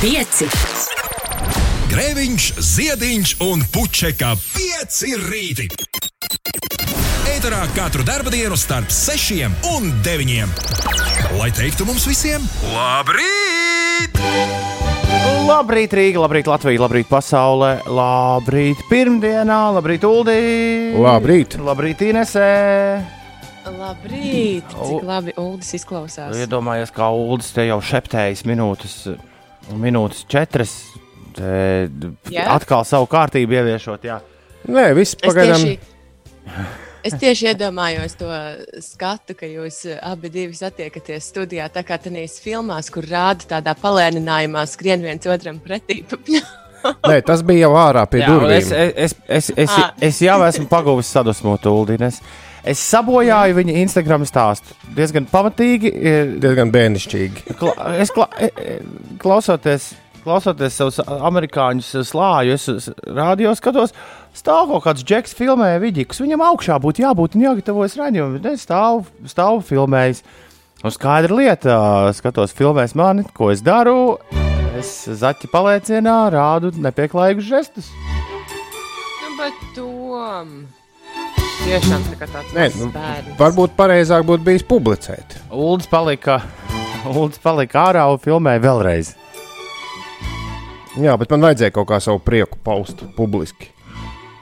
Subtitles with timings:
[0.00, 0.46] Pieci.
[1.90, 5.66] Grēviņš, Ziediņš un Puķeka 5 rīti.
[7.28, 9.44] Eterā katru dienu starp 6
[9.74, 10.48] un 9.
[11.36, 12.40] Lai teiktu mums visiem,
[12.72, 14.16] labrīt!
[15.44, 20.40] Labrīt, Rīga, labrīt, Latvija, labrīt, pasaulē, labrīt, pirmdienā, labrīt, Uldī.
[20.96, 21.60] Labrīt.
[21.60, 22.50] Labrīt, Inesē.
[23.68, 24.64] Labrīt!
[24.72, 26.32] Cik labi Uldis izklausās.
[26.40, 29.02] Iedomājies, kā Uldis te jau šeptējas minūtes,
[29.78, 30.74] minūtes četras.
[31.36, 31.88] Te,
[32.34, 32.48] Jā?
[32.56, 34.18] atkal savu kārtību ieviešot, jā.
[34.68, 35.62] Nē, viss Es pagaidām.
[35.62, 35.78] tieši,
[37.06, 38.28] es tieši iedomājos to
[38.84, 44.66] skatu, ka jūs abi divi satiekaties studijā, tā kā tenīs filmās, kur rāda tādā palēninājumā,
[44.68, 46.02] skrien viens otram pretī.
[47.08, 48.92] Nē, tas bija jau ārā pie Jā, un es, durvīm.
[48.96, 49.90] es, es, es, Ah.
[50.00, 52.20] es jau esmu pagūvis sadusmot Uldīnes.
[52.20, 52.22] Es
[52.64, 55.90] sabojāju viņa Instagram stāstu diezgan pamatīgi.
[55.94, 57.56] e, Diezgan bērnišķīgi.
[57.58, 58.78] Kla, es kla, e- e-
[59.22, 63.94] klausoties, klausoties savus amerikāņu slāņu, es radio skatos,
[64.36, 66.20] stāv kaut kāds džeks, filmē vidīkus.
[66.20, 68.40] Viņam augšā būtu jābūt un jāgatavojas raidījumam.
[68.44, 70.22] Ne, stāv, stāv filmējis.
[70.84, 71.74] Un skaidra lieta,
[72.16, 74.18] skatos, filmēs mani, ko es daru.
[74.78, 77.90] Es zaķi paliecienā rādu nepieklājīgus žestus.
[79.20, 80.79] nu, bet tom.
[81.60, 83.34] Tiešām tā kā tāds Nē, nu, bērns.
[83.38, 85.36] varbūt pareizāk būtu bijis publicēt.
[85.54, 86.40] Uldis palika,
[87.10, 89.12] Uldis palika ārā un filmēja vēlreiz.
[90.98, 93.70] Jā, bet man vajadzēja kaut kā savu prieku paust publiski.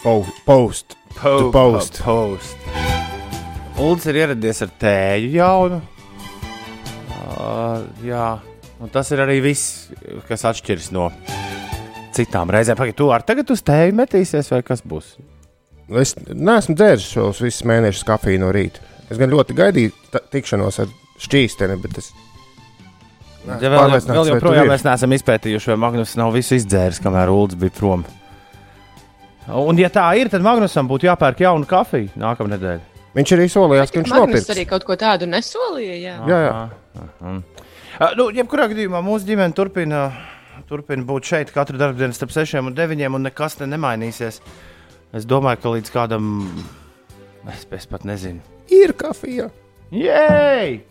[0.03, 0.41] Post.
[0.47, 0.97] post.
[1.19, 2.01] To post.
[2.07, 2.57] post.
[3.79, 5.81] Uldis ir ieradies ar tēju jaunu.
[7.39, 8.39] Uh, jā,
[8.81, 9.91] un tas ir arī viss,
[10.31, 11.11] kas atšķiras no
[12.17, 12.79] citām reizēm.
[12.79, 15.19] Pagaid, tu ar tagad uz tēju metīsies, vai kas būs?
[15.89, 18.83] Es neesmu dzēris šos visus mēnešus kafiju no rīta.
[19.09, 20.91] Es gan ļoti gaidīju tikšanos ar
[21.25, 22.11] šķīsteni, bet es.
[23.49, 27.57] neesmu Ja vēl, vēl joprojām mēs neesam izpētījuši, vai Magnus nav visu izdzēris, kamēr Uldis
[27.61, 28.05] bija prom.
[29.49, 32.85] Un, ja tā ir, tad Magnusam būtu jāpērk jauna kafija nākamā nedēļa.
[33.17, 34.51] Viņš arī solījās, ka viņš Magnus nopirks.
[34.53, 35.95] arī kaut ko tādu nesolīja.
[36.03, 36.17] Jā.
[36.29, 36.99] Jā, jā.
[37.25, 40.03] Uh, nu, jebkurā gadījumā mūsu ģimene turpina,
[40.69, 44.43] turpina būt šeit katru dienu starp 6 un 9, un nekas te nemainīsies.
[45.17, 46.31] Es domāju, ka līdz kādam,
[47.49, 49.49] es, es pat nezinu, Ir kafija.
[49.95, 50.83] Jēj!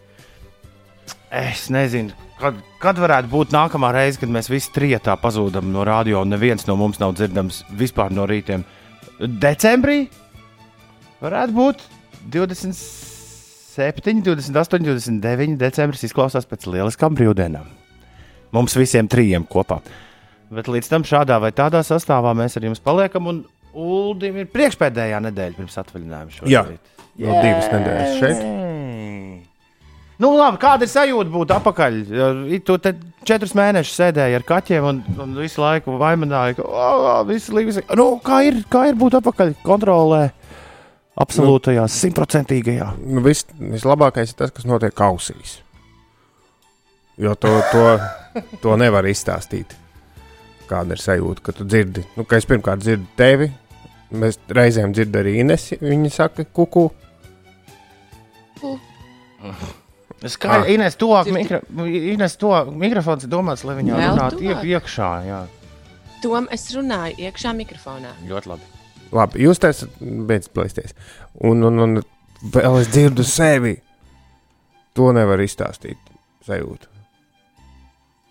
[1.37, 6.23] Es nezinu, kad, kad varētu būt nākamā reize, kad mēs visi trijotā pazūdam no radio,
[6.23, 8.63] un neviens no mums nav dzirdams vispār no rītiem.
[9.19, 10.07] Decembrī
[11.21, 11.83] varētu būt
[12.33, 15.57] 27, 28, 29.
[15.61, 17.67] decembris izklausās pēc lieliskām brīvdienām.
[18.55, 19.81] Mums visiem trijiem kopā.
[20.49, 23.43] Bet līdz tam šādā vai tādā sastāvā mēs ar jums paliekam, un
[23.77, 26.37] Uldim ir priekšpēdējā nedēļa pirms atvaļinājuma.
[26.39, 26.53] šobrīd.
[26.53, 26.63] Jā.
[27.17, 28.45] Vēl divas nedēļas šeit.
[30.17, 31.97] Nu, labi, kāda ir sajūta būt atpakaļ?
[32.09, 32.27] Ja
[32.65, 32.93] Tu te
[33.27, 37.85] četrus mēnešus sēdēji ar kaķiem un, un visu laiku vaimanāji, ka oh, viss līdzi.
[37.99, 40.23] Nu, kā, ir, kā ir būt atpakaļ kontrolē?
[41.17, 42.91] Absolūtajā, simtprocentīgajā.
[43.05, 45.59] Nu, vis, vislabākais ir tas, kas notiek kausīs.
[47.17, 47.85] Jo to, to,
[48.61, 49.73] to nevar izstāstīt.
[50.69, 52.03] Kāda ir sajūta, ka tu dzirdi?
[52.17, 53.47] Nu, ka es pirmkārt dzirdu tevi,
[54.11, 55.77] mēs reizēm dzirdam arī Inesi.
[55.81, 56.89] Viņa saka, kuku.
[60.27, 60.69] Skaidrs, Ah.
[60.73, 64.63] Ines, to, mikro, Ines, to mikrofons ir domāts, lai viņa Vēl runātu tuvāk?
[64.63, 65.09] iek, iekšā.
[65.27, 65.41] Jā,
[66.23, 68.15] Tom es runāju iekšā mikrofonā.
[68.27, 68.61] ļoti labi.
[69.13, 70.95] Labi, jūs tā esat beidzis plēsties.
[71.45, 72.01] Un, un, un
[72.41, 73.75] vēl es dzirdu sevi.
[74.97, 75.97] To nevar izstāstīt.
[76.47, 76.89] Sajūta.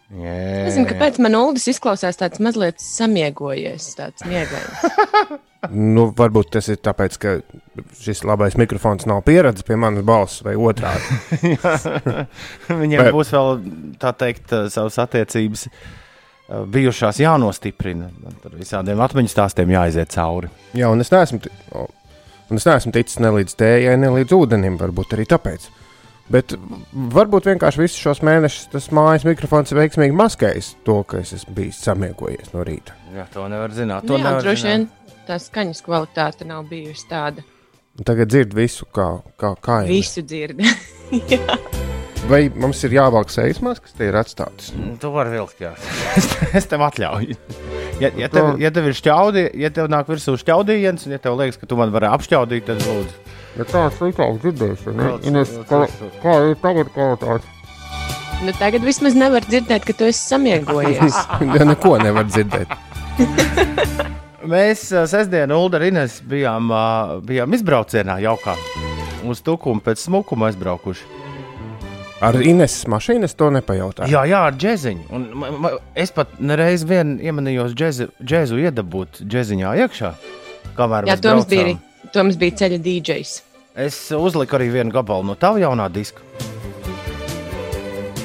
[0.06, 4.86] Es nezinu, kāpēc man Uldis izklausās tāds mazliet samiegojies, tāds miegains.
[5.66, 7.30] Nu, varbūt tas ir tāpēc, ka
[7.98, 11.56] šis labais mikrofons nav pieredzējis pie manas balss vai otrādi.
[12.82, 13.48] Viņiem Vai- būs vēl
[13.98, 18.12] tā teikt, eh, savas attiecības eh, bijušās jānostiprina.
[18.46, 20.52] Ar visādiem atmiņu stāstiem jāiziet cauri.
[20.78, 21.42] Jā, un es neesmu,
[21.74, 24.78] un es neesmu ticis ne līdz tējai, ne līdz ūdenim.
[24.78, 25.66] Varbūt arī tāpēc.
[26.32, 26.56] Bet
[26.92, 31.54] varbūt vienkārši visus šos mēnešus tas mājas mikrofons ir veiksmīgi maskējis to, ka es esmu
[31.54, 32.96] bijis samiegojies no rīta.
[33.14, 34.02] Jā, to nevar zināt.
[34.08, 34.88] Nu To Jā, nevar droši zināt.
[34.88, 37.44] vien tā skaņas kvalitāte nav bijusi tāda.
[38.06, 39.06] Tagad dzird visu, kā,
[39.40, 39.94] kā, kā ir.
[39.94, 40.58] Visu dzird.
[42.30, 44.72] Vai mums ir jāvelk sejas maskas, tie ir atstātas?
[44.74, 45.72] Mm, Tu vari vilkt, jā.
[46.18, 46.26] Es,
[46.58, 47.36] es tev atļauju.
[48.02, 51.38] Ja, ja, tev, ja tev ir šķaudi, ja tev nāk virsū šķaudījiens, un ja tev
[51.38, 53.25] liekas, ka tu man vari apšķaudīt, tad lūdzu.
[53.56, 55.10] Bet tā sliktāk dzirdēšana.
[55.10, 55.86] Kāds- Ines, kā-
[56.22, 57.42] kā ir tagad kvalitāte?
[58.44, 61.14] nu, tagad vismaz nevar dzirdēt, ka tu esi samiegojies.
[61.56, 62.68] Ja neko nevar dzirdēt.
[64.46, 66.68] Mēs sestdien, Ulu un Ines, bijām,
[67.26, 68.54] bijām izbraucienā jaukā.
[69.26, 71.14] Uz Tukumu pēc smukuma aizbraukuši.
[72.24, 74.08] Ar Ineses mašīnu es to nepajautāju.
[74.08, 75.22] Jā, jā, ar džēziņu.
[75.98, 80.12] Es pat nereiz vien iemanījos džēzi, džēzu iedabūt džēziņā iekšā.
[80.76, 81.50] Jā, Toms braucām.
[81.50, 81.74] bija,
[82.14, 83.34] Toms bija ceļa DJs.
[83.76, 86.22] Es uzliku arī vienu gabalu no tava jaunā diska.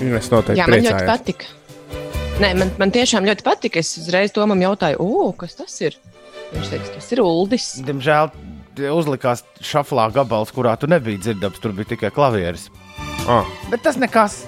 [0.02, 1.10] Ines noteikti Jā, man ļoti priecājās.
[1.12, 1.46] patika.
[2.42, 3.82] Nē, man, man tiešām ļoti patika.
[3.84, 5.98] Es uzreiz Tomam jautāju, o, kas tas ir?
[6.56, 7.68] Viņš teica, tas ir Uldis.
[7.86, 8.32] Diemžēl
[8.96, 11.60] uzlikās šaflā gabals, kurā tu nebija dzirdams.
[11.62, 12.70] Tur bija tikai klavieris.
[13.30, 14.46] Ah, Bet tas nekas.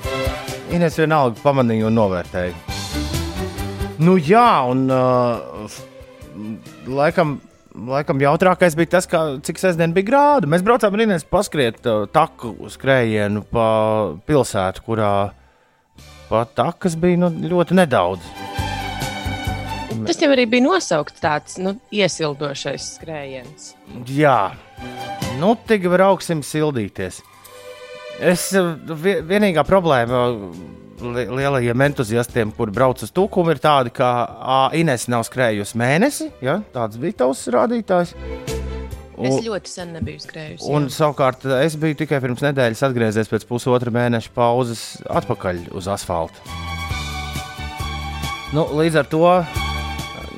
[0.73, 2.55] Ines vienalga pamanīja un novērtēja.
[4.01, 5.75] Nu, jā, un uh,
[6.89, 7.37] laikam,
[7.75, 10.49] laikam jautrākais bija tas, ka, cik sestdien bija grādu.
[10.51, 13.67] Mēs braucām ar Ines paskriet uh, taku skrējienu pa
[14.29, 15.11] pilsētu, kurā
[16.29, 18.25] pat takas bija nu, ļoti nedaudz.
[20.03, 23.69] Tas jau arī bija nosaukts tāds nu, iesildošais skrējiens.
[24.09, 24.51] Jā,
[25.39, 27.21] nu tik brauksim sildīties.
[28.23, 28.49] Es
[29.03, 30.25] vie- vienīgā problēma
[31.03, 34.09] li- lielajiem entuziastiem, kur brauc uz tūkumu, ir tāda, ka
[34.39, 36.31] ā, Ines nav skrējusi mēnesi.
[36.41, 36.61] Ja?
[36.73, 38.15] Tāds bija tavs rādītājs.
[39.13, 40.69] Es Un, ļoti sen nebiju skrējusi.
[40.73, 46.33] un savukārt es biju tikai pirms nedēļas atgriezies pēc pusotra mēneša pauzes atpakaļ uz asfalta.
[48.53, 49.21] Nu, līdz ar to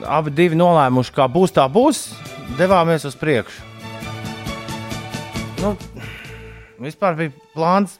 [0.07, 2.03] abi divi nolēmuši, kā būs, tā būs.
[2.59, 3.63] Devāmies uz priekšu.
[5.63, 5.73] Nu,
[6.83, 7.97] vispār bija plāns.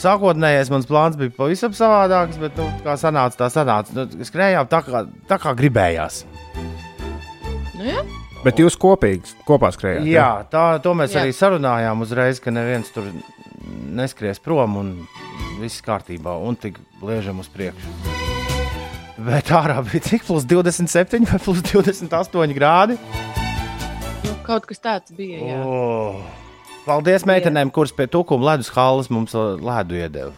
[0.00, 3.94] Sākotnējais mans plāns bija pavisam savādāks, bet, nu, kā sanāca, tā sanāca.
[3.96, 6.22] Nu, skrējām tā kā, tā kā gribējās.
[7.76, 8.02] Nu, jā.
[8.44, 10.08] bet jūs kopīgi kopā skrējāt?
[10.08, 11.20] Jā, tā, to mēs Jā.
[11.20, 11.26] jā.
[11.26, 13.08] arī sarunājām uzreiz, ka neviens tur
[13.92, 14.92] neskries prom un
[15.60, 18.20] viss kārtībā, un tik liežam uz priekšu.
[19.22, 22.96] Bet ārā bija cik plus 27 vai plus 28 grādi.
[24.24, 25.42] Nu, kaut kas tāds bija.
[25.52, 25.60] Jā.
[25.62, 26.22] Oh.
[26.86, 30.32] Paldies meitenēm, kuras pie tukuma ledus halas mums ledu iedeva.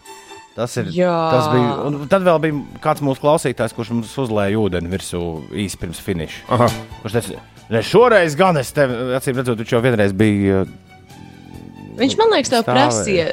[0.54, 1.10] Tas, ir, Jā.
[1.32, 1.70] tas bija.
[1.88, 5.20] Un tad vēl bija kāds mūsu klausītājs, kurš mums uzlēja ūdeni virsū
[5.50, 6.44] īsi pirms finiša.
[6.54, 6.68] Aha.
[7.02, 7.40] Kurš teica,
[7.74, 10.80] ne šoreiz gan es tevi, acīm redzot, viņš jau vienreiz bija uh,
[11.94, 13.24] Viņš man liekas, tev prasīja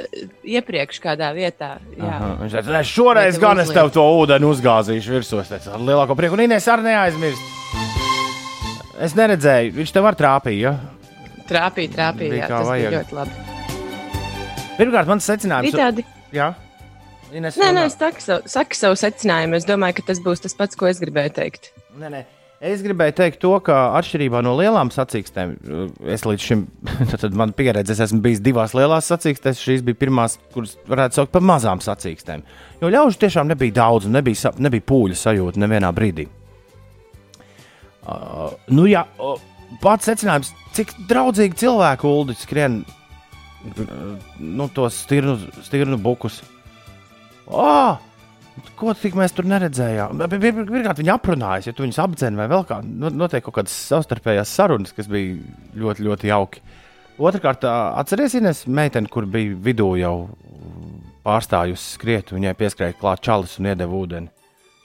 [0.46, 1.72] iepriekš kādā vietā.
[1.98, 2.06] Jā.
[2.13, 3.80] Aha, Viņš teica, "Nē, šoreiz tev gan es uzliek?
[3.80, 5.40] tev to ūdeni uzgāzīšu virsū.
[5.42, 6.38] Es teicu, ar lielāko prieku.
[6.38, 7.42] Un Inês arī neaizmirst.
[9.02, 10.60] Es neredzēju, viņš tev var trāpīt.
[10.62, 10.75] Ja?
[11.51, 12.42] Trāpīja, trāpīja.
[12.42, 12.89] Jā, tas vajag.
[12.89, 14.68] bija ļoti labi.
[14.80, 16.06] Pirmkārt, mans secinājums Bija tādi.
[16.31, 16.53] Jā,
[17.31, 19.56] Ines, Nē, nē, es saku savu, saku savu secinājumu.
[19.56, 21.71] Es domāju, ka tas būs tas pats, ko es gribēju teikt.
[22.00, 22.21] Nē, nē.
[22.71, 25.53] Es gribēju teikt to, ka atšķirībā no lielām sacīkstēm,
[26.13, 26.65] es līdz šim,
[27.24, 31.33] tad man pieredze, es esmu bijis divās lielās sacīkstēs, šīs bija pirmās, kuras varētu saukt
[31.33, 32.44] par mazām sacīkstēm.
[32.83, 36.27] Jo ļaužu tiešām nebija daudz, nebija, nebija pūļu sajūta nevienā brīdī.
[38.01, 39.42] Uh, nu, jā, uh,
[39.79, 42.81] pats secinājums, cik draudzīgi cilvēki ulu skrien
[44.39, 46.41] nu, tos stirnu, stirnu bukus.
[47.47, 47.97] Oh!
[48.75, 50.19] Ko tik mēs tur neredzējām?
[50.27, 52.81] Pir- pir- Pirmkārt, viņi aprunājas, ja tu viņus apdzen vai vēl kā.
[52.83, 55.38] nu, Notiek kaut kādas savstarpējās sarunas, kas bija
[55.77, 56.62] ļoti, ļoti jauki.
[57.21, 60.15] Otrakārt, atcerieties, Ines, meitene, kur bija vidū jau
[61.25, 64.29] pārstājusi skriet, viņai pieskrēja klāt čalis un iedeva ūdeni.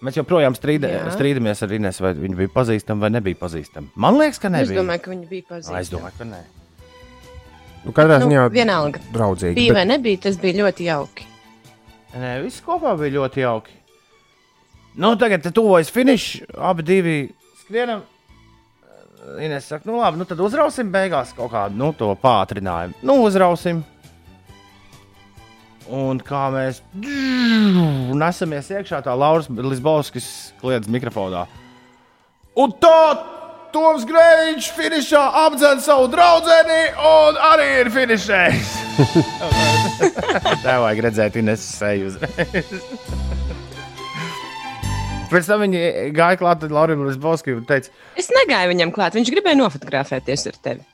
[0.04, 1.04] Mēs joprojām strīda, Jā.
[1.14, 3.88] strīdamies ar Ines, vai viņa bija pazīstama vai nebija pazīstama.
[3.96, 4.82] Man liekas, ka Es nebija.
[4.82, 5.81] domāju, ka viņi bija Ā, pazīstami.
[5.81, 6.40] es domāju, ka nē.
[7.87, 9.00] Nu, katrā Nu, ziņā vienalga.
[9.14, 9.54] draudzīgi.
[9.54, 11.25] Bija Bet, vai nebija, tas bija ļoti jauki.
[12.16, 13.72] Nē, viss kopā bija ļoti jauki.
[14.96, 17.16] Nu, tagad te tuvojas finišs, abi divi
[17.64, 18.02] skrienam.
[19.42, 22.94] Ines saka, nu labi, nu tad uzrausim beigās kaut kādu nu, to pātrinājumu.
[23.02, 23.80] Nu, uzrausim.
[25.93, 30.28] Un kā mēs nesamies iekšā, tā Lauris Lisbovskis
[30.61, 31.45] kliedz mikrofonā.
[32.59, 32.99] Un tā
[33.75, 36.55] Toms Grēviņš finišā apdzen savu draugu
[37.11, 38.71] un arī ir finišējis.
[40.64, 42.87] Tā vajag redzēt, Ines seju uzreiz.
[45.28, 45.83] Pēc tam viņi
[46.16, 49.19] gāja klāt Laurim Lisbovskim un teica, Es negāju viņam klāt.
[49.19, 50.87] Viņš gribēja nofotografēties ar tevi.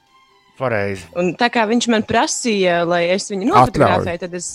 [0.62, 1.04] Pareizi.
[1.18, 4.48] Un tā kā viņš man prasīja, lai es viņu nofotografēju, tad es,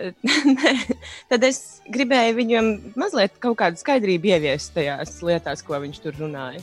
[1.30, 1.60] tad es
[1.92, 2.68] gribēju viņam
[3.00, 6.62] mazliet kaut kādu skaidrību ieviest tajās lietās, ko viņš tur runāja.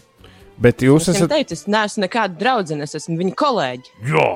[0.58, 1.30] bet jūs Es esat.
[1.36, 3.94] teicu, es neesmu nekāda draudzene, es esmu viņa kolēģi.
[4.14, 4.28] Jā,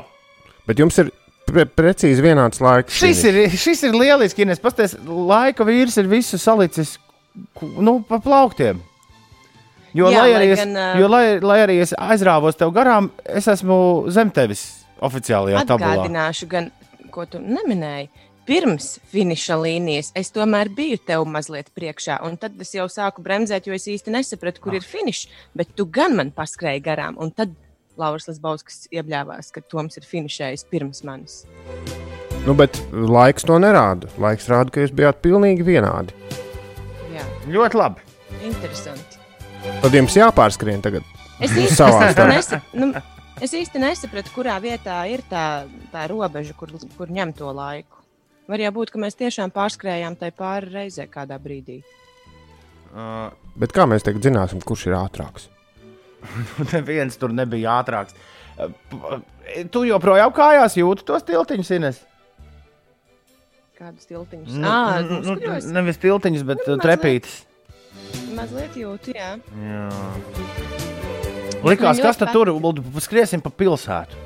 [0.70, 1.08] Bet jums ir
[1.50, 2.94] pre precīzi vienāds laiks.
[2.94, 4.44] šis ir, šis ir lieliski.
[4.46, 6.94] Ines, pasties, laika vīrs ir visu salicis
[7.82, 8.80] nu, pa plauktiem.
[9.94, 12.72] Jo, Jā, lai, lai arī es, gan, ā, jo lai, lai arī es aizrāvos tev
[12.76, 13.78] garām, es esmu
[14.14, 14.62] zem tevis
[15.04, 15.96] oficiālajā tabulā.
[15.98, 16.70] Atgādināšu, gan,
[17.12, 18.08] ko tu neminēji.
[18.48, 23.68] Pirms finiša līnijas es tomēr biju tev mazliet priekšā, un tad es jau sāku bremzēt,
[23.70, 25.28] jo es īsti nesapratu, kur ir finišs.
[25.56, 27.54] Bet tu gan man paskrēji garām, un tad
[28.02, 31.42] Lauris Lasbauskis iebļāvās, ka Toms ir finišējis pirms manis.
[32.48, 34.10] Nu, bet laiks to nerāda.
[34.18, 36.16] Laiks rāda, ka jūs bijāt pilnīgi vienādi.
[37.14, 38.08] Jā, Ļoti labi.
[38.42, 39.11] interesanti.
[39.62, 41.06] Tad jums jāpārskrien tagad.
[41.42, 41.86] Es īsti,
[42.30, 42.92] nesa, nu,
[43.42, 48.02] es īsti nesapratu, kurā vietā ir tā, tā robeža, kur, kur ņem to laiku.
[48.50, 51.80] Var jau būt, ka mēs tiešām pārskrējām tai pāri reizē kādā brīdī.
[52.92, 55.48] Uh, Bet kā mēs tagad zināsim, kurš ir ātrāks?
[56.74, 58.18] Neviens tur nebija ātrāks.
[58.58, 59.22] Uh,
[59.74, 62.02] Tu joprojām kājās jūti tos tiltiņus, Ines.
[63.82, 64.58] Kādus tiltiņus?
[64.62, 67.42] Nu, Ah, nu, nu, nevis tiltiņus, bet Nu, uh, trepītes.
[68.38, 69.36] Mazliet jūtu, jā.
[69.62, 69.90] Jā.
[71.62, 72.80] Likās, kas tad tur ir?
[73.04, 74.18] Skriesim pa pilsētu.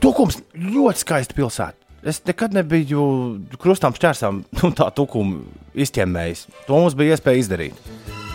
[0.00, 1.80] Tukums ļoti skaisti pilsēta.
[2.04, 3.02] Es nekad nebiju
[3.60, 5.40] krustām šķērsām nu, tā tukuma
[5.74, 6.46] izķemmējis.
[6.68, 7.78] To mums bija iespēja izdarīt.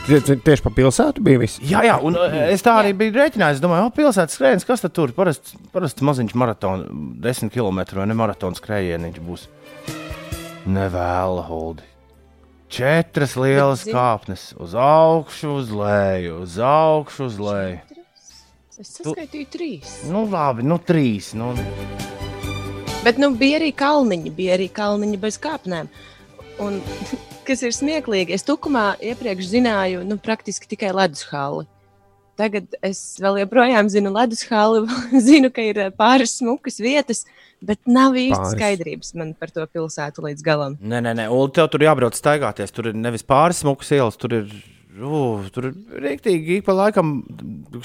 [0.10, 1.60] Tie- tie- Tieši pa pilsētu bija viss.
[1.62, 3.60] Jā, jā, un uh, es tā arī biju rēķinājis.
[3.60, 5.13] Es domāju, o, pilsētas skrējiens, kas tad tur?
[5.13, 6.89] Parasts parast maziņš maratons,
[7.22, 9.46] 10 km vai ne maratona skrējiens būs.
[10.70, 11.86] Nevēla holdi.
[12.69, 17.79] Četras lielas zini- kāpnes uz augšu, uz leju, uz augšu, uz leju.
[18.79, 19.95] Es saskaitīju trīs.
[20.07, 21.33] Nu, labi, nu, trīs.
[21.33, 21.51] Nu,
[23.03, 25.88] Bet nu, bija arī kalniņi, bija arī kalniņi bez kāpnēm.
[26.59, 26.79] Un,
[27.47, 31.65] kas ir smieklīgi, es tukumā iepriekš zināju nu, praktiski tikai ledus halli.
[32.39, 34.85] Tagad es vēl joprojām zinu ledus halli,
[35.29, 37.25] zinu, ka ir eh, pāris smukas vietas,
[37.65, 38.55] bet nav īsti Pāris.
[38.55, 40.75] skaidrības man par to pilsētu līdz galam.
[40.81, 42.73] Nē, nē, nē, Ulu, tev tur jābrauc staigāties.
[42.75, 44.53] Tur ir nevis pāris smukas ielas, tur ir.
[44.99, 47.21] Uh, tur ir rīktīgi, ik pa laikam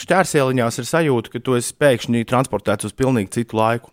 [0.00, 3.92] šķērsieliņās ir sajūta, ka tu esi pēkšņi transportēts uz pilnīgi citu laiku.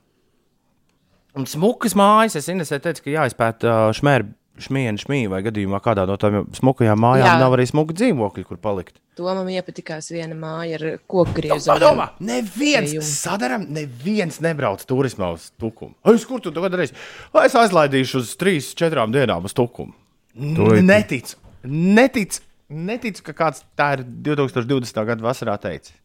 [1.37, 4.25] Un smukas mājas, es Inesē teicu, ka jāizpēta šmēra,
[4.59, 7.37] šmiena, šmīja, vai gadījumā kādā no tām smukajām mājām Jā.
[7.39, 8.99] nav arī smuka dzīvokļi, kur palikt.
[9.19, 11.69] To man iepatikās viena māja ar koku griezu.
[11.71, 13.13] Padomā, neviens Pie jums.
[13.21, 15.95] sadaram, neviens nebrauc turismā uz tukumu.
[16.13, 16.95] Es kur tu to darīsi?
[17.43, 19.93] Es aizlaidīšu uz trīs, četrām dienām uz tukumu.
[20.35, 22.41] Neticu, neticu,
[22.71, 25.03] neticu, ka kāds tā ir 2020.
[25.07, 25.97] gada vasarā teicis.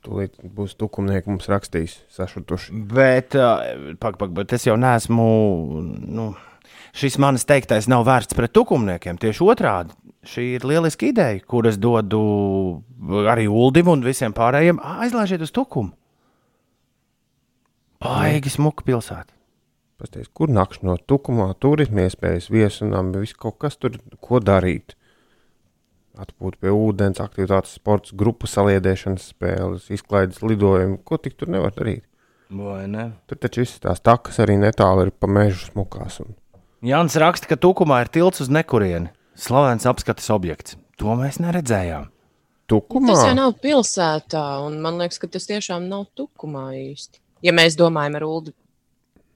[0.00, 2.72] Tūlīt būs tukumnieki mums rakstījis, sašutuši.
[2.88, 5.26] Bet, uh, pak, pak, bet es jau neesmu.
[6.08, 6.30] Nu,
[6.96, 9.18] šis manis teiktais nav vērsts pret tukumniekiem.
[9.20, 9.96] Tieši otrādi.
[10.26, 12.20] Šī ir lieliska ideja, kuras dodu
[13.30, 14.82] arī Ulim un visiem pārējiem.
[15.00, 15.94] Aizlaižiet uz tukumu.
[18.00, 19.32] Baigi smuka pilsēta.
[20.00, 24.94] Pasties, kur nakšņot no tukumā, turisma iespējas, viesunām, viss kaut kas tur, ko darīt.
[26.20, 30.98] Atpūta pie ūdens, aktivitātes, sports, grupu saliedēšanas spēles, izklaides lidojumi.
[31.04, 32.06] Ko tik tur nevar darīt?
[33.28, 36.18] Tur taču viss tās takas arī netālu ir pa mežu smukās.
[36.24, 36.32] Un...
[36.80, 39.10] Jānis raksta, ka tukumā ir tilts uz nekurieni.
[39.36, 40.78] Slavens apskates objekts.
[41.00, 42.08] To mēs neredzējām.
[42.70, 43.10] Tukumā?
[43.12, 47.20] Tas jau nav pilsētā, un man liekas, ka tas tiešām nav tukumā īsti.
[47.44, 48.54] Ja mēs domājam ar Ulu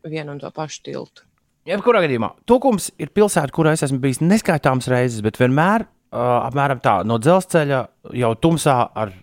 [0.09, 1.25] vienu un to pašu tiltu.
[1.69, 6.81] Jebkurā gadījumā, Tukums ir pilsēta, kurā es esmu bijis neskaitāmas reizes, bet vienmēr uh, apmēram
[6.85, 7.81] tā no dzelzceļa
[8.21, 9.15] jau tumsā ar,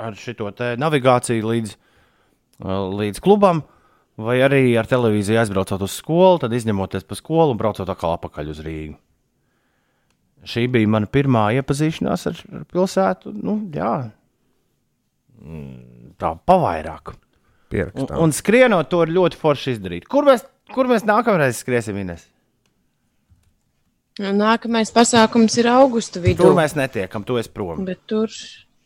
[0.00, 1.76] ar šo navigāciju līdz,
[2.64, 3.64] uh, līdz klubam,
[4.20, 8.50] vai arī ar televīziju aizbraucot uz skolu, tad izņemoties pa skolu un braucot atkal atpakaļ
[8.52, 8.96] uz Rīgu.
[10.42, 12.42] Šī bija mana pirmā iepazīšanās ar,
[12.72, 13.32] pilsētu.
[13.38, 14.10] Nu, jā,
[15.42, 17.14] Mm, tā pavairāk.
[17.16, 17.16] Un,
[17.72, 18.18] Pierakstām.
[18.22, 20.04] un skrienot, to ir ļoti forši izdarīt.
[20.06, 22.28] Kur mēs, kur mēs nākamreiz skriesim, Ines?
[24.20, 26.44] Un Nākamais pasākums ir augusta vidū.
[26.44, 27.80] Tur mēs netiekam, tu esi prom.
[27.88, 28.30] Bet tur,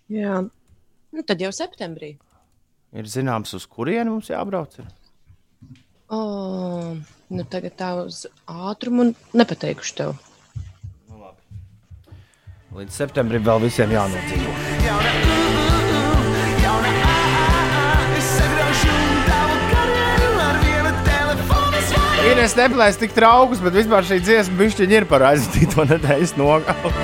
[0.09, 2.14] jā, nu, tad jau septembrī.
[2.97, 4.78] Ir zināms, uz kurieni mums jābrauc.
[4.80, 4.87] Ir?
[6.06, 6.18] O,
[7.34, 10.14] nu tagad tā uz ātrumu nepateikšu tev.
[12.76, 14.52] Līdz septembrim vēl visiem jānodzīvo.
[22.26, 26.90] Ines neplēs tik traukus, bet vispār šī dziesma bišķiņa ir par aizvadīto nedēļas nogalu.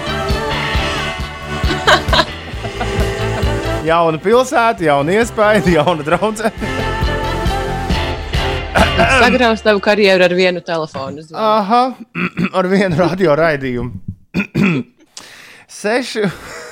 [3.90, 6.52] jauna pilsēta, jauna iespēja, jauna draudzene.
[9.23, 11.23] Sagraus tavu karjeru ar vienu telefonu.
[11.23, 11.45] zvanu.
[11.45, 11.83] Aha,
[12.59, 13.93] ar vienu radio raidījumu.
[15.83, 16.17] 6,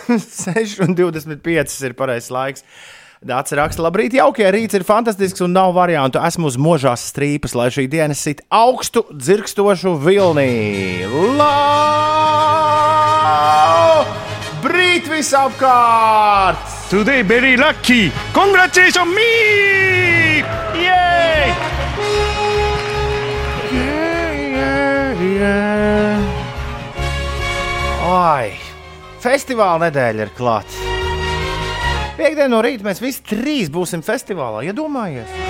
[0.09, 2.64] 6 un 25 ir pareizais laiks.
[3.21, 6.16] Dācis raksta, labrīt, jaukie rīts ir fantastisks un nav variantu.
[6.25, 11.04] Esmu uz možās strīpas, lai šī diena sit augstu, dzirkstošu vilnī.
[11.37, 11.50] Lau!
[14.64, 16.64] Brīt visapkārt!
[16.88, 18.11] Today very lucky.
[18.33, 19.69] Congratulations me!
[28.10, 28.56] Ai,
[29.22, 30.96] festivāla nedēļa ir klāta.
[32.18, 34.66] Piektdien no rīta mēs visi trīs būsim festivālā.
[34.68, 35.40] Iedomājies!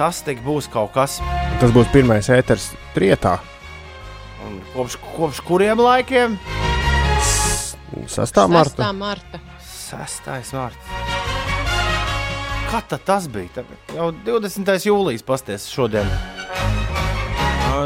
[0.00, 1.18] tas tik būs kaut kas.
[1.60, 3.36] Tas būs pirmais ēters trietā.
[4.46, 6.38] Un Kopš, kopš kuriem laikiem?
[8.08, 8.40] 6.
[8.48, 8.88] marta.
[8.88, 8.96] 6.
[8.96, 9.40] marta.
[9.90, 10.54] 6.
[10.56, 10.96] marts.
[12.70, 13.60] Kā tad tas bija?
[13.60, 14.76] Tagad jau 20.
[14.88, 16.08] jūlijas pasties šodien.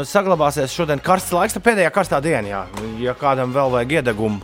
[0.03, 2.49] Saglabāsies šodien karsts laiks, tā pēdējā karstā diena.
[2.49, 2.61] Jā.
[2.99, 4.41] Ja kādam vēl vajag iedegumu,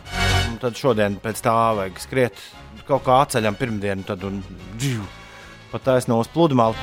[0.62, 2.44] tad šodien pēc tā vajag skriet
[2.88, 4.40] kaut kā atceļam pirmdienu, tad un
[4.80, 5.02] džiu,
[5.72, 6.78] pat taisno uz pludmali.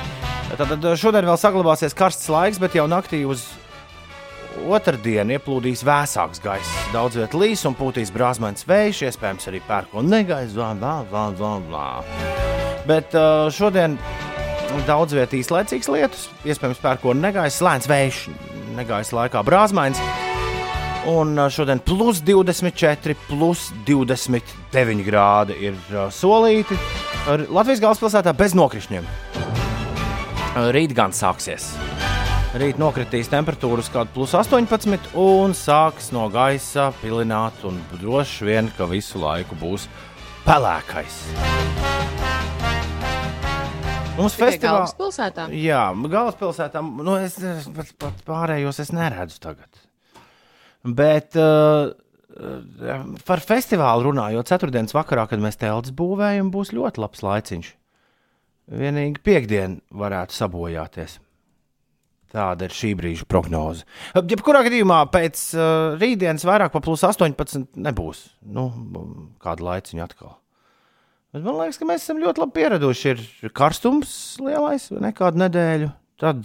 [0.50, 3.44] Tad, tad šodien vēl saglabāsies karsts laiks, bet jau naktī uz
[4.70, 6.78] otrdienu ieplūdīs vēsāks gaiss.
[6.94, 11.54] Daudz vietā līs un pūtīs brāzmains vējš, iespējams arī pērkona negaiss, bla, bla, bla, bla,
[11.68, 11.86] bla.
[12.88, 13.96] Bet uh, šodien
[14.88, 18.24] daudz vietā īslaicīgs lietus, iespējams pērkona negaiss, lēns vējš,
[18.80, 20.00] negaisa laikā brāzmains.
[21.10, 25.78] Un šodien plus 24, plus 29 grādi ir
[26.12, 26.76] solīti.
[27.48, 29.08] Latvijas galvaspilsētā bez nokrišņiem.
[30.74, 31.72] Rīt gan sāksies.
[32.60, 37.62] Rīt nokritīs temperatūra uz kādu plus 18, un sāks no gaisa pilināt,
[38.00, 39.86] droši vien, ka visu laiku būs
[40.48, 41.22] pelēkais.
[44.20, 45.48] Mums festivālā galvaspilsētā.
[45.56, 47.38] Jā, galvaspilsētā nu, es
[47.76, 49.82] pat, pat pārējos es neredzu tagad.
[50.84, 51.92] Bet uh,
[53.28, 57.72] par festivālu runājot, ceturtdienas vakarā, kad mēs teltis būvējam, būs ļoti labs laiciņš.
[58.80, 61.18] Vienīgi piekdiena varētu sabojāties.
[62.30, 63.82] Tāda ir šī brīža prognoze.
[64.14, 68.28] Jebkurā gadījumā pēc uh, rītdienas vairāk par plus 18 nebūs.
[68.46, 68.68] Nu,
[69.42, 70.36] kādu laiciņu atkal.
[71.30, 73.14] Bet man liekas, ka mēs esam ļoti labi pieraduši.
[73.46, 75.90] Ir karstums lielais, vai ne kādu nedēļu.
[76.18, 76.42] Tad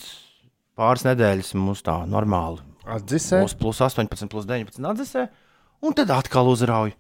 [0.78, 2.62] pāris nedēļas mums tā normāli.
[2.86, 3.42] Atdzisē.
[3.42, 5.26] Plus, plus 18, plus 19 atdzesē,
[5.82, 6.94] un tad atkal uzrauj.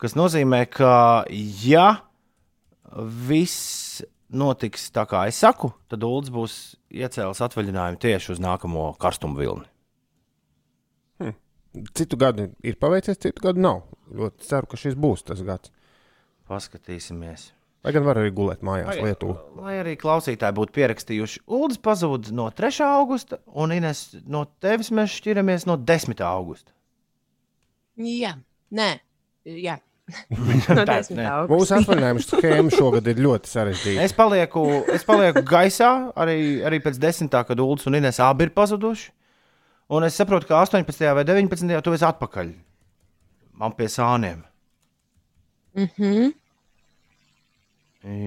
[0.00, 1.26] Tas nozīmē, ka
[1.66, 1.88] ja
[3.28, 4.00] viss
[4.32, 6.54] notiks tā, kā es saku, tad Ulas būs
[6.88, 9.68] iecēlis atvaļinājumu tieši uz nākamo karstumu vilni.
[11.94, 13.82] Citu gadu ir paveicies, citu gadu nav.
[14.16, 15.68] Ļoti ceru, ka šis būs tas gads.
[16.48, 17.50] Paskatīsimies.
[17.86, 19.36] Lai gan var arī gulēt mājās Lietuvā.
[19.62, 22.80] Lai arī klausītāji būtu pierakstījuši, Ulas pazuda no 3.
[22.86, 26.18] augusta, un Ines no tevis mēs šķiramies no 10.
[26.26, 26.72] augusta.
[27.98, 28.32] Jā,
[28.74, 28.88] nē,
[29.46, 29.76] jā.
[30.74, 31.14] no Tā, 10.
[31.20, 31.28] nē.
[31.28, 31.52] augusta.
[31.54, 34.04] Mūsu atvaļinājuma schēma šogad ir ļoti sarežģīta.
[34.08, 38.54] Es palieku, es palieku gaisā arī, arī pēc desmitā, kad Ulas un Ines abi ir
[38.56, 39.12] pazuduši.
[39.94, 41.06] Un es saprotu, ka 18.
[41.16, 41.78] vai 19.
[41.84, 42.50] tu esi atpakaļ.
[43.60, 44.42] Man pie sāniem.
[45.78, 46.34] Mhm.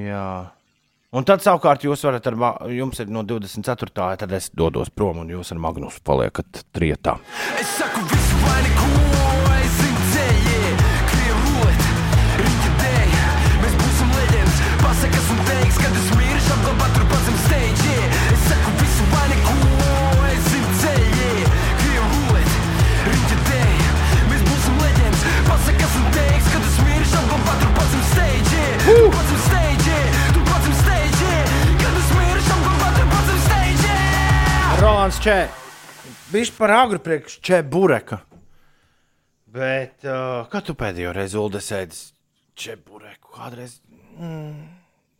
[0.07, 0.51] Jā.
[1.11, 2.37] Un tad savukārt jūs varat ar,
[2.71, 3.91] jums ir no 24.
[4.21, 7.17] tad es dodos prom un jūs ar Magnusu paliekat trietā.
[7.59, 8.80] Es saku visu vai
[35.01, 35.47] Rolands Čē,
[36.29, 38.19] viņš par agru priekš Čē bureka.
[39.49, 42.03] Bet, uh, kad tu pēdējo reizi Ulda sēdis
[42.53, 43.31] Čē bureku?
[43.33, 44.61] Kādreiz mm,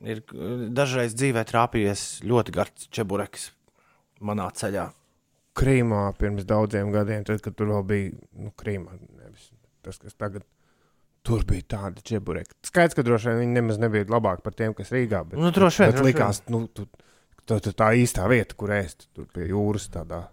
[0.06, 0.22] ir
[0.78, 3.50] dažreiz dzīvē trāpījies ļoti garš Čē bureks
[4.22, 4.86] manā ceļā.
[5.58, 9.02] Krīmā pirms daudziem gadiem, tad, kad tur vēl bija nu, Krīma.
[9.18, 9.50] Nevis
[9.82, 10.46] tas, kas tagad
[11.26, 12.54] tur bija tādi čebureki.
[12.70, 15.26] Skaidrs, ka droši vien viņi nemaz nebija labāki par tiem, kas Rīgā.
[15.26, 16.86] Bet, Nu, droši vien, bet droši likās, nu, tu,
[17.46, 20.26] tu, tu, tā īstā vieta, kur ēst, tur pie jūras, tādā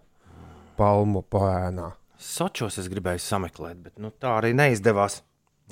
[0.79, 1.93] palmu pēnā.
[2.19, 5.21] Sočos es gribēju sameklēt, bet nu, tā arī neizdevās.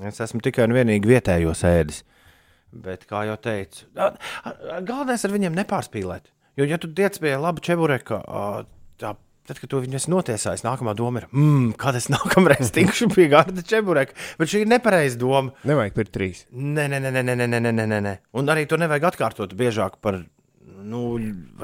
[0.08, 2.04] Es esmu tikai un vienīgi vietējos ēdis.
[2.78, 6.28] Bet, kā jau teicu, galvenais ar viņiem nepārspīlēt.
[6.60, 8.20] Jo, ja tu tiec pie laba čebureka,
[9.00, 9.14] tā,
[9.48, 13.30] tad, kad tu viņu esi notiesājis, nākamā doma ir, mmm, kad es nākamreiz tikšu pie
[13.32, 14.18] garda čebureka.
[14.40, 15.56] Bet šī ir nepareiza doma.
[15.68, 16.44] Nevajag pirkt trīs.
[16.52, 18.16] Nē, nē, nē, nē, nē, nē, nē, nē, nē.
[18.38, 20.22] Un arī to nevajag atkārtot biežāk par
[20.68, 21.04] nu,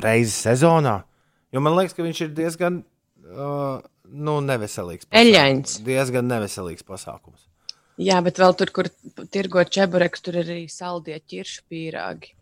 [0.04, 1.02] reizi sezonā.
[1.54, 5.10] Jo man liekas, ka viņš ir diezgan uh, nu, neveselīgs.
[5.14, 5.80] Eļains.
[5.86, 7.50] Diezgan neveselīgs pasākums.
[8.02, 8.90] Jā, bet vēl tur, kur
[9.30, 12.34] tirgot čebureks, tur ir arī saldie ķiršu pīrāgi.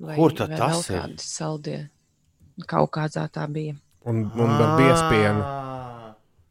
[0.00, 0.96] Vai, Kur tad tas ir?
[0.96, 1.80] kādi Saldie.
[2.64, 3.74] Kaut kādā tā bija.
[4.08, 5.42] Un, un ar biespienu.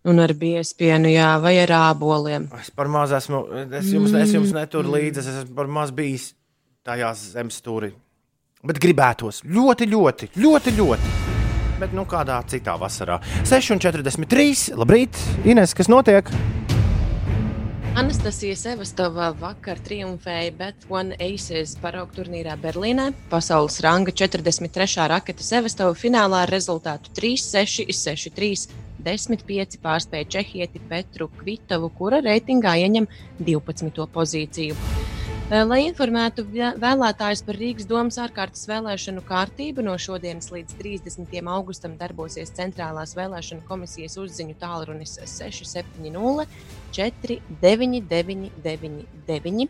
[0.05, 2.45] Un ar biespienu, jā, vai ar āboliem.
[2.59, 3.39] Es par maz esmu.
[3.65, 5.23] Es jums, es jums neturu līdzi.
[5.23, 6.35] Es esmu par maz bijis
[6.85, 7.95] tajā zemestūrī.
[8.65, 11.15] Bet gribētos ļoti, ļoti, ļoti, ļoti.
[11.77, 13.19] Bet nu kādā citā vasarā.
[13.45, 14.73] 6,43.
[14.79, 16.31] Labrīt, Ines, kas notiek?
[17.95, 23.11] Anastasija Sevastova vakar triumfēja Bet One Aces paraugu turnīrā Berlīnē.
[23.31, 25.05] Pasaules ranga 43.
[25.13, 28.67] raketa Sevastova finālā ar rezultātu 3-6, 6-3,
[29.05, 33.07] 10-5 pārspēja Čehieti Petru Kvitovu, kura reitingā ieņem
[33.39, 34.09] 12.
[34.15, 34.79] pozīciju.
[35.45, 41.45] Eh, Lai informētu vē- vēlētājus par Rīgas domas ārkārtas vēlēšanu kārtību, no šodienas līdz 30.
[41.53, 46.47] augustam darbosies Centrālās vēlēšanu komisijas uzziņu tālrunis 670
[46.97, 49.69] 49999.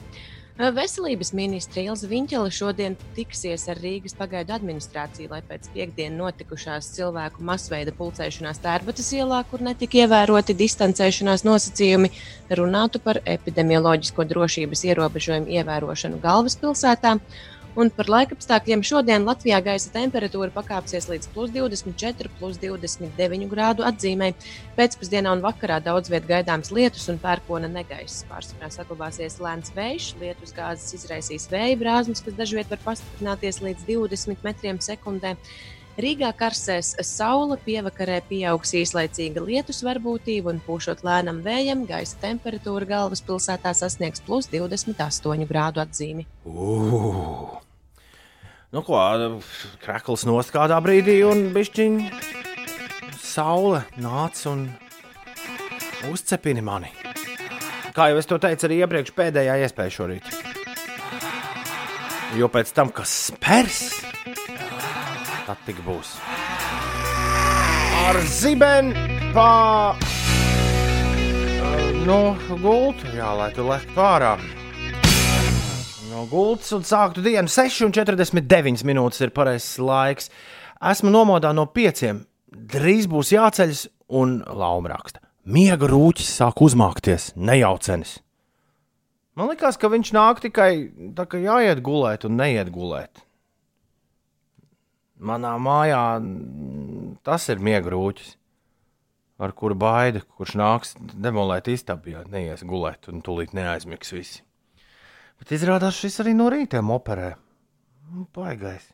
[0.56, 7.44] Veselības ministra Ilza Viņķela šodien tiksies ar Rīgas pagaidu administrāciju, lai pēc piekdienas notikušās cilvēku
[7.44, 12.14] masveida pulcēšanās Tērbatas ielā, kur netika ievēroti distancēšanās nosacījumi,
[12.56, 17.18] runātu par epidemioloģisko drošības ierobežojumu ievērošanu galvaspilsētā.
[17.76, 24.30] Un par laikapstākļiem šodien Latvijā gaisa temperatūra pakāpsies līdz plus 24, plus 29 grādu atzīmē.
[24.78, 28.24] Pēcpusdienā un vakarā daudz vietā gaidāms lietus un pērkona negaiss.
[28.30, 34.48] Pārsvarā saglabāsies lēns vējš, lietus gāzes izraisīs vēja brāzmas, kas dažviet var pastiprināties līdz 20
[34.48, 35.36] metriem sekundē.
[36.00, 43.76] Rīgā karsēs saule, pievakarē pieaugs īslaicīga lietus varbūtība un pūšot lēnam vējam, gaisa temperatūra galvaspilsētā
[43.76, 46.28] sasniegs plus 28 grādu atzīmi.
[46.48, 47.65] Uh.
[48.76, 48.98] Nu, ko,
[49.80, 51.94] krekls nost kādā brīdī, un bišķiņ
[53.16, 54.66] saule nāca un
[56.10, 56.90] uzcepina mani.
[57.96, 60.28] Kā jau es to teicu, arī iepriekš pēdējā iespēja šorīt.
[62.36, 63.80] Jo pēc tam, kas spērs,
[65.46, 66.12] tad tik būs.
[68.02, 69.96] Ar zibeni pa
[72.04, 72.20] no
[72.60, 74.36] gultu, jā, lai tu lec pārā
[76.10, 77.50] no gultas un sāktu dienu.
[77.52, 80.30] 6,49 minūtes ir pareizais laiks.
[80.92, 82.24] Esmu nomodā no pieciem.
[82.52, 85.22] Drīz būs jāceļas un lauma raksta.
[85.46, 88.20] Miega rūķis sāk uzmākties, nejaucenis.
[89.36, 90.70] Man liekas, ka viņš nāk tikai
[91.18, 93.20] tā, ka jāiet gulēt un neiet gulēt.
[95.20, 96.06] Manā mājā
[97.28, 98.34] tas ir miega rūķis,
[99.44, 104.45] ar kuru baida, kurš nāks demolēt istabu, ja neies gulēt un tūlīt neaizmigs visi.
[105.42, 107.34] Bet izrādās, šis arī no rīta operē.
[108.12, 108.92] Nu, Baigais.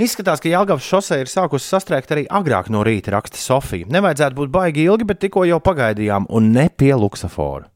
[0.00, 3.88] Izskatās, ka Jālgavas šosei ir sākusi sastrēgt arī agrāk no rīta, raksta Sofija.
[3.92, 7.68] Nevajadzētu būt baigi ilgi, bet tikko jau pagaidījām, un ne pie luksafora.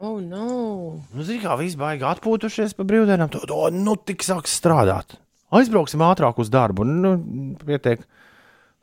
[0.00, 1.02] Oh, no!
[1.12, 5.18] Nu, Zini, kā viss baigi atpūtušies pa brīvdienām, to nu tik sāks strādāt.
[5.52, 6.86] Aizbrauksim ātrāk uz darbu.
[6.88, 7.16] Nu,
[7.66, 8.06] pietiek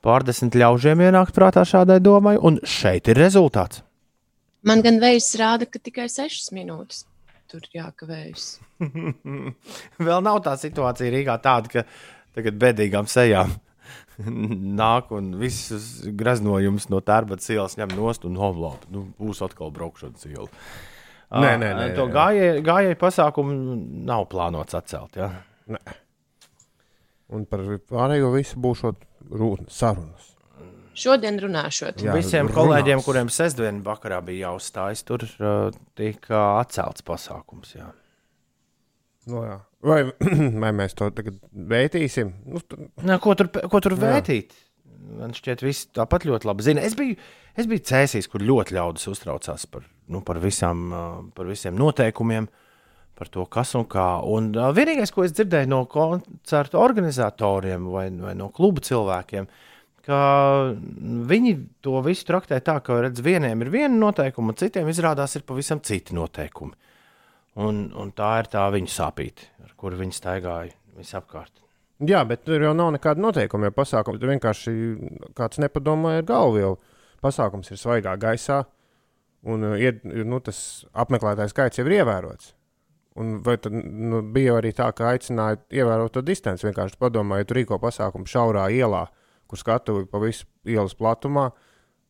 [0.05, 3.81] pārdesmit ļaužiem ienākt prātā šādai domai, un šeit ir rezultāts.
[4.67, 7.05] Man gan vējs rāda, ka tikai 6 minūtes
[7.51, 8.47] tur jākavējas.
[10.07, 11.85] Vēl nav tā situācija Rīgā tāda, ka
[12.37, 13.55] tagad bedīgām sejām
[14.81, 18.85] nāk un visus graznojumus no tērbatas ielas ņem nost un novlāp.
[18.93, 20.49] Nu, būs atkal braukšanas iela.
[21.27, 22.13] Nē, nē, Ā, nē, To nē.
[22.15, 23.55] gājēju gājēju pasākumu
[24.07, 25.17] nav plānots atcelt.
[25.19, 25.31] Ja?
[27.27, 28.85] Un par pārējo visu būs
[29.75, 30.36] sarunas.
[30.97, 32.01] Šodien runāšot.
[32.01, 32.55] Jā, Visiem runās.
[32.57, 35.67] kolēģiem, kuriem sestdienas vakarā bija jāuzstājas, tur uh,
[35.99, 37.75] tika atcelts pasākums.
[37.77, 37.91] Jā.
[39.27, 39.57] No, jā.
[39.83, 39.99] vai,
[40.63, 42.31] vai mēs to tagad vērtīsim?
[42.47, 44.01] Nu, tu- Nē, ko tur, ko tur Jā.
[44.07, 44.55] vērtīt?
[45.17, 46.81] Man šķiet, visi tāpat ļoti labi zina.
[46.83, 47.15] Es biju,
[47.59, 50.87] es biju cēsīs, kur ļoti ļaudis uztraucās par, nu, par, visām,
[51.37, 52.49] par visiem noteikumiem,
[53.17, 54.07] par to, kas un kā.
[54.27, 59.47] Un vienīgais, ko es dzirdēju no koncertu organizatoriem vai, vai no kluba cilvēkiem,
[60.07, 60.19] ka
[61.27, 65.81] viņi to visu traktē tā, ka redz, vieniem ir viena noteikuma, citiem izrādās ir pavisam
[65.83, 66.75] citi noteikumi.
[67.57, 71.63] Un, un tā ir tā viņa sāpīte, ar kuru viņi staigāja visapkārt.
[71.99, 73.67] jā, bet tur jau nav nekāda noteikuma.
[73.67, 74.73] Ja pasākums tur vienkārši
[75.35, 76.71] kāds nepadomāja ar galvu, jo
[77.25, 78.61] pasākums ir svaigā gaisā,
[79.47, 82.53] un uh, ied, nu, tas apmeklētājs skaits jau ir ievērots.
[83.17, 86.67] Un tad nu, bija jau arī tā, ka aicināja ievērot to distanci?
[86.67, 89.07] Vienkārši padomāja, ja tu rīko pasākumu šaurā ielā,
[89.49, 91.49] kur skatuvi pa visu ielas platumā.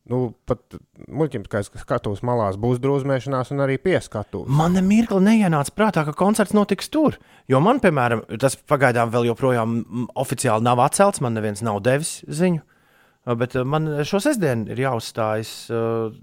[0.08, 0.78] Nu, pat
[1.12, 4.48] muļķim, ka skatuves malās būs drūzmēšanās, un arī pieskatuves.
[4.48, 7.18] Man nemirkli neienāca prātā, ka koncerts notiks tur.
[7.50, 12.22] Jo man, piemēram, tas pagaidām vēl joprojām mm, oficiāli nav atcelts, man neviens nav devis
[12.24, 12.64] ziņu.
[13.36, 16.14] Bet man šo sestdienu ir jāuzstājas uh,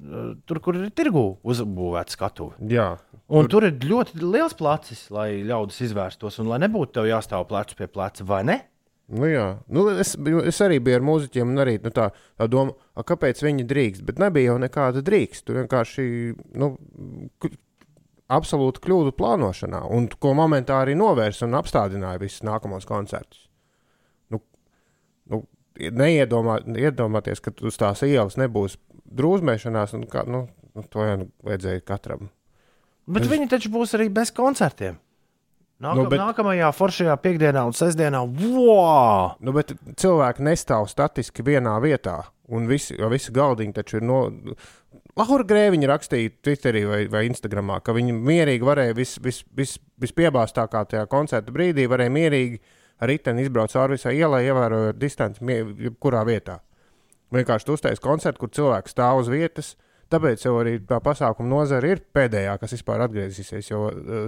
[0.50, 2.58] tur, kur ir tirgū uzbūvēta skatuve.
[2.72, 7.48] Jā, Un tur ir ļoti liels placis, lai ļaudis izvērstos, un lai nebūtu tev jāstāv
[7.50, 8.58] plecu pie pleca, vai ne?
[9.06, 10.16] Nu, jā, nu, es,
[10.50, 12.08] es arī biju ar mūziķiem, un arī nu, tā,
[12.40, 14.06] tā doma, a, kāpēc viņi drīkst.
[14.08, 15.46] Bet nebija jau nekāda drīkst.
[15.46, 16.06] Tur vienkārši
[16.58, 16.72] nu,
[18.34, 23.46] absolūta kļūda plānošanā, un ko momentā arī novērsa un apstādināja visus nākamos koncertus.
[24.34, 24.42] Nu,
[25.30, 25.44] nu,
[25.78, 31.84] neiedomā, iedomāties, ka uz tās ielas nebūs drūzmēšanās, un kā, nu, Nu, to jau vajadzēja
[31.88, 32.30] katram.
[33.08, 34.98] Bet viņi taču būs arī bez koncertiem.
[35.84, 36.22] Nākam, Nu, bet-.
[36.22, 39.34] Nākamajā foršajā piekdienā un sestdienā, wow!
[39.44, 39.52] Nu,
[40.00, 42.22] cilvēki nestāv statiski vienā vietā.
[42.56, 44.20] Un visi, visi galdiņi taču ir no.
[45.16, 50.84] Laura Grēviņa rakstīja Twitterī vai, vai Instagramā, ka viņi mierīgi varēja vis, vis, vis, vispiebāstākā
[50.92, 52.62] tajā koncerta brīdī, varēja mierīgi
[53.02, 55.44] ar riteni izbraukt cauri visai ielai, ievērojot distanci,
[55.88, 56.60] jebkurā vietā.
[57.36, 59.74] Vienkārši tu uztaisīji koncertu, kur cilvēks stāv uz vietas.
[60.14, 63.72] Tāpēc jau arī tā pasākuma nozare ir pēdējā, kas vispār atgriezīsies.
[63.72, 64.28] Jo uh,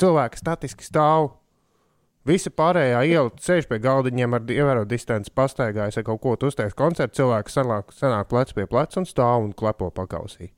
[0.00, 1.32] cilvēki statiski stāv.
[2.24, 6.78] Visa pārējā iela sēž pie galdiņiem, ar ievērot distanci, pastaigājas ar kaut ko, tu uztaisīji
[6.78, 7.18] koncertu.
[7.20, 10.48] Cilvēks sanāk, sanāk plec pie pleca un stāv un klepo pakausī.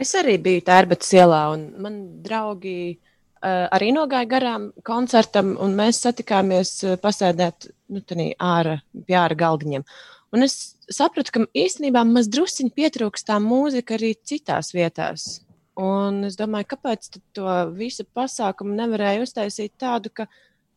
[0.00, 6.00] Es arī biju Tērbatas ielā, un man draugi uh, arī nogāja garām koncertam, un mēs
[6.06, 8.02] satikāmies uh, pasēdēt nu,
[8.40, 9.84] ārā, pie ārā galdiņiem.
[10.34, 10.56] Un es
[10.90, 15.28] sapratu, ka īstenībā maz drusciņi pietrūkst tā mūzika arī citās vietās.
[15.76, 20.26] Un es domāju, kāpēc to visu pasākumu nevarēja uztaisīt tādu, ka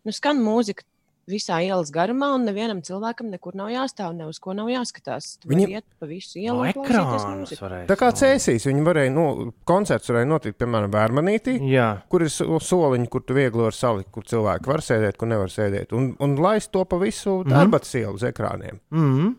[0.05, 0.83] nu, skan mūzika
[1.27, 5.39] visā ielas garumā, un nevienam cilvēkam nekur nav jāstāv, ne uz ko nav jāskatās.
[5.39, 7.61] Tu Viņi- iet pa visu No ielu ekrāna mūziku.
[7.63, 7.87] varēja.
[7.87, 12.59] Tā kā cēsīs, viņi varēja, nu, koncerts varēja notikt, piemēram, Vērmanītī, Jā, kur ir so-
[12.59, 15.93] soliņi, kur tu viegli vari salikt, kur cilvēki var sēdēt, kur nevar sēdēt.
[15.93, 18.79] Un, un laist to pa visu darbas ielu uz ekrāniem.
[18.91, 19.35] mm -hmm.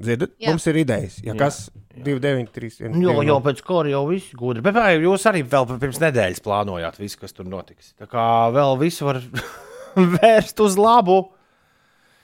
[0.00, 0.32] Dzirdat?
[0.40, 0.54] Jā.
[0.54, 1.18] Mums ir idejas.
[1.24, 3.02] Ja kas 2, 9, 3, 1.
[3.04, 4.62] jo, jau pēc kora jau viss gudri.
[4.64, 7.92] Bet vai jūs arī vēl pirms nedēļas plānojāt visu, kas tur notiks?
[8.00, 9.20] Tā kā vēl visu var
[10.16, 11.18] vērst uz labu.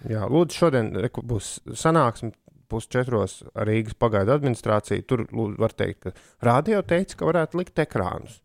[0.07, 0.91] Jā, lūdzu, šodien
[1.27, 2.33] būs sanāksme
[2.71, 5.07] pusčetros Rīgas pagaidu administrāciju.
[5.09, 6.15] Tur lūdzu, var teikt, ka
[6.47, 8.41] rādio teica, ka varētu likt ekrānus.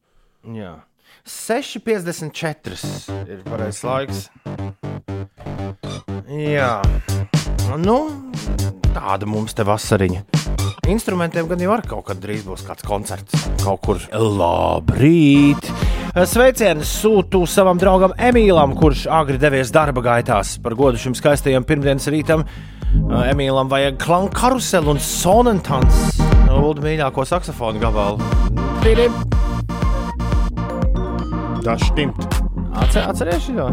[0.57, 0.79] Jā.
[1.27, 4.19] 6,54 ir pareizais laiks.
[6.31, 6.79] Jā,
[7.79, 7.97] nu,
[8.91, 10.23] tāda mums te vasariņa.
[10.91, 13.45] Instrumentiem gan jau ar kaut kad drīz būs kāds koncerts.
[13.61, 15.69] Kaut kur labrīt!
[16.11, 22.09] Sveicienus sūtu savam draugam Emīlam, kurš agri devies darba gaitās par godu šim skaistajam pirmdienas
[22.11, 22.43] rītam.
[23.29, 26.19] Emīlam vajag klanku karuseli un sonantants.
[26.51, 28.19] Ulu mīļāko saksofonu gabalu.
[28.83, 29.15] Tīrim!
[31.63, 32.27] Tas stimt.
[32.73, 33.71] Atcer, atceries šo?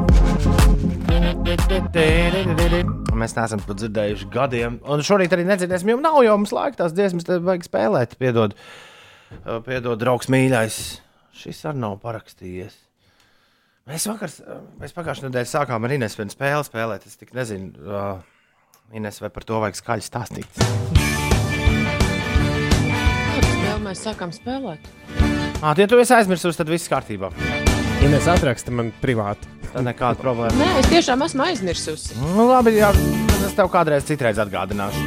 [3.18, 4.78] Mēs neesam to dzirdējuši gadiem.
[4.86, 8.14] Un šorīt arī nedzirdēsim, jo nav jau mums laika tās dziesmas, tad vajag spēlēt.
[8.20, 8.54] Piedod,
[9.28, 10.76] Uh, piedod draugs mīļais.
[11.36, 12.74] Šis arī nav parakstījies.
[13.88, 14.32] Mēs, vakar,
[14.80, 17.06] mēs pagājušajā nedēļā sākām ar Ines vienu spēli spēlēt.
[17.08, 18.18] Es tik nezinu, uh,
[18.96, 20.60] Ines, vai par to vajag skaļi stāstīt.
[23.44, 24.92] Spēli mēs sākām spēlēt?
[25.60, 27.32] Ah, ja tu esi aizmirsis, tad viss kārtībā.
[27.98, 29.48] Ines atraksta man privāti.
[29.72, 30.54] Tad nekāda problēma.
[30.54, 32.14] Nē, es tiešām esmu aizmirsusi.
[32.36, 32.92] Nu, labi, jā,
[33.42, 35.02] es tev kādreiz citreiz atgādināšu.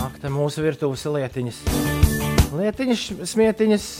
[0.00, 1.60] Ak, te mūsu virtuves ir lietiņas.
[2.56, 3.90] Lietiņas, smietiņas,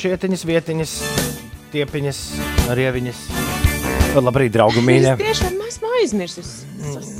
[0.00, 0.96] čietiņas, vietiņas,
[1.76, 2.24] tiepiņas,
[2.80, 3.22] rieviņas.
[4.18, 5.12] Labrīt, draugi mīļie.
[5.12, 6.66] Es tiešām esmu aizmirsusi.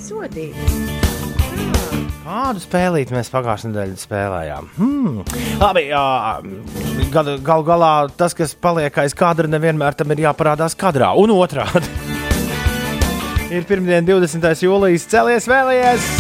[0.09, 1.18] Sodīgi.
[2.29, 4.67] Kādu spēlīti mēs pagājušajā nedēļā spēlējām?
[4.77, 5.21] Hmm.
[5.63, 6.03] Labi, jā,
[7.15, 11.09] gal, gal galā tas, kas paliek aiz kadra, nevienmēr tam ir jāparādās kadrā.
[11.17, 11.89] Un otrādi.
[13.57, 14.45] Ir pirmdiena, 20.
[14.61, 16.13] jūlijas, celies vēlējies.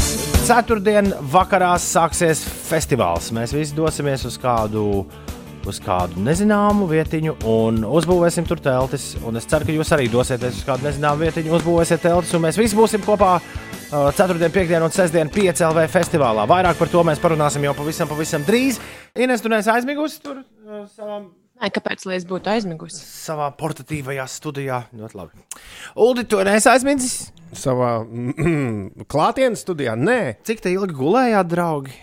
[0.48, 2.40] Ceturtdien vakarā sāksies
[2.70, 3.28] festivāls.
[3.36, 5.04] Mēs visi dosimies uz kādu,
[5.68, 9.10] uz kādu nezināmu vietiņu un uzbūvēsim tur teltis.
[9.28, 12.64] Un es ceru, ka jūs arī dosieties uz kādu nezināmu vietiņu, uzbūvēsiet teltis, un mēs
[12.64, 13.42] visi būsim kopā.
[13.92, 16.44] Uh, Ceturtdien, piekdien un sestdien 5 LV festivālā.
[16.50, 18.80] Vairāk par to mēs parunāsim jau pavisam, pavisam drīz.
[19.18, 21.22] Ines, tu neesi aizmigusi tur uh, savā,
[21.58, 23.00] Nē, kāpēc lai es būtu aizmigusi?
[23.02, 24.84] savā portatīvajā studijā?
[24.94, 25.40] Ļoti labi.
[25.98, 27.16] Uldi, tu neesi aizmidzis?
[27.58, 27.96] Savā
[29.12, 29.96] klātienes studijā?
[29.98, 31.96] Nē, Cik te ilgi gulējāt, draugi?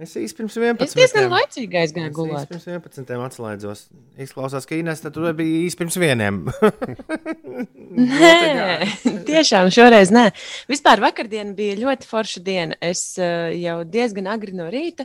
[0.00, 0.86] Es īsti pirms 11.
[0.86, 2.36] Es diezgan laicīgi aizgāju Es gulēt.
[2.40, 3.18] īsti pirms 11.
[3.26, 3.82] atslēdzos.
[4.24, 6.38] Izklausās, ka Inês tur bija īsti pirms vieniem.
[8.22, 8.32] Nē,
[9.28, 10.30] tiešām šoreiz nē.
[10.72, 12.78] Vispār vakardien bija ļoti forša diena.
[12.80, 15.04] Es uh, jau diezgan agri no rīta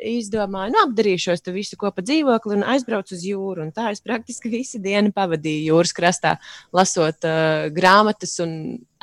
[0.00, 3.66] izdomāju, nu, apdarīšos tu visu kopā dzīvokli un aizbraucu uz jūru.
[3.66, 6.36] Un tā es praktiski visu dienu pavadīju jūras krastā,
[6.76, 8.54] lasot uh, grāmatas un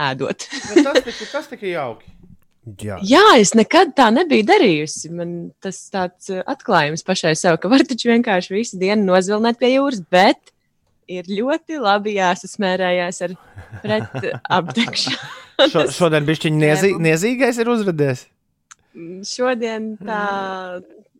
[0.08, 0.48] ēdot.
[0.48, 2.17] tas, tika, tas tika jauki.
[2.82, 2.98] Jā.
[3.06, 5.12] Jā, es nekad tā nebiju darījusi.
[5.16, 9.74] Man tas tāds uh, atklājums pašai sev, ka var taču vienkārši visu dienu nozvilnēt pie
[9.76, 10.54] jūras, bet
[11.08, 13.36] ir ļoti labi jāsasmērējās ar
[13.84, 15.34] pret apdegšanu.
[15.74, 18.28] Šo, šodien bišķiņ niezī, niezīgais ir uzradies.
[19.26, 20.26] Šodien tā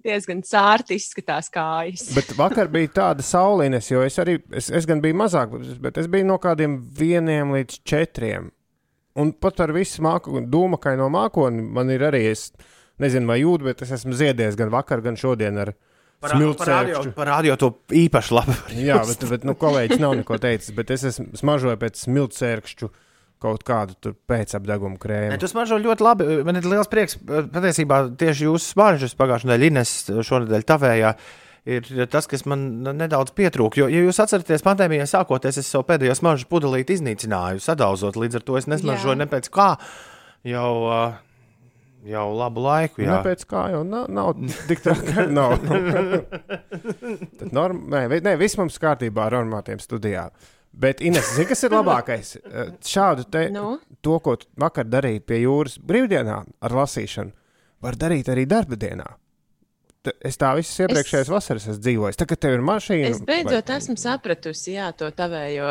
[0.08, 2.08] diezgan sārti izskatās kājas.
[2.18, 6.10] Bet vakar bija tāda saulīnes, jo es arī, es, es gan biju mazāk, bet es
[6.12, 8.52] biju no kādiem vieniem līdz četriem.
[9.18, 12.52] Un pat ar visu māku, dūmakaino mākoni man ir arī, es
[12.98, 15.76] Nezinu, vai jūtu, bet es esmu ziedies gan vakar, gan šodien ar
[16.26, 17.12] smilcēkšķu.
[17.18, 18.56] Parādīju to īpaši labi.
[18.88, 22.90] Jā, bet, bet nu, kolēģis nav neko teicis, bet es esmu smažoju pēc smilcēkšķu
[23.44, 25.36] kaut kādu tur pēcapdegumu krēmu.
[25.36, 26.30] Ne, tu smaržo ļoti labi.
[26.48, 27.20] Man ir liels prieks.
[27.22, 31.12] Patiesībā tieši jūsu smaržas pagājušajā nedēļā, Ines, šonadēļ tavējā.
[31.68, 32.62] Ir tas, kas man
[32.96, 33.82] nedaudz pietrūka.
[33.82, 38.16] Jo, ja jūs atceraties, pandēmijai sākoties, es savu pēdējo smaržu pudelīti iznīcināju, sadauzot.
[38.16, 39.74] Līdz ar to es nesmaržoju ne pēc kā
[40.48, 41.18] jau, uh,
[42.08, 43.04] jau labu laiku.
[43.04, 43.18] Jā.
[43.18, 44.32] Kāpēc kā jau nav, nav
[44.70, 45.26] tik traki?
[45.38, 45.58] nav.
[47.42, 50.30] Tad norm, nē, nē, viss mums kārtībā ar normātiem studijā.
[50.78, 52.36] Bet, Ines, zini, kas ir labākais?
[52.86, 53.80] Šādu te, Nu?
[54.06, 57.34] to, ko tu vakar darīji pie jūras brīvdienā ar lasīšanu,
[57.84, 59.08] var darīt arī darba dienā.
[60.26, 61.34] Es tā visas iepriekšējās es...
[61.34, 62.20] vasaras esmu dzīvojis.
[62.20, 63.12] Tagad tev ir mašīna.
[63.12, 65.70] Es beidzot esmu sapratusi, jā, to tavējo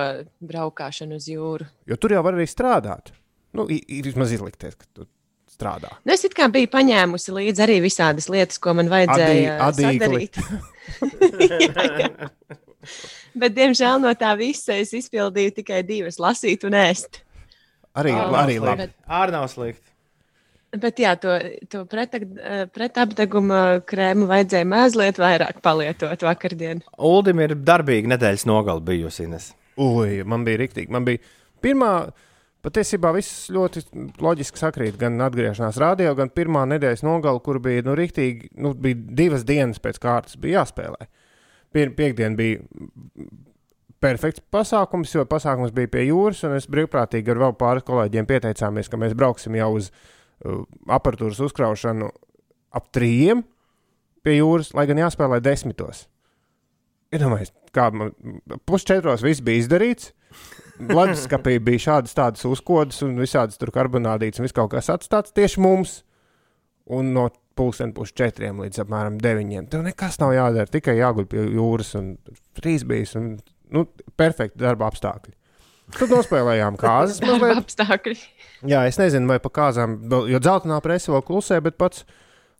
[0.52, 1.68] braukšanu uz jūru.
[1.88, 3.12] Jo tur jau var arī strādāt.
[3.56, 5.08] Nu, vismaz izlikties, ka tu
[5.48, 5.94] strādā.
[6.04, 10.40] Nu, es kā biju paņēmusi līdzi arī visādas lietas, ko man vajadzēja Adī- sadarīt.
[11.56, 12.30] jā, jā.
[13.40, 17.22] Bet, diemžēl, no tā visa es izpildīju tikai divas- lasīt un ēst.
[17.96, 18.88] Arī, arī labi.
[19.08, 19.95] Ārā nav slikti.
[20.82, 21.36] Bet, jā, to,
[21.72, 26.82] to pretag- eh, pretapdeguma krēmu vajadzēja mazliet vairāk palietot vakardien.
[26.98, 29.26] Uldim ir darbīga nedēļas nogale bijusi.
[29.26, 29.50] Ines.
[29.80, 30.90] Ui, man bija rīktīgi.
[30.92, 31.22] Man bija
[31.64, 31.92] pirmā,
[32.66, 33.84] patiesībā viss ļoti
[34.22, 34.98] loģiski sakrīt.
[35.00, 39.82] Gan atgriešanās rādio, gan pirmā nedēļas nogala, kur bija nu, rīktīgi, nu, bija divas dienas
[39.82, 41.08] pēc kārtas, bija jāspēlē.
[41.74, 42.62] Pir, piekdien bija
[44.00, 48.90] perfekts pasākums, jo pasākums bija pie jūras, un es brīvprātīgi ar vēl pāris kolēģiem pieteicāmies,
[48.92, 49.90] ka mēs brauksim jau uz
[50.44, 52.10] aparatūras uzkraušanu
[52.76, 53.42] ap trījiem
[54.26, 56.06] pie jūras, lai gan jāspēlē desmitos.
[57.14, 58.12] Iedomājieties, kā man
[58.66, 60.12] pusčetros viss bija izdarīts.
[60.76, 65.62] Leduskapī bija šādas tādas uzkodas un visādas tur karbonādītas un viss kaut kas atstāts tieši
[65.62, 66.00] mums.
[66.92, 69.70] Un no pulksten pusčetriem līdz apmēram deviņiem.
[69.72, 72.12] Tev nekas nav jādara, tikai jāguļ pie jūras un
[72.58, 73.36] trīs bijis un
[73.72, 73.86] nu,
[74.18, 75.32] perfekti darba apstākļi.
[75.94, 77.60] Tad nospēlējām kāzas Darba mazliet.
[77.62, 78.16] apstākļi.
[78.66, 82.04] Jā, es nezinu, vai pa kāzām, vēl- jo dzeltenā presa vēl klusē, bet pats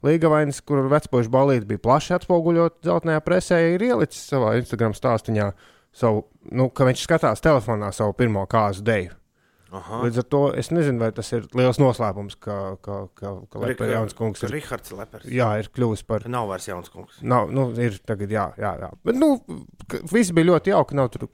[0.05, 5.53] Līgavainis, kur vecpuļš balīti bija plaši atspoguļot dzeltenajā presē, ir ielicis savā Instagram stāstā
[5.97, 9.15] savu, nu, ka viņš skatās telefonā savu pirmo kāzu deju.
[9.73, 10.03] Aha.
[10.05, 13.91] Līdz ar to es nezinu, vai tas ir liels noslēpums, ka, ka, ka, ka Lepers
[13.93, 15.25] Jauns kungs ir, Rihards Lepers.
[15.27, 16.23] jā, ir kļuvis par.
[16.31, 17.19] Nav vairs jauns kungs.
[17.23, 18.93] Nav, nu, ir tagad, jā, jā, jā.
[19.05, 19.33] Bet, nu,
[19.91, 20.95] ka viss bija ļoti jauki.
[21.01, 21.27] Nav tur,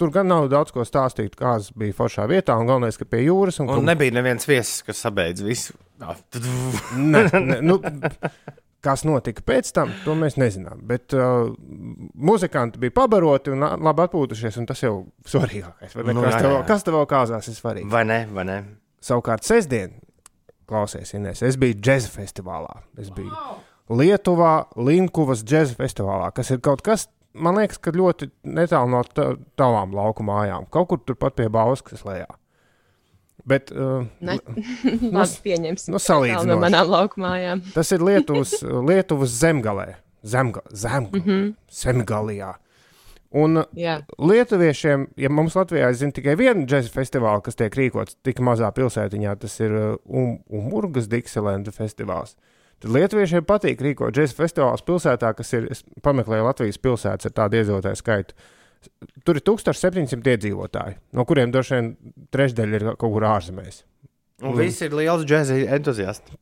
[0.00, 3.60] tur gan nav daudz ko stāstīt, kāds bija foršā vietā, un galvenais, ka pie jūras.
[3.62, 5.76] Un, Un nebija neviens viesis, kas sabeidz visu.
[6.96, 7.76] Ne, ne, nu,
[8.84, 10.80] kas notika pēc tam, to mēs nezinām.
[10.88, 11.50] Bet uh,
[12.16, 14.94] muzikanti bija pabaroti un uh, labi atpūtušies, un tas jau
[15.28, 15.96] svarīgākais.
[15.98, 16.06] vai?
[16.16, 17.90] Nu, kas, tev, kas tev kāzās, ir svarīgi.
[17.92, 18.22] Vai ne?
[18.32, 18.60] Vai ne?
[19.04, 19.98] Savukārt, sestdien,
[20.70, 22.80] klausies, Inês, es biju džēza festivālā.
[23.00, 23.32] Es biju
[23.90, 29.34] Lietuvā, Linkuvas džēza festivālā, kas ir kaut kas, man liekas, ka ļoti netālu no ta-
[29.60, 30.66] tavām lauku mājām.
[30.70, 32.28] Kaut kur turpat pie Bauskas lejā.
[33.48, 34.36] Bet uh, Ne,
[35.16, 35.94] labi, pieņemsim.
[35.94, 36.48] nu, Tālu salīdzinoši.
[36.50, 37.62] no manām laukumājām.
[37.74, 38.56] Tas ir Lietuvas,
[38.90, 41.24] Lietuvas zemgalē, zemga, zemga, mm.
[41.24, 41.54] -hmm.
[41.72, 42.54] zemgalijā.
[43.30, 48.40] Un Jā, Lietuviešiem, ja mums Latvijā ir tikai viena džēza festivāla, kas tiek rīkots tik
[48.42, 52.34] mazā pilsētiņā, tas ir uh, um, Umurgas Dixielandu festivāls.
[52.80, 57.60] Tad Lietuviešiem patīk rīkot džēza festivālus pilsētā, kas ir, es pameklēju Latvijas pilsētas ar tādu
[57.60, 58.36] iedzīvotāju skaitu.
[59.28, 61.90] Tur ir 1700 iedzīvotāji, no kuriem droši vien
[62.32, 63.82] trešdaļa ir kaut kur ārzemēs.
[64.40, 66.38] Un viss ir liels džēza entuziasts.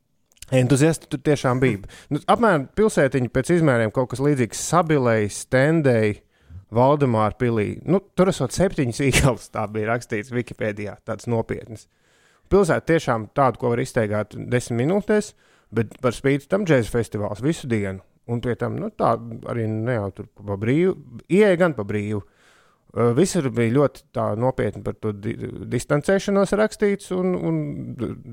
[0.55, 1.83] Entuziasti tur tiešām bija.
[2.14, 6.22] Nu, apmēram pilsētiņa pēc izmēriem kaut kas līdzīgs Sabilei, Stendei,
[6.72, 7.81] Valdemāra pilī.
[7.85, 11.88] Nu, tur esot septiņas īkals, tā bija rakstīts Wikipēdijā, tāds nopietns.
[12.48, 15.35] Pilsēta tiešām tādu, ko var izteigāt desmit minūtēs,
[15.74, 18.02] bet par spīti tam džēza festivāls visu dienu.
[18.28, 19.14] Un pie tam nu, tā
[19.48, 20.92] arī ne jau tur pa brīvu,
[21.33, 22.20] ieeja gan pa brīvu.
[23.16, 25.35] Visur bija ļoti nopietni par to di
[25.68, 27.59] distancēšanos rakstīts, un, un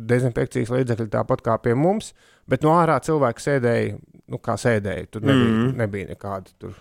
[0.09, 2.13] dezinfekcijas līdzekļi tāpat kā pie mums.
[2.47, 3.97] Bet no ārā cilvēki sēdēja,
[4.31, 5.09] nu, kā sēdēja.
[5.11, 5.61] Tur nebija, mm.
[5.61, 5.77] Mhm.
[5.83, 6.55] nebija nekāda.
[6.59, 6.77] Tur.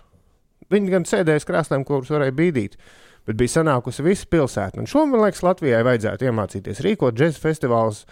[0.71, 2.79] Viņi gan sēdēja uz krēsliem, kurus varēja bīdīt.
[3.27, 4.79] Bet bija sanākusi visa pilsēta.
[4.81, 8.03] Un šo, man liekas, Latvijai vajadzētu iemācīties rīkot džēzus festivālus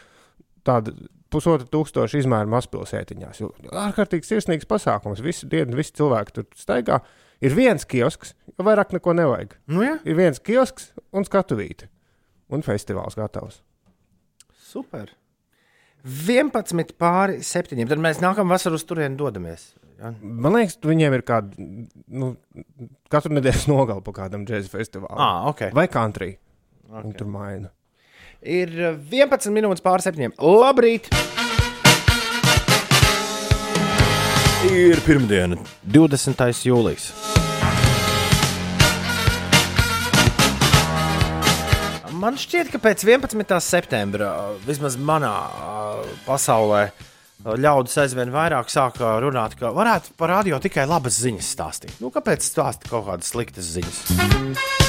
[0.68, 0.96] tādu
[1.34, 3.42] pusotra tūkstoša izmēra mazpilsētiņās.
[3.84, 5.24] Ārkārtīgi sirsnīgs pasākums.
[5.26, 7.02] Visu dienu, visi cilvēki tur staigā.
[7.44, 9.58] Ir viens kiosks, jo vairāk neko nevajag.
[9.68, 11.90] Nu, jā, Ir viens kiosks un skatuvīte.
[12.54, 13.62] Un festivāls gatavs.
[14.74, 15.12] super.
[16.04, 17.86] 11 pāri 7.
[17.88, 19.70] Tad mēs nākamā vasarā uz turieni dodamies.
[20.00, 20.12] Ja?
[20.20, 21.68] Man liekas, viņiem ir kāda,
[22.12, 22.34] nu,
[23.14, 25.20] katru nedēļas nogali pa kādam džēzus festivālam.
[25.22, 25.70] Ah, ok.
[25.78, 26.34] Vai country.
[26.90, 27.00] Okay.
[27.00, 27.16] okay.
[27.22, 27.72] Tur maina.
[28.44, 30.34] Ir uh, 11 minūtes pāri 7.
[30.44, 31.08] Labrīt!
[34.68, 35.58] Ir pirmdiena,
[35.92, 36.44] 20.
[36.68, 37.12] jūlijas.
[42.24, 43.58] Man šķiet, ka pēc 11.
[43.64, 44.30] septembra,
[44.64, 45.74] vismaz manā ā,
[46.24, 52.00] pasaulē, ā, ļaudis aizvien vairāk sāka runāt, ka varētu par radio tikai labas ziņas stāstīt.
[52.00, 54.83] Nu, kāpēc stāstīt kaut kādas sliktas ziņas?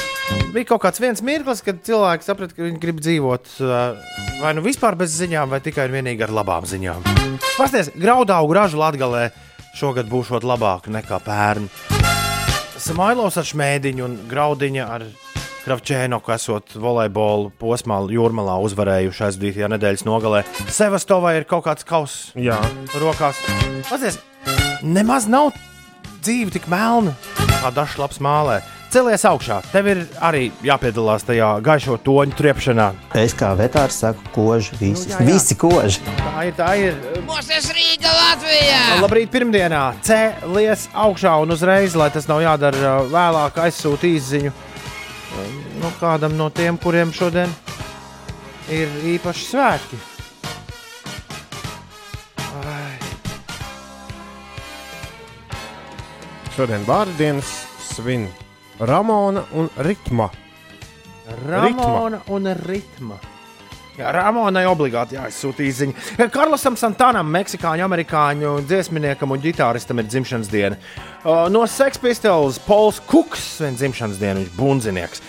[0.54, 3.56] Bija kaut kāds viens mirklis, kad cilvēki saprata, ka viņi grib dzīvot
[4.40, 7.04] vai nu vispār bez ziņām, vai tikai un vienīgi ar labām ziņām.
[7.56, 9.28] Pasties, graudaugu ražu latgalē
[9.74, 11.68] šogad būšot labāk nekā pērn.
[12.84, 15.06] Samailos ar šmēdiņu un graudiņu ar
[15.64, 20.42] Kravčēnoku esot volejbolu posmā jūrmalā uzvarējuši aizdītajā nedēļas nogalē.
[20.68, 22.58] Sevastovai ir kaut kāds kauss Jā,
[23.00, 23.40] rokās.
[23.88, 24.18] Pazies,
[24.84, 25.54] nemaz nav
[26.20, 27.16] dzīve tik melna,
[27.62, 28.60] kā dažs labs mālē.
[28.94, 32.84] Celies augšā, tev ir arī jāpiedalās tajā gaišo toņu triepšanā.
[33.18, 35.26] Es kā vetārs saku, koži, visi, Nu, jā, jā.
[35.32, 35.98] visi koži.
[36.20, 37.00] Tā ir, tā ir.
[37.26, 39.00] Mūsu Rīga Latvijā!
[39.02, 39.80] Labrīt, pirmdienā.
[40.06, 46.38] Cēlies augšā un uzreiz, lai tas nav jādara uh, vēlāk, aizsūta īsiņu um, nu, kādam
[46.38, 47.50] no tiem, kuriem šodien
[48.70, 49.98] ir īpaši svētki.
[52.62, 52.94] Ai,
[56.54, 57.56] šodien vārdienas
[57.90, 58.30] svin
[58.80, 60.30] Ramona un Ritma.
[61.48, 63.16] Ramona un ritma.
[63.94, 66.26] Jā, Ramonai obligāti jāizsūta īsiņa.
[66.34, 70.78] Karlosam Santanam, meksikāņu, amerikāņu dziesminiekam un ģitāristam ir dzimšanas diena.
[71.54, 75.22] No Sex Pistols Pols Kuks, viņa dzimšanas diena, viņš bunzinieks.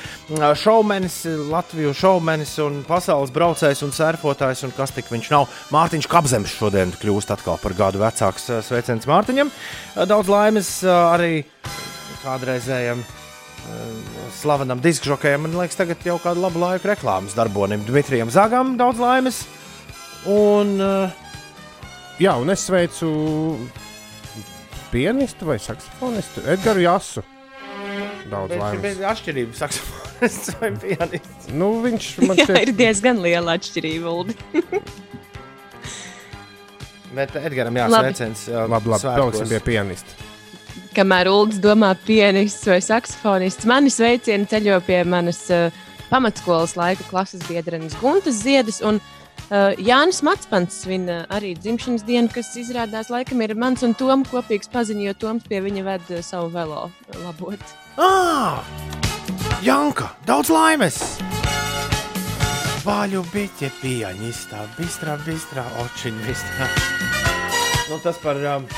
[0.64, 1.20] Šaumenis,
[1.52, 5.46] Latviju šaumenis un pasaules braucējs un surfotājs, un kas tik viņš nav.
[5.76, 8.50] Mārtiņš Kapzems šodien kļūst atkal par gadu vecāks.
[8.66, 9.54] Sveiciens Mārtiņam.
[10.10, 11.46] Daudz laimes arī
[12.26, 13.06] kādreizējam
[14.36, 15.42] slavenam diskžokajam.
[15.48, 19.38] Man liekas, tagad jau kādu labu laiku reklāmas darbonim Dmitrijam Zagam daudz laimes.
[20.30, 21.22] Un uh,
[22.16, 23.08] Jā, un es sveicu
[24.92, 27.24] pianistu vai saksofonistu Edgars Jasu.
[28.32, 28.84] Daudz viņš ir laimes.
[28.86, 31.50] bez atšķirības, saksofonists vai pianists.
[31.52, 34.16] Nu, viņš man Jā, šķiet, ir diezgan liela atšķirība.
[37.16, 37.80] Bet Edgars Labi.
[37.84, 38.40] jāsveicins.
[38.52, 39.20] uh, labi, labi, svētkos.
[39.20, 40.12] paliksim pie pianista.
[40.96, 45.68] Kamēr Ulrichs domā, pianists vai saksofonists, mani sveicieni ceļo pie manas uh,
[46.08, 48.78] pamatskolas laika klases biedrenes Guntas Ziedas.
[48.80, 49.02] Un,
[49.50, 54.32] uh, Jānis Matspants svin uh, arī dzimšanas dienu, kas izrādās laikam ir mans un Toms
[54.32, 56.88] kopīgs paziņš, jo Toms pie viņa ved uh, savu velo
[57.26, 57.76] labot.
[58.00, 58.64] Ah!
[59.66, 61.02] Janka, daudz laimes!
[62.86, 66.72] Vaļu biķe pianistā, bistrā, bistrā, očiņa, bistrā.
[67.90, 68.70] Nu, tas par, um,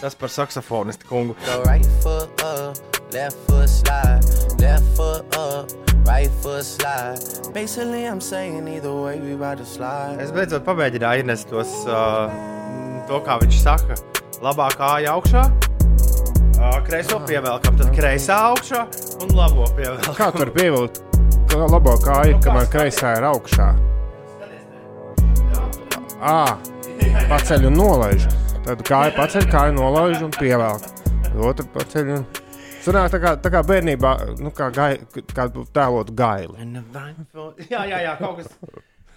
[0.00, 1.36] tas par saksofonistu kungu.
[1.66, 1.86] Right
[2.40, 2.76] up,
[3.12, 4.24] left foot slide,
[4.60, 5.70] left foot up,
[6.06, 7.18] right foot slide.
[7.52, 10.16] Basically, I'm saying either way, we about to slide.
[10.22, 12.32] Es beidzot pamēģināju ienest tos, uh,
[13.08, 13.98] to, kā viņš saka,
[14.40, 15.44] labā kāja augšā.
[16.60, 18.84] Uh, kreiso pievelkam, tad kreisā augšā
[19.24, 20.16] un labo pievelkam.
[20.16, 21.00] Kā tur pievilkt
[21.50, 23.72] to labo kāju, kamēr kreisā ir augšā?
[26.20, 26.42] Ā,
[27.32, 28.28] paceļ un nolaiž.
[28.66, 30.84] Tad kāja paceļ, kāja nolaiž un pievelk.
[31.40, 32.28] Otru paceļ un.
[32.80, 34.94] Sanāk, tā kā, tā kā bērnībā, nu, kā, gai,
[35.36, 36.56] kā tēlot gaili.
[37.72, 38.54] Jā, jā, jā, kaut kas.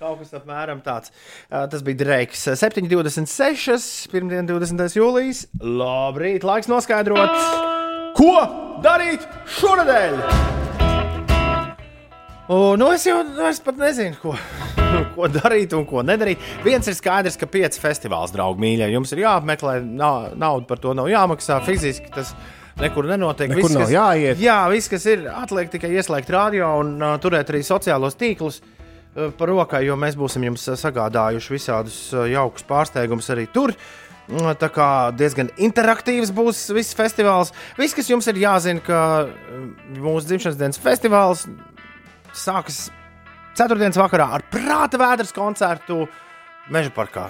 [0.04, 1.14] Kaut kas apmēram tāds.
[1.48, 2.41] Uh, tas bija Dreiks.
[2.60, 4.10] 7,26.
[4.12, 4.98] Pirmdien, 20.
[5.00, 5.46] jūlijas.
[5.64, 7.38] Labrīt, laiks noskaidrot,
[8.20, 8.36] ko
[8.84, 9.24] darīt
[9.62, 10.20] šonadēļ.
[12.48, 14.34] O, nu es jau nu es pat nezinu, ko,
[15.16, 16.41] ko darīt un ko nedarīt.
[16.66, 19.78] Viens ir skaidrs, ka pieci festivāls, draugi, mīļie, jums ir jāapmeklē.
[19.84, 21.62] Nav, nauda par to nav jāmaksā.
[21.64, 22.34] Fiziski tas
[22.82, 23.54] nekur nenotiek.
[23.54, 24.44] Nekur nav kas, jāiet.
[24.44, 29.32] Jā, viss, kas ir, atliek tikai ieslēgt radio un uh, turēt arī sociālos tīklus uh,
[29.39, 33.72] par rokai, jo mēs būsim jums sagādājuši visādus uh, jaukus pārsteigumus arī tur.
[34.28, 37.56] Mm, Tā kā diezgan interaktīvs būs viss festivāls.
[37.80, 41.48] Viss, kas jums ir jāzina, ka uh, mūsu dzimšanas dienas festivāls
[42.34, 42.88] sākas
[43.58, 46.04] ceturtdienas vakarā ar prāta vēdras koncertu
[46.72, 47.28] Meža parkā.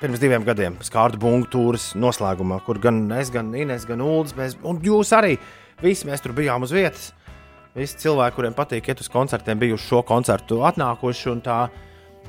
[0.00, 4.54] Pirms diviem gadiem skārta bungu tūris noslēgumā, kur gan es, gan Inês, gan Ulas, mēs,
[4.64, 5.38] un jūs arī
[5.80, 7.10] visi mēs tur bijām uz vietas.
[7.74, 11.58] Visi cilvēki, kuriem patīk iet uz koncertiem, bijuši šo koncertu atnākuši, tā,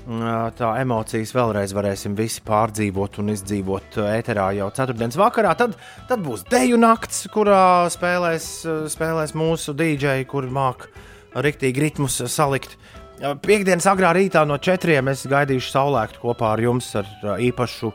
[0.06, 5.56] mm, tā emocijas vēlreiz varēsim visi pārdzīvot un izdzīvot uh, ēterā jau ceturtdienas vakarā.
[5.58, 5.78] Tad,
[6.10, 10.92] tad būs deju nakts, kurā spēlēs, uh, spēlēs mūsu dīdžeji, kuri māca
[11.36, 12.78] riktīgi ritmus salikt.
[13.22, 17.92] Piektdienas agrā rītā no četriem es gaidīšu saulēktu kopā ar jums ar īpašu,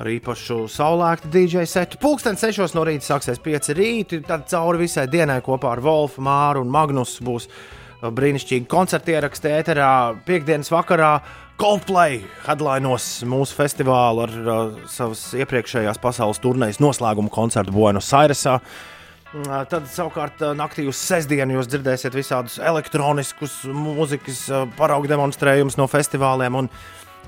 [0.00, 2.00] ar īpašu saulēktu DJ setu.
[2.00, 6.64] Pūkstens sešos no rīta sāksies pieci rīti, tad cauri visai dienai kopā ar Wolfu, Māru
[6.64, 9.92] un Magnusu būs ā, brīnišķīgi koncerti ieraksti ēterā.
[10.24, 11.18] Piektdienas vakarā
[11.60, 18.62] Coldplay headlinos mūsu festivālu ar uh, savas iepriekšējās pasaules turnēs noslēgumu koncertu Buenos Airesā.
[18.62, 18.97] Uh,
[19.28, 24.46] Tad savukārt naktī uz sestdienu jūs dzirdēsiet visādus elektroniskus mūzikas
[24.78, 26.70] paraugu demonstrējumus no festivāliem un,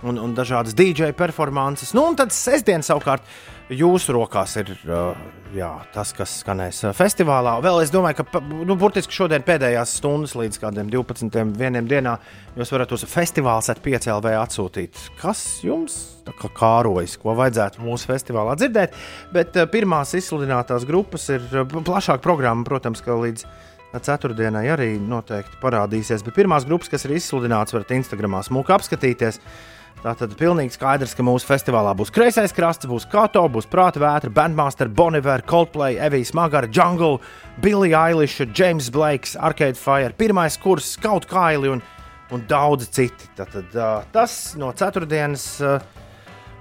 [0.08, 1.92] un, un dažādas DJ performances.
[1.92, 3.26] Nu, un tad sestdien savukārt
[3.70, 4.72] jūsu rokās ir
[5.54, 7.56] jā, tas, kas skanēs festivālā.
[7.64, 11.40] Vēl es domāju, ka nu, burtiski šodien pēdējās stundas līdz kādiem 12.
[11.58, 12.16] vienam dienā
[12.58, 15.98] jūs varat uz festivāla set 5LV atsūtīt, kas jums
[16.40, 18.94] kā kārojas, ko vajadzētu mūsu festivālā dzirdēt.
[19.34, 23.46] Bet pirmās izsludinātās grupas ir plašāka programma, protams, ka līdz
[23.98, 26.22] ceturtdienai arī noteikti parādīsies.
[26.26, 29.40] Bet pirmās grupas, kas ir izsludinātas, varat Instagramā smūgi apskatīties.
[30.00, 34.88] Tātad pilnīgi skaidrs, ka mūsu festivālā būs kreisais krasts, būs Kato, būs Prāta vētra, Bandmaster,
[34.88, 37.18] Boniver, Coldplay, Evijas Magara, Jungle,
[37.60, 41.84] Billy Eilish, James Blakes, Arcade Fire, pirmais kurs, Kaut Kaili un,
[42.32, 43.28] un daudzi citi.
[43.36, 45.48] Tātad, uh, tas no ceturtdienas.
[45.60, 45.98] Uh,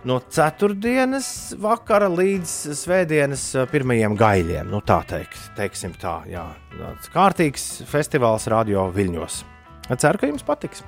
[0.08, 4.70] No ceturtdienas vakara līdz svētdienas pirmajiem gaļiem.
[4.72, 6.46] Nu, tā teikt, teiksim tā, jā.
[6.78, 9.42] Tāds kārtīgs festivāls Radio Viļņos.
[9.98, 10.86] Ceru, ka jums patiks.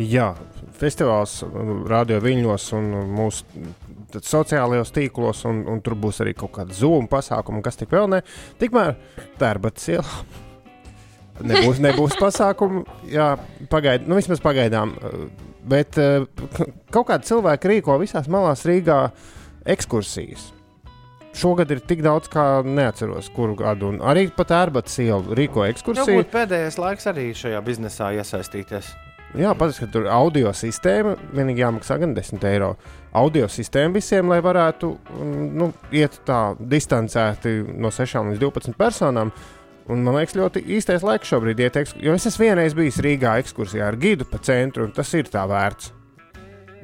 [0.00, 0.30] Jā,
[0.80, 1.40] festivāls
[1.90, 3.64] Radio Viļņos un mūsu
[4.24, 8.22] sociālajos tīklos, un, un tur būs arī kaut kāda zūma pasākuma, kas tik vēl ne.
[8.60, 8.96] Tikmēr
[9.40, 10.14] Tērbats ielā.
[11.40, 13.32] Nebūs, nebūs pasākumu, jā,
[13.72, 14.96] pagaid, nu, vismaz pagaidām.
[15.70, 19.02] Bet k- kaut kādi cilvēki rīko visās malās Rīgā
[19.68, 20.48] ekskursijas.
[21.36, 23.92] Šogad ir tik daudz, kā neatceros, kuru gadu.
[23.92, 26.16] Un arī pat ērbatas ielu rīko ekskursiju.
[26.24, 28.88] Varbūt pēdējais laiks arī šajā biznesā iesaistīties.
[29.38, 31.12] Jā, patīk, ka tur ir audio sistēma.
[31.36, 32.72] Vienīgi jāmaksā gan 10 eiro.
[33.14, 39.30] Audio sistēma visiem, lai varētu mm, nu, iet tā distancēti no 6 līdz 12 personām.
[39.90, 43.86] Un man liekas, ļoti īstais laiks šobrīd iet, jo es esmu vienreiz bijis Rīgā ekskursijā
[43.86, 45.92] ar gidu pa centru, un tas ir tā vērts.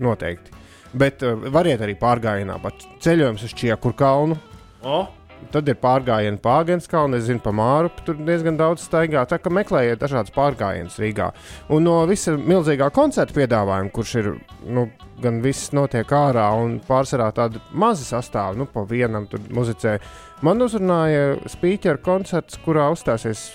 [0.03, 0.55] Noteikti.
[0.97, 4.39] Bet uh, variet arī pārgājienā, pat ceļojums uz Čiekur kalnu.
[4.87, 5.03] O,
[5.53, 7.91] Tad ir pārgājieni pa Agenskalnu, es zinu, pa Māru.
[8.07, 9.23] Tur diezgan daudz staigā.
[9.29, 11.31] Tā kā meklējiet dažādas pārgājienas Rīgā.
[11.73, 14.31] Un no visa milzīgā koncerta piedāvājuma, kurš ir
[14.67, 14.87] nu,
[15.23, 19.97] gan viss notiek ārā un pārsvarā tādi mazi sastāvdaļi, nu, pa vienam tur muzicē.
[20.45, 23.47] Man uzrunāja spīķera koncerts, kurā uzstāsies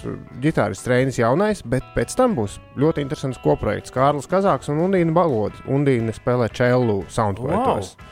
[0.42, 3.94] ģitārists Reinis Jaunais, bet pēc tam būs ļoti interesants koprojekts.
[3.94, 5.62] Kārlis Kazāks un Undīna Balodis.
[5.70, 7.94] Undīna spēlē čelu soundklaitos.
[7.94, 8.11] Wow.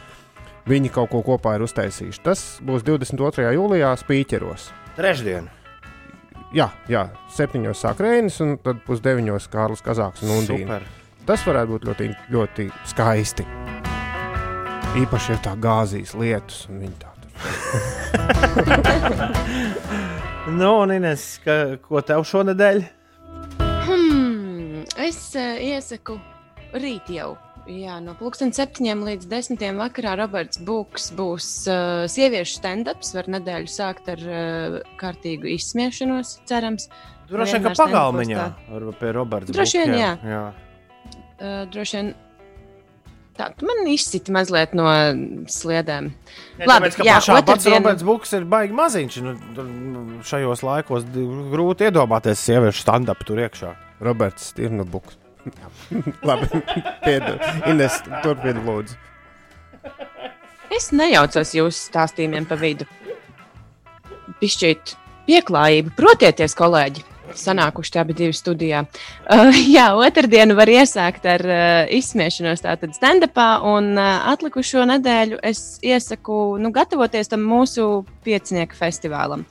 [0.69, 2.21] Viņi kaut ko kopā ir uztaisījuši.
[2.21, 3.49] Tas būs 22.
[3.55, 4.69] jūlijā Spīķeros.
[4.95, 5.49] trešdien.
[6.53, 7.73] Jā, jā 7.
[7.77, 10.79] sāk Reinis, un tad pusdeviņos Kārlis Kazāks un Undīna.
[10.79, 10.85] Super.
[11.25, 13.45] Tas varētu būt ļoti, ļoti skaisti.
[14.97, 17.29] Īpaši ir tā gāzijas lietus, un viņi tā tur.
[20.49, 22.79] Nu, un Ines, ka, ko tev šonadēļ?
[23.85, 26.15] Hmm, es uh, iesaku
[26.73, 27.35] rīt jau.
[27.69, 33.11] Jā, no pulksten septiņiem līdz desmitiem vakarā Roberts Buks būs uh, sieviešu stand-ups.
[33.13, 36.87] Var nedēļu sākt ar uh, kārtīgu izsmiešanos, cerams.
[37.29, 38.47] Droši vien, ka pagalmiņā
[38.97, 39.53] pie Roberta.
[39.53, 40.09] Droši vien, jā.
[40.25, 40.41] jā.
[41.37, 42.11] Uh, droši vien.
[43.37, 44.89] Tā, tu man izsiti mazliet no
[45.47, 46.09] sliedēm.
[46.09, 49.19] Ne, Labi, tāpēc, ka jā, pašā pats otrdien- Roberts Buks ir baigi maziņš.
[49.23, 51.05] Nu, šajos laikos
[51.53, 53.77] grūti iedomāties sieviešu stand-up tur iekšā.
[54.03, 55.18] Roberts Stirnobuks.
[56.27, 56.47] Labi,
[57.03, 57.43] piedod.
[57.69, 58.97] Ines, turpini lūdzu.
[60.75, 62.85] Es nejaucos jūsu stāstījumiem pa vidu.
[64.39, 64.93] Pišķīt
[65.29, 67.05] pieklājību, protieties, kolēģi!
[67.37, 68.79] Sanākuši bija divi studijā.
[69.29, 71.61] Uh, jā, otrdienu var iesākt ar uh,
[71.93, 77.89] izsmiešanos, tātad stand-upā, un uh, atlikušo nedēļu es iesaku nu, gatavoties tam mūsu
[78.25, 79.45] piecinieku festivālam.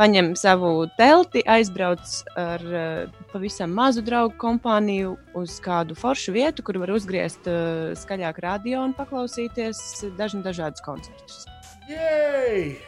[0.00, 6.78] Paņem savu telti, aizbrauc ar uh, pavisam mazu draugu kompāniju uz kādu foršu vietu, kur
[6.80, 9.82] var uzgriezt uh, skaļāk radio un paklausīties
[10.16, 11.44] dažna, dažādus koncertus.
[11.90, 12.78] Jej!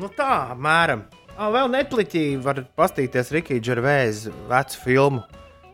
[0.00, 1.04] Nu tā, mēram.
[1.36, 5.22] Ah, vēl nepliķī var pastīties Rikija Džervēza vecu filmu.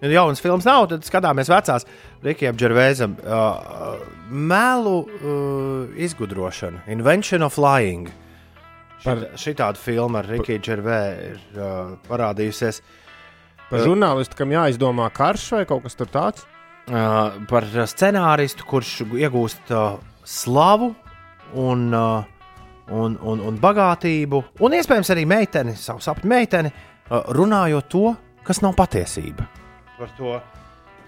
[0.03, 1.87] Ja jaunas filmas nav, tad skatāmies vecās
[2.27, 3.15] Rikijam Džervēzam.
[3.23, 8.11] Uh, melu uh, izgudrošana, Invention of Flying.
[9.05, 12.81] Par šī tāda filma ar Rikiju Džervēju ir uh, parādījusies.
[13.69, 16.47] Par žurnālistu, kam jāizdomā karš vai kaut kas tur tāds?
[16.89, 20.95] Uh, par scenāristu, kurš iegūst uh, slavu
[21.55, 22.25] un, uh,
[22.89, 28.15] un, un, un bagātību, un iespējams arī meiteni, savu sapņu meiteni, uh, runājot to,
[28.47, 29.47] kas nav patiesība.
[29.99, 30.39] Par to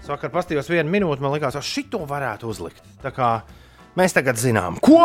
[0.05, 2.85] sakot, pastījos vienu minūti, man liekas, ka šito varētu uzlikt.
[3.03, 3.39] Tā kā
[3.99, 5.01] mēs tagad zinām, ko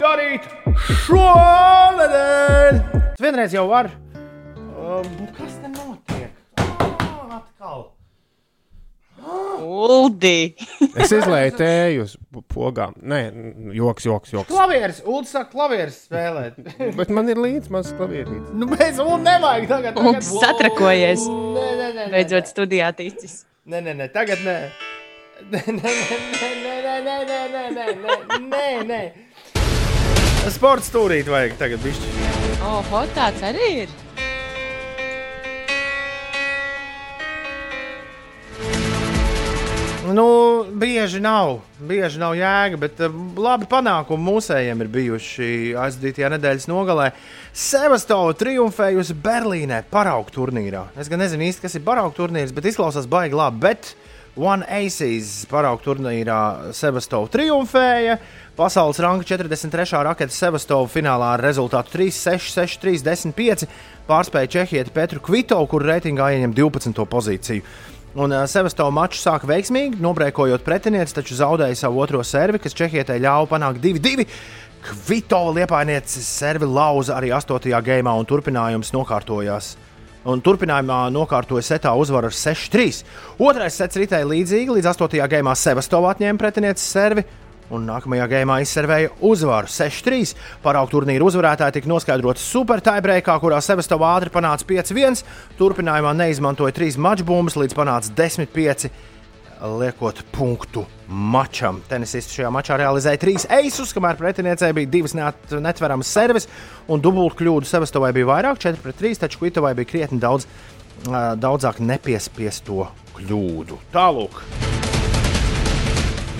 [0.00, 0.46] darīt
[1.06, 2.80] šonadēļ.
[3.14, 3.90] Tas vienreiz jau var.
[4.80, 6.30] Um, kas te notiek?
[6.60, 7.88] Ah, atkal.
[9.60, 10.54] Uldi!
[10.96, 12.14] Es izlēju tēju uz
[12.50, 12.94] pogām.
[13.04, 13.18] Nē,
[13.76, 14.48] joks, joks, joks.
[14.50, 16.56] Klavieris, Ulds saka, klavieris spēlēt.
[16.96, 18.54] Bet man ir līdz mazs klavierītis.
[18.56, 19.98] nu, mēs Uldu nevajag tagad.
[20.00, 20.14] tagad.
[20.16, 21.26] Ulds satrakojies.
[21.28, 22.08] Nē, nē, nē.
[22.16, 23.42] Beidzot, studijā ticis.
[23.68, 24.56] Nē, nē, nē, tagad nē.
[25.50, 29.02] Nē, nē, nē, nē, nē, nē, nē, nē, nē, nē, nē, nē.
[30.48, 32.14] Sports stūrīt vajag tagad bišķi.
[32.64, 33.90] Oho, tāds arī ir.
[40.10, 41.60] Nu, bieži nav.
[41.78, 47.10] Bieži nav jēga, bet uh, labi panākumi mūsējiem ir bijuši aizdītajā nedēļas nogalē.
[47.54, 50.88] Sevastova triumfējusi Berlīnē paraugu turnīrā.
[50.98, 53.62] Es gan nezinu īsti, kas ir paraugu turnīrs, bet izklausās baigi labi.
[53.68, 53.92] Bet
[54.40, 58.18] One Aces paraugu turnīrā Sevastova triumfēja.
[58.60, 60.02] Pasaules ranga 43.
[60.04, 63.64] raketa Sevastova finālā ar rezultātu 3-6, 6-3, 10-5
[64.04, 67.00] pārspēja Čehieti Petru Kvitovu, kur reitingā ieņem 12.
[67.08, 67.64] pozīciju.
[68.20, 73.48] Un Sevastova maču sāka veiksmīgi, nobrēkojot pretinieci, taču zaudēja savu otro servi, kas Čehietē ļāva
[73.48, 74.28] panākt 2-2.
[74.90, 77.64] Kvitova liepainieces servi lauza arī 8.
[77.64, 79.72] gēmā un turpinājums nokārtojās.
[80.28, 83.06] Un turpinājumā nokārtoja setā uzvaru ar 6-3.
[83.40, 85.30] Otrais sets ritēja līdzīgi, līdz 8.
[85.32, 87.24] gēmā Sevastova atņēma pretinieces servi.
[87.70, 90.32] Un nākamajā gājumā izservēja uzvaru 6-3.
[90.64, 95.22] Paraugu turnīra uzvarētāji tika noskaidrota super tiebreakā, kurā Sevastova ātri panāca 5-1.
[95.60, 98.88] Turpinājumā neizmantoja trīs mačbumbas, līdz panāca 10-5,
[99.60, 101.78] liekot punktu mačam.
[101.86, 106.48] Tenisists šajā mačā realizēja trīs eisus, kamēr pretiniecei bija divas neat- netveramas servis,
[106.88, 110.48] un dubultu kļūdu Sevastovai bija vairāk, 4-3, taču Kvitovai bija krietni daudz,
[111.04, 113.78] daudzāk nepiespiesto kļūdu.
[113.94, 114.42] Tālāk.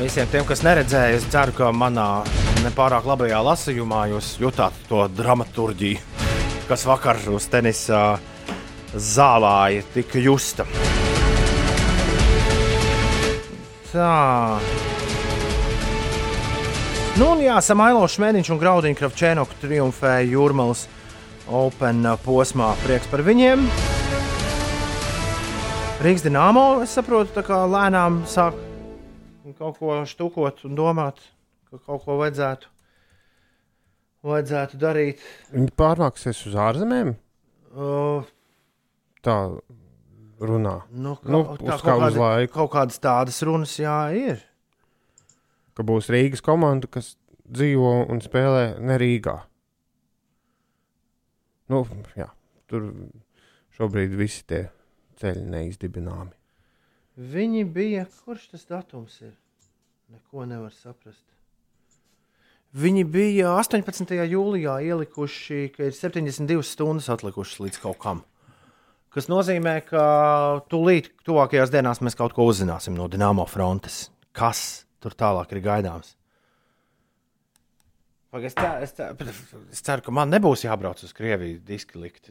[0.00, 2.22] Visiem tiem, kas neredzēja, es ceru, ka manā
[2.64, 6.00] nepārāk labajā lasījumā jūs jutāt to dramaturgiju,
[6.70, 8.16] kas vakar uz tenisa
[8.96, 10.64] zālē tika justa.
[13.90, 14.14] Tā.
[17.20, 20.86] Nu, un jā, Samailo Šmēniņš un Graudiņš Kravčēnoku triumfēja Jūrmālas
[21.44, 22.72] Open posmā.
[22.86, 23.68] Prieks par viņiem.
[26.00, 28.69] Rīgas dīnāmo, es saprotu, tā kā lēnām sāk
[29.58, 31.20] kaut ko štukot un domāt,
[31.70, 32.68] ka kaut ko vajadzētu,
[34.26, 35.22] vajadzētu darīt.
[35.54, 37.14] Viņi pārnāksies uz ārzemēm.
[37.70, 38.26] Uh,
[39.22, 39.36] Tā
[40.40, 40.78] runā.
[40.90, 42.52] nu, Nu, kā, uz tā, kā kaut, uz kādi, laiku.
[42.54, 44.40] kaut kādas tādas runas, jā, ir.
[45.76, 47.14] Ka būs Rīgas komanda, kas
[47.50, 49.36] dzīvo un spēlē ne Rīgā.
[51.70, 51.84] Nu,
[52.18, 52.26] jā,
[52.70, 52.88] tur
[53.76, 54.64] šobrīd visi tie
[55.20, 56.32] ceļi neizdibināmi.
[57.20, 59.34] Viņi bija, kurš tas datums ir?
[60.10, 61.22] Neko nevar saprast.
[62.70, 64.12] Viņi bija 18.
[64.30, 68.22] jūlijā ielikuši, ka ir 72 stundas atlikušas līdz kaut kam.
[69.10, 70.02] Tas nozīmē, ka
[70.70, 74.04] tūlīt, tuvākajās dienās mēs kaut ko uzzināsim no Dienāmo frontes.
[74.30, 76.14] Kas tur tālāk ir gaidāms?
[78.30, 79.08] Pag, Es, tā, es, tā,
[79.74, 82.30] es ceru, ka man nebūs jābrauc uz Krieviju diski likt.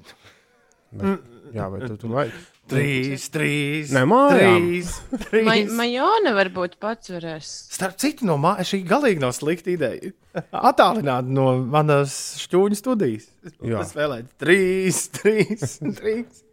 [1.52, 2.38] Jā, vai tu tur vajag?
[2.70, 4.66] Trīs, trīs, mājām.
[4.68, 4.92] trīs,
[5.26, 5.46] trīs.
[5.48, 7.48] Ma Majona varbūt pats varēs.
[7.74, 10.12] Starp citu, no mājas šī galīgi nav slikta ideja.
[10.54, 12.14] Attālināt no manas
[12.44, 13.26] šķūņa studijas.
[13.60, 13.80] Jā.
[13.82, 16.44] Tas spēlēt trīs, trīs, trīs.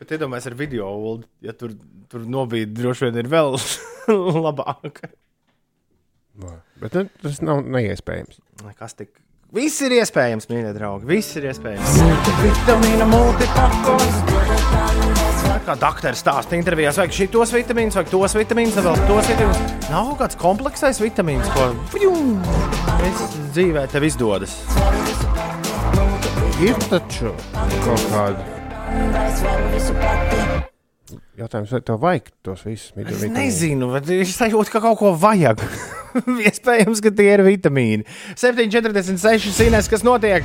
[0.00, 1.74] Bet iedomājieties, ar video ulu, ja tur,
[2.12, 3.56] tur nobīdi, droši vien ir vēl
[4.46, 5.02] labāk.
[6.40, 6.56] Vai.
[6.80, 8.40] Bet ne, tas nav neiespējams.
[8.78, 9.12] Kas tik?
[9.52, 11.08] Viss ir iespējams, mīļie draugi.
[11.10, 11.98] Viss ir iespējams.
[12.44, 14.89] Vitamīna multipakos.
[15.66, 19.74] Kā doktoris stāsta intervijās, vajag šitos vitamīnus, vajag tos vitamīnus, vēl tos vitamīnus.
[19.92, 22.40] Nav kāds kompleksais vitamīns, ko fjum,
[23.54, 24.56] dzīvē tev izdodas.
[26.60, 27.32] Ir taču
[27.84, 28.48] kaut kāda.
[31.40, 33.36] Jautājums, vai tev vajag tos visus Es vitamīnus?
[33.36, 35.62] nezinu, bet es sajūtu, ka kaut ko vajag.
[36.50, 38.04] Iespējams, ka tie ir vitamīni.
[38.36, 40.44] 7,46 zinās, kas notiek.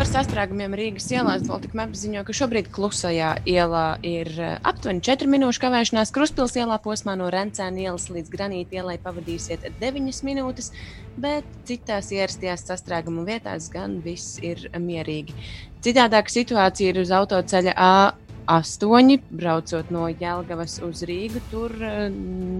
[0.00, 5.28] Par sastrēgumiem Rīgas ielās Baltika Maps ziņo, ka šobrīd klusajā ielā ir eh, aptuveni 4
[5.28, 6.08] minūšu kavēšanās.
[6.16, 10.70] Kruspils ielā posmā no Rencēna ielas līdz Granīta ielai pavadīsiet 9 minūtes,
[11.20, 15.36] bet citās ierastajās sastrēguma vietās gan viss ir mierīgi.
[15.84, 21.44] Citādāka situācija ir uz autoceļa A8, braucot no Jēlgavas uz Rīgu.
[21.52, 22.00] Tur eh,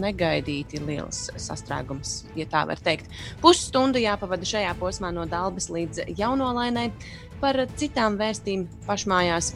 [0.04, 3.08] negaidīti liels sastrēgums, ja tā var teikt.
[3.40, 6.90] Pusstundu jāpavada šajā posmā no Dārbas līdz Jaunolainai.
[7.40, 9.54] Par citām vēstīm pašmājās.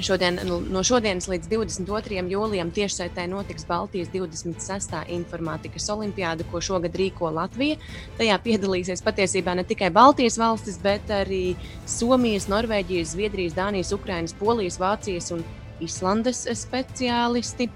[0.00, 2.22] Šodien, no šodienas līdz 22.
[2.30, 4.94] jūlijam tiešsaitē notiks Baltijas 26.
[5.12, 7.76] informātikas olimpiāda, ko šogad rīko Latvija.
[8.16, 11.56] Tajā piedalīsies patiesībā ne tikai Baltijas valstis, bet arī
[11.90, 15.44] Somijas, Norvēģijas, Zviedrijas, Dānijas, Ukrainas, Polijas, Vācijas un
[15.84, 17.68] Islandes speciālisti.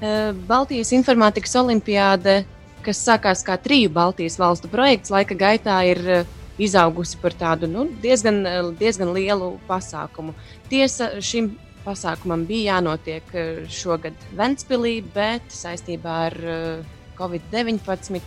[0.00, 2.44] Eh, Baltijas informātikas olimpiāde,
[2.86, 7.86] kas sākās kā triju Baltijas valstu projekts, laika gaitā ir eh, izaugusi par tādu nu,
[8.02, 10.34] diezgan, eh, diezgan lielu pasākumu.
[10.70, 11.52] Tiesa, šim
[11.86, 18.22] pasākumam bija jānotiek eh, šogad Ventspīlī, bet saistībā ar eh, Covid-19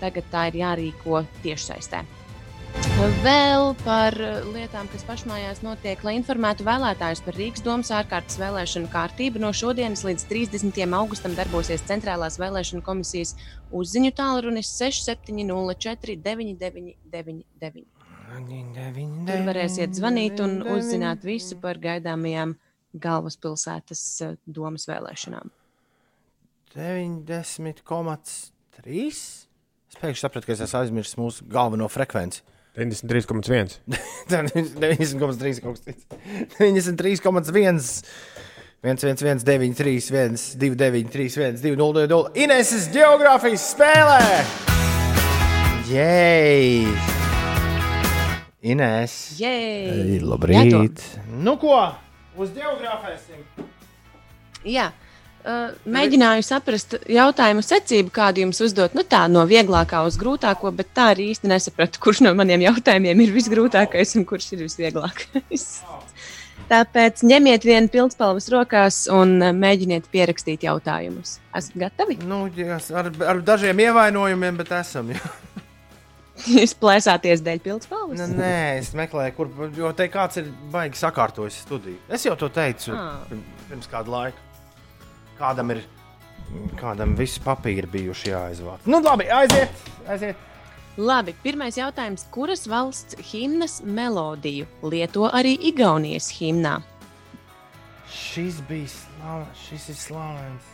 [0.00, 2.04] tagad tā ir jārīko tiešsaistē.
[3.20, 8.88] Vēl par eh, lietām, kas pašmājās notiek, lai informētu vēlētājus par Rīgas domas ārkārtas vēlēšanu
[8.92, 9.40] kārtību.
[9.42, 10.94] No šodienas līdz 30.
[10.96, 13.34] augustam darbosies Centrālās vēlēšanu komisijas
[13.76, 17.84] uzziņu tālrunis 6704 9999.
[19.28, 22.50] Tur varēsiet zvanīt un uzzināt visu par gaidāmajām
[23.04, 25.46] galvaspilsētas eh, domas vēlēšanām.
[26.76, 29.10] 90,3.
[29.90, 32.40] Es pēkšņi sapratu, ka es esmu aizmirsis mūsu galveno frekvenci.
[32.80, 33.76] 93,1.
[34.30, 35.60] 90,3.
[35.60, 36.06] kaut kas cits.
[36.58, 38.04] 93,1.
[38.82, 42.30] 1, 1, 1, 9, 3, 1, 2, 9, 3, 1, 2, 0, 0.
[42.40, 44.22] Ineses geogrāfijas spēlē!
[45.90, 46.88] Jej!
[48.72, 49.18] Ines!
[49.36, 50.22] Jej!
[50.24, 51.04] Labrīt!
[51.44, 51.76] Nu ko?
[52.40, 53.44] Uz geogrāfēsim!
[54.64, 54.88] Jā.
[55.40, 58.92] Uh, mēģināju saprast jautājumu secību, kādu jums uzdot.
[58.92, 63.22] Nu, tā no vieglākā uz grūtāko, bet tā arī īsti nesapratu, kurš no maniem jautājumiem
[63.24, 65.64] ir visgrūtākais un kurš ir visvieglākais.
[66.70, 71.38] Tāpēc ņemiet vienu pildspalvas rokās un mēģiniet pierakstīt jautājumus.
[71.56, 72.18] Esat gatavi?
[72.28, 75.08] Nu, jā, ar, ar dažiem ievainojumiem, bet esam.
[75.16, 75.24] Jā.
[76.60, 78.20] Jūs plēsāties dēļ pildspalvas?
[78.20, 78.52] Nu, nē,
[78.84, 79.50] es meklēju, kur.
[79.76, 81.98] Jo te kāds ir baigi sakārtojis studiju.
[82.12, 83.24] Es jau to teicu Ah.
[83.72, 84.49] pirms kāda laika.
[85.40, 85.82] Kādam ir.
[86.80, 88.86] Kādam visi papīri bijuši jāizvāc.
[88.90, 89.70] Nu, labi, aiziet!
[90.10, 90.36] aiziet.
[90.98, 92.24] Labi, pirmais jautājums.
[92.34, 96.80] Kuras valsts himnas melodiju lieto arī Igaunijas himnā?
[98.10, 99.62] Šis bija slavens.
[99.68, 100.66] Šis ir slavens.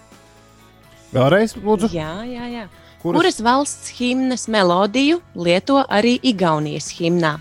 [1.13, 1.93] Vēlreiz, lūdzu.
[1.95, 2.65] Jā, jā, jā.
[3.03, 7.37] Kuras- Kuras, valsts himnas melodiju lieto arī Igaunijas himnā?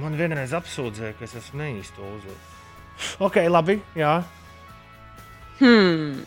[0.00, 2.53] Man vienreiz apsūdzēja, ka es esmu neīsto uzlicis.
[3.22, 3.78] Ok, labi.
[3.98, 4.22] Jā.
[5.58, 6.22] Hmm.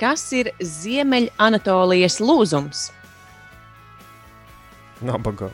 [0.00, 2.88] Kas ir Ziemeļanatolijas lūzums?
[5.04, 5.50] Nabaga.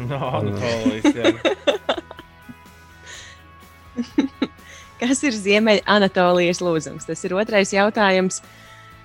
[0.00, 1.04] No, Anatolijas.
[5.00, 7.06] Kas ir Ziemeļanatolijas lūzums?
[7.08, 8.42] Tas ir otrais jautājums.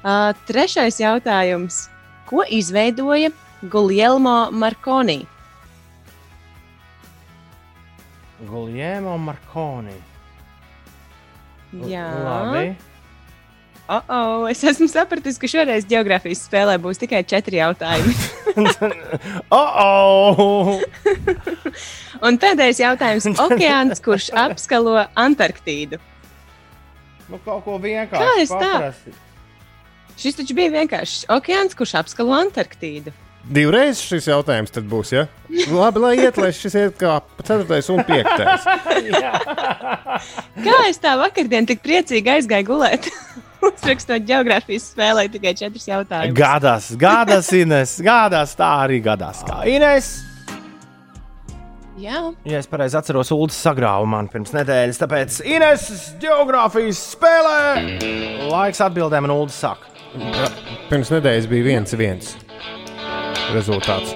[0.03, 1.85] Uh, trešais jautājums.
[2.27, 3.31] Ko izveidoja
[3.63, 5.21] Guglielmo Marconi?
[8.43, 9.95] Guljēmo Markoni.
[11.89, 12.65] Jā, Labi.
[13.83, 18.13] Oh, oh, es esmu sapratis, ka šoreiz geogrāfijas spēlē būs tikai četri jautājumi.
[19.57, 20.69] oh, oh!
[22.25, 25.99] Un pēdējais jautājums- okeāns, kurš apskalo Antarktīdu.
[27.27, 28.23] Nu, kaut ko vienkārši.
[28.23, 28.61] Kā es tā?
[28.61, 29.15] paprasti.
[30.21, 33.11] Šis taču bija vienkāršs okeāns, kurš apskalo Antarktīdu.
[33.43, 35.11] Divreiz šis jautājums tad būs.
[35.11, 35.25] Ja?
[35.67, 37.81] Labi, lai iet, lai šis iet kā 4.
[37.91, 38.43] un 5.
[40.63, 43.09] Kā es tā vakardien tik priecīgi aizgāju gulēt?
[43.67, 46.35] Uzrakstot geogrāfijas spēlē tikai četrus jautājumus.
[46.39, 47.97] Gādās, gādās, Ines.
[48.03, 49.43] Gādās, tā arī gādās.
[49.47, 50.13] Kā Ines.
[51.99, 55.89] Jā, Ja es pareizi atceros, Ulas sagrāva man pirms nedēļas, tāpēc Ines
[56.23, 57.59] geogrāfijas spēlē.
[58.49, 59.91] Laiks atbildēm, un Ulas saka.
[60.89, 62.33] Pirms nedēļas bija viens viens
[63.55, 64.15] rezultāts.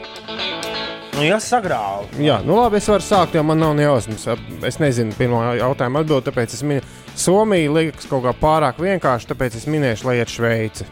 [1.17, 2.05] Nu, ja sagrāva.
[2.21, 4.27] Jā, nu labi, es varu sākt, jo man nav ne jausmas.
[4.67, 6.83] Es nezinu, pirmā jautājuma atbildēt, tāpēc es minu.
[7.17, 10.85] Somija liekas kaut kā pārāk vienkārši, tāpēc es minēšu, lai iet Šveice.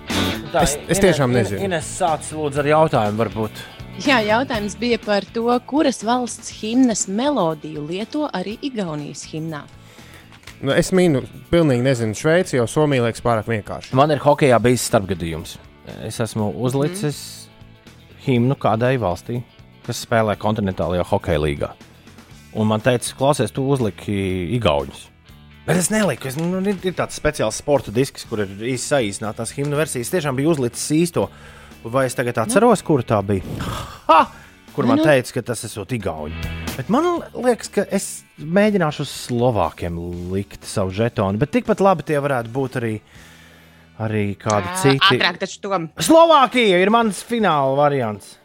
[0.55, 1.61] Es, es tiešām nezinu.
[1.67, 3.61] Ines sāc lūdzu ar jautājumu, varbūt.
[4.01, 9.61] Jā, jautājums bija par to, kuras valsts himnas melodiju lieto arī Igaunijas himnā.
[10.65, 11.21] Nu, es minu,
[11.53, 13.93] pilnīgi nezinu, Šveici, jo Somija liekas pārāk vienkārši.
[13.93, 15.59] Man ir hokeja bijis starpgadījums.
[16.07, 17.44] Es esmu uzlicis
[18.25, 19.41] himnu kādai valstī,
[19.85, 21.71] kas spēlē kontinentālajā hokeja līgā.
[22.55, 24.15] Un man teica, klausies, tu uzliki
[24.55, 25.09] Igaunus.
[25.65, 26.29] Bet es neliku.
[26.29, 30.11] Es, nu, ir, tāds speciāls sporta disks, kur ir īsi saīsinātās himnu versijas.
[30.13, 31.27] Tiešām bija uzlicis īsto.
[31.85, 33.43] Vai es tagad atceros, kur tā bija?
[34.07, 34.19] Ha!
[34.75, 35.05] Kur man Nu.
[35.07, 36.35] teica, ka tas esot Igauni.
[36.75, 39.95] Bet man liekas, ka es mēģināšu uz Slovākiem
[40.33, 41.39] likt savu žetonu.
[41.39, 42.97] Bet tikpat labi tie varētu būt arī,
[43.99, 45.15] arī kādi citi.
[45.15, 45.89] Ātrāk taču tom.
[45.97, 48.35] Slovākija ir mans fināla variants.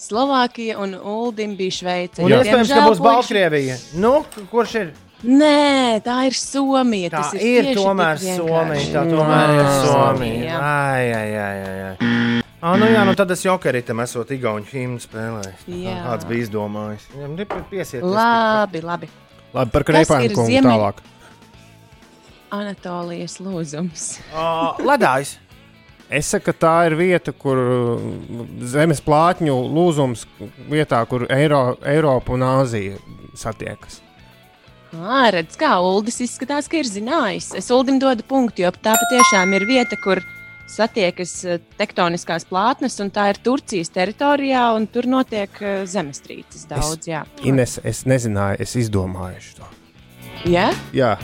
[0.00, 2.24] Slovākija un Uldim bija Šveice.
[2.24, 3.76] Un iespējams, ka būs Baltkrievija.
[4.00, 4.20] Nu,
[4.52, 4.92] kurš ir?
[5.20, 7.10] Nē, tā ir Somija.
[7.12, 8.86] Tā Tas ir, ir, ir tomēr Somija.
[8.94, 9.66] Tā tomēr ir.
[9.84, 10.60] Somija.
[10.64, 12.44] Ai, ai, ai, ai, ai.
[12.60, 15.68] Ah, nu jā, nu tad es jokeritam esot Igaunu himnu spēlējis.
[15.68, 17.06] Kāds bija izdomājis?
[17.16, 18.04] Jā, nu, piesiet.
[18.04, 19.08] Labi, labi.
[19.52, 19.84] Labi, par
[20.24, 21.00] ir kungu ziemeļ- tālāk.
[22.50, 24.18] Anatolijas lūzums.
[24.34, 25.36] Uh, ledājs.
[26.10, 28.00] Es saku, ka tā ir vieta, kur uh,
[28.66, 30.24] zemes plātņu lūzums,
[30.70, 32.98] vietā, kur Eiro, Eiropa un Āzija
[33.38, 34.00] satiekas.
[34.90, 37.52] Ā, redz, kā Uldis izskatās, ka ir zinājis.
[37.60, 40.18] Es Uldim dodu punktu, jo tā patiešām ir vieta, kur
[40.70, 47.06] satiekas eh, tektoniskās plātnes, un tā ir Turcijas teritorijā, un tur notiek eh, zemestrīces daudz.
[47.10, 49.70] Jā, Ines, es nezināju, es izdomāju to.
[50.50, 50.72] ja?
[50.94, 51.14] Jā,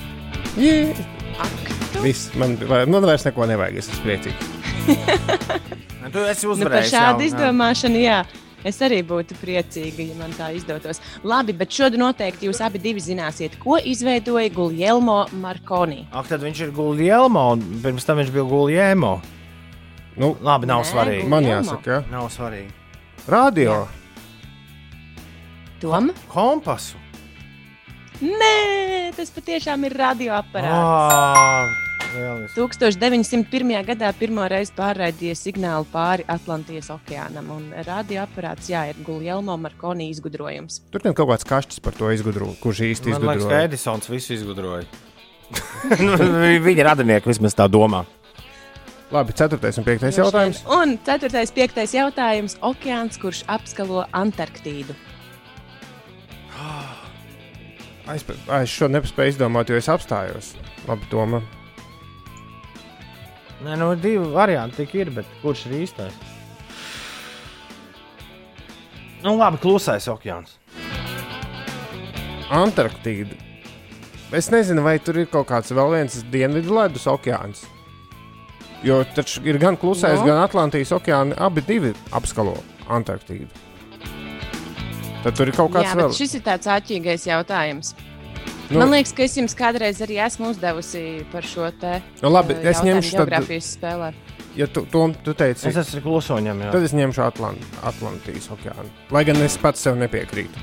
[0.57, 0.95] Jā.
[1.39, 2.31] Ak, viss.
[2.39, 4.53] Man, vai- man vairs neko nevajag, es esmu priecīgs.
[6.07, 6.91] Tu esi nu, par uzvarējis.
[6.95, 7.27] šādu jau, jā.
[7.33, 8.19] izdomāšanu, jā.
[8.67, 11.01] Es arī būtu priecīga, ja man tā izdotos.
[11.27, 16.05] Labi, bet šodien noteikti jūs abi divi zināsiet, ko izveidoja Guljelmo Markoni.
[16.15, 19.13] Ak, tad viņš ir Guljelmo, un pirms tam viņš bija Guljēmo.
[20.17, 21.29] Nu, Labi, nav Nē, svarīgi.
[21.29, 21.75] man Guglielmo.
[21.75, 22.01] jāsaka, ja?
[22.15, 22.71] Nav svarīgi.
[23.29, 23.87] radio.
[25.81, 26.11] Tom?
[26.33, 26.97] Kompasu.
[28.25, 30.73] Nē, tas patiešām ir radioaparāts.
[30.73, 31.67] Ah,
[32.15, 32.57] lieliski.
[32.57, 33.75] 1901.
[33.91, 40.81] gadā pirmo reizi pārraidīja signālu pāri Atlantijas okeānam, un radioaparāts jā, ir Guljelmo Markoni izgudrojums.
[40.95, 43.65] Tur gan kaut kāds kašķis par to izgudroja, kurš īsti Man liekas, izgudroja.
[43.69, 44.87] Edisons visu izgudroja.
[46.03, 46.17] Nu,
[46.65, 48.01] Viņa radinieki vismaz tā domā.
[49.15, 50.65] Labi, ceturtais un piektais jautājums.
[50.73, 54.97] Un ceturtais, piektais jautājums- okeāns, kurš apskalo Antarktīdu.
[58.15, 58.23] Es,
[58.61, 60.53] es šo nespēju izdomāt, jo es apstājos.
[60.87, 61.41] Labi, Toma.
[63.65, 66.15] Nē, nu, divi varianti ir, bet kurš ir īstais?
[69.25, 70.59] Nu, labi, klusais okeāns.
[72.53, 73.35] Antarktīda.
[74.37, 77.65] Es nezinu, vai tur ir kaut kāds vēl viens dienvidu ledus okeāns.
[78.87, 80.27] Jo taču ir gan klusais, No.
[80.27, 81.35] gan Atlantijas okeāni.
[81.39, 82.55] Abi divi apskalo
[82.87, 83.49] Antarktīdu.
[85.27, 86.13] Tad tur ir kaut kāds Jā, vēl.
[86.15, 87.97] šis ir tāds āķīgais jautājums.
[88.71, 91.01] Nu, Man liekas, ka es jums kādreiz arī esmu uzdevusi
[91.33, 94.13] par šo te nu, labi, eh, es ņemšu tad, geogrāfijas spēlē.
[94.55, 96.63] ja tu, Tom, tu teici, Es esmu klusoņam.
[96.63, 96.71] Jā.
[96.77, 98.87] tad es ņemšu Atlant, Atlantijas okeānu.
[99.11, 100.63] Lai gan es pats sev nepiekrītu.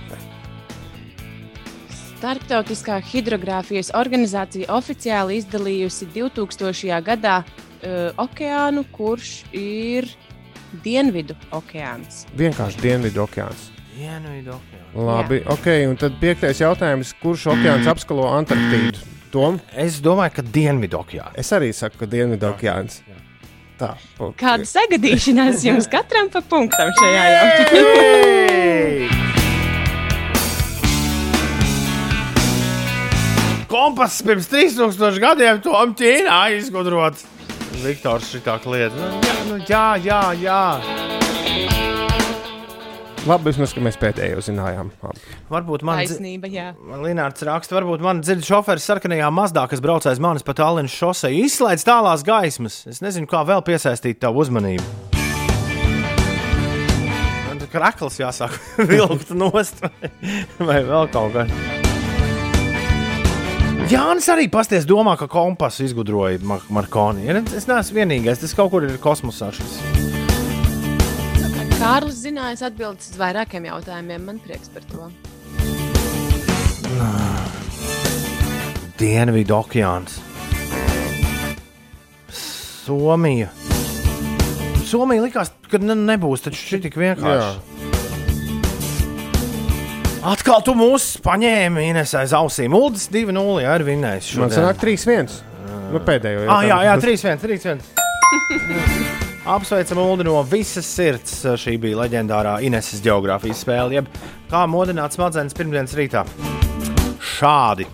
[1.92, 7.02] Startautiskā hidrogrāfijas organizācija oficiāli izdalījusi 2000.
[7.04, 10.08] gadā uh, okeānu, kurš ir
[10.84, 12.24] Dienvidu okeāns.
[12.40, 13.73] Vienkārši Dienvidu okeāns.
[14.04, 14.96] Dienvidu okeāns.
[15.00, 15.48] Labi, Jā.
[15.54, 19.00] ok, un tad piektais jautājums, kurš okeāns apskalo Antarktīdu?
[19.32, 19.60] Tom?
[19.80, 21.38] Es domāju, ka Dienvidu okeāns.
[21.40, 23.00] Es arī saku, ka Dienvidu okeāns.
[23.80, 24.36] Tā, ok.
[24.42, 28.02] Kāda sagadīšanās jums katram pa punktam šajā jautājumā?
[33.72, 37.24] Kompass pirms 3000 gadiem to Ķīnā izgudrots.
[37.82, 38.94] Viktors šitā kliedz.
[39.00, 41.83] Nu, jā, nu, jā, jā, jā.
[43.24, 44.90] Labi, vismaz, ka mēs pēdējo zinājām.
[45.00, 45.22] Labi.
[45.48, 46.66] Varbūt man Taisnība, jā.
[47.00, 51.38] Linnārds raksta, varbūt man dzird šoferis sarkanajā mazdā, kas brauc aiz manis pa Tallinas šosei,
[51.46, 52.82] izslēdz tālās gaismas.
[52.92, 54.84] Es nezinu, kā vēl piesaistīt tavu uzmanību.
[57.48, 58.60] Man tur krakls jāsāk
[58.92, 59.80] vilkt nost
[60.60, 61.48] vai, vēl kaut kā.
[63.88, 67.32] Jānis arī pasties domā, ka kompasu izgudroja Mar Markoni.
[67.56, 69.54] Es neesmu vienīgais, tas kaut kur ir kosmosā.
[69.56, 69.93] Šis.
[71.84, 74.22] Kārlis zināja atbildes uz vairākiem jautājumiem.
[74.24, 75.10] Man prieks par to.
[79.02, 80.16] Dienvidu okeāns.
[82.32, 83.50] Somija.
[84.88, 87.52] Somija likās, ka ne, nebūs taču šī tik vienkārši.
[90.24, 92.80] Atkal tu mūs paņēmi Ines aiz ausīm.
[92.80, 94.32] Uldis 2-0 jā, ir vinnējis.
[94.40, 94.56] Man šodien.
[94.62, 95.36] sanāk 3-1.
[95.92, 96.48] Nu, pēdējo.
[96.48, 97.84] Ah, jā, jā, jautājumu.
[98.56, 99.20] 3-1.
[99.44, 99.56] 3-1.
[99.56, 101.44] Apsveicam Ulu no visas sirds.
[101.60, 104.08] Šī bija leģendārā Ineses geogrāfijas spēle, jeb
[104.52, 106.26] kā modināt smadzenes pirmdienas rītā.
[107.20, 107.88] Šādi.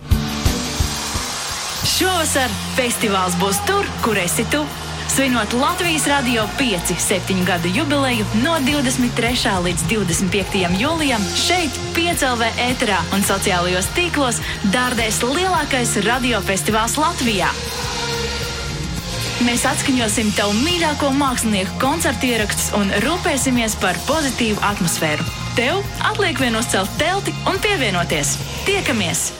[1.90, 4.62] Šovasar festivāls būs tur, kur esi tu.
[5.10, 9.56] Svinot Latvijas Rādio 5, 7 gadu jubileju no 23.
[9.66, 10.78] līdz 25.
[10.78, 14.38] jūlijam šeit, Piecēlvē ēterā un sociālajos tīklos
[14.70, 17.50] dārdēs lielākais radiofestivāls Latvijā.
[19.40, 25.24] Mēs atskaņosim tavu mīļāko mākslinieku koncertu ierakstus un rūpēsimies par pozitīvu atmosfēru.
[25.56, 28.34] Tev atliek vien uzcelt telti un pievienoties.
[28.66, 29.30] Tiekamies!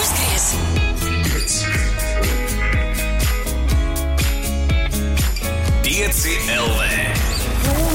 [0.00, 0.46] Uzgriez!
[5.84, 6.80] Pieci LV.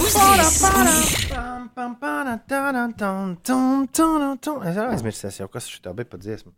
[0.06, 0.62] Uzgriez!
[4.70, 6.54] Es aizmirsu, kas šī bija pa dziesmu.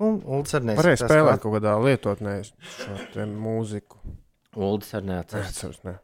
[0.00, 3.96] Uldis arī neatcerās, spēlēt kā- kaut kādā lietotnē šo mūziku.
[4.56, 5.48] Uldis arī neatcerās.
[5.48, 5.94] Neatceros, ne.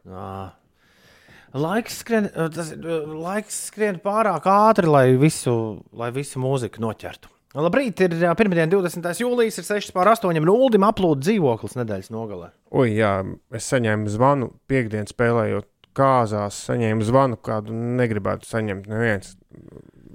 [1.57, 7.29] Laiks skrien, tas, laiks skrien pārāk ātri, lai visu, lai visu mūziku noķertu.
[7.57, 9.21] Labrīt, ir pirmdiena, 20.
[9.23, 10.43] jūlijas, ir 6 pār 8.
[10.45, 12.51] Nuldim aplūda dzīvoklis nedēļas nogalē.
[12.75, 13.13] Oi, jā,
[13.55, 15.65] es saņēmu zvanu piekdienas spēlējot
[15.97, 16.59] kāzās.
[16.67, 18.85] Saņēmu zvanu, kādu negribētu saņemt.
[18.91, 19.35] Neviens.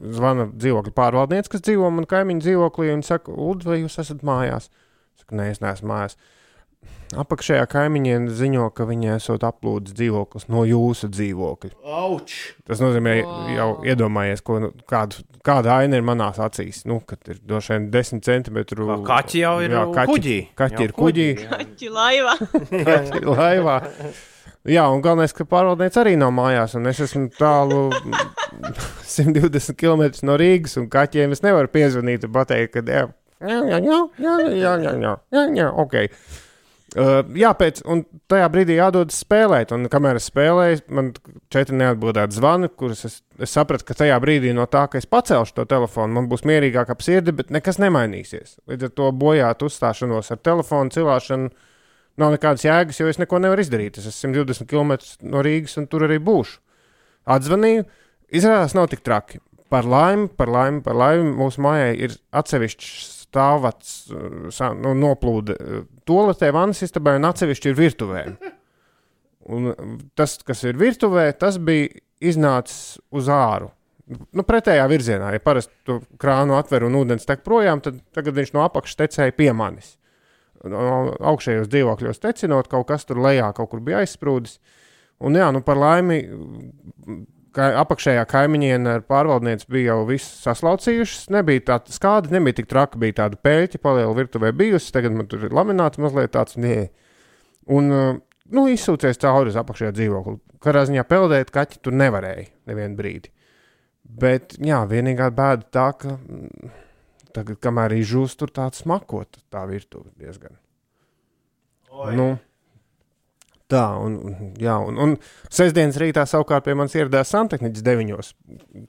[0.02, 4.70] Zvana dzīvokļa pārvaldniece, kas dzīvo manā kaimiņu dzīvoklī, un saka, Ulu, vai jūs esat mājās?
[5.14, 6.16] Es saku, nē, es neesmu mājās.
[7.12, 11.70] Apakšējā kaimiņiene ziņo, ka viņa esot aplūdis dzīvoklis no jūsu dzīvokļa.
[11.84, 12.34] Auč!
[12.66, 13.18] Tas nozīmē,
[13.52, 16.82] jau iedomājies, ko, nu, kādu, kāda aina ir manās acīs.
[16.88, 18.88] Nu, kad ir droši vien 10 centimetru.
[18.88, 20.38] Kā kaķi jau ir kuģī.
[20.58, 21.30] Kaķi Jau ir kuģī.
[21.36, 22.36] kuģī, Kaķi laivā.
[22.90, 23.78] Kaķi laivā.
[24.68, 27.88] Jā, un galvenais, ka pārvaldnieks arī nav mājās, un es esmu tālu
[29.10, 33.08] 120 km no Rīgas, un kaķiem es nevaru piezvanīt un pateikt, ka jā,
[33.42, 35.98] jā, jā, jā, jā, jā, jā, jā, jā, ok.
[36.92, 41.08] Uh, jā, pēc tam tajā brīdī jādodas spēlēt, un kamēr es spēlēju, man
[41.50, 45.56] četri neatbildēti zvani, kurus es, es sapratu, ka tajā brīdī no tā, ka es pacelšu
[45.56, 48.58] to telefonu, man būs mierīgāk ap sirdi, bet nekas nemainīsies.
[48.68, 51.48] Līdz ar to bojāt uzstāšanos ar telefonu cilāšanu
[52.20, 53.98] nav nekādas jēgas, jo es neko nevaru izdarīt.
[54.00, 54.94] Es esmu 120 km
[55.32, 56.60] no Rīgas, un tur arī būšu.
[57.32, 57.86] Atzvanīju,
[58.34, 59.40] izrādās, nav tik traki.
[59.72, 62.88] Par laimi, par laimi, par laimi mūsu mājai ir atsevišķs
[63.24, 65.56] stāvats, uh, nu, noplūde
[66.08, 68.24] toaletē, vannas istabai un atsevišķi ir virtuvē.
[69.52, 71.88] Un uh, tas, kas ir virtuvē, tas bija
[72.22, 73.72] iznācis uz āru.
[74.36, 78.66] Nu, pretējā virzienā, ja parasti krānu atver un ūdens tek projām, tad tagad viņš no
[78.66, 79.94] apakšas tecēja pie manis.
[80.70, 84.58] No augšējos dzīvokļos tecinot, kaut kas tur lejā kaut kur bija aizsprūdis.
[85.22, 86.18] Un jā, nu par laimi,
[87.54, 91.28] ka apakšējā kaimiņiene ar pārvaldnieci bija jau viss saslaucījušas.
[91.34, 94.92] Nebija tāda skāde, nebija tik traka, bija tāda pēļķa, paliela virtuvē bijusi.
[94.94, 96.88] Tagad man tur ir lamināts mazliet tāds, nē.
[97.72, 100.38] Un, nu, izsūcies cauri uz apakšējā dzīvokli.
[100.62, 103.32] Katrā ziņā peldēt kaķi tur nevarēja nevienu brīdi.
[104.02, 106.16] Bet, jā, vienīgā bēda tā, ka
[107.34, 110.56] tagad, kamēr izžūst, tur tāds smakot, tā virtuve diezgan.
[112.16, 112.30] Nu,
[113.72, 115.14] tā, un, un, jā, un, un
[115.52, 118.32] sestdienas rītā savukārt pie manis ieradās santehniķis deviņos.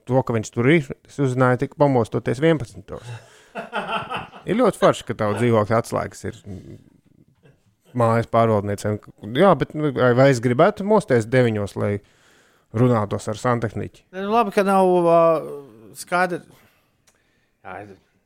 [0.10, 2.96] To, ka viņš tur ir, es uzzināju tik pamostoties 11.
[4.50, 6.42] ir ļoti forši, ka tavu dzīvokļa atslēgas ir
[7.98, 9.00] mājas pārvaldniecēm.
[9.38, 11.94] Jā, bet nu, vai, es gribētu mosties deviņos, lai
[12.74, 14.08] runātos ar santehniķi?
[14.18, 15.52] Labi, ka nav uh,
[15.98, 16.50] skaidrs.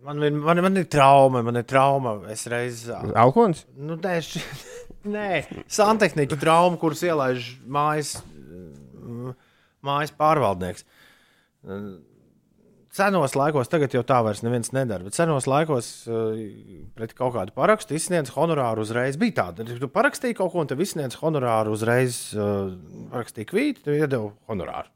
[0.05, 2.19] Man, ir- man, man ir trauma, man ir trauma.
[2.29, 2.83] Es reiz.
[2.91, 3.63] Uh, Alkons?
[3.75, 4.43] nu, nē, š...
[5.15, 5.29] nē,
[5.73, 8.17] santehniķu trauma, kuras ielaiž mājas,
[9.85, 10.85] mājas pārvaldnieks.
[12.97, 16.37] Senos laikos, tagad jau tā vairs neviens nedara, bet senos laikos uh,
[16.97, 19.19] pret kaut kādu parakstu izsniedz honorāru uzreiz.
[19.21, 22.71] Bija tāda, ka tu parakstīji kaut ko, un tev izsniedz honorāru uzreiz, uh,
[23.13, 24.89] parakstīji kvīti, tu iedevi honorāru.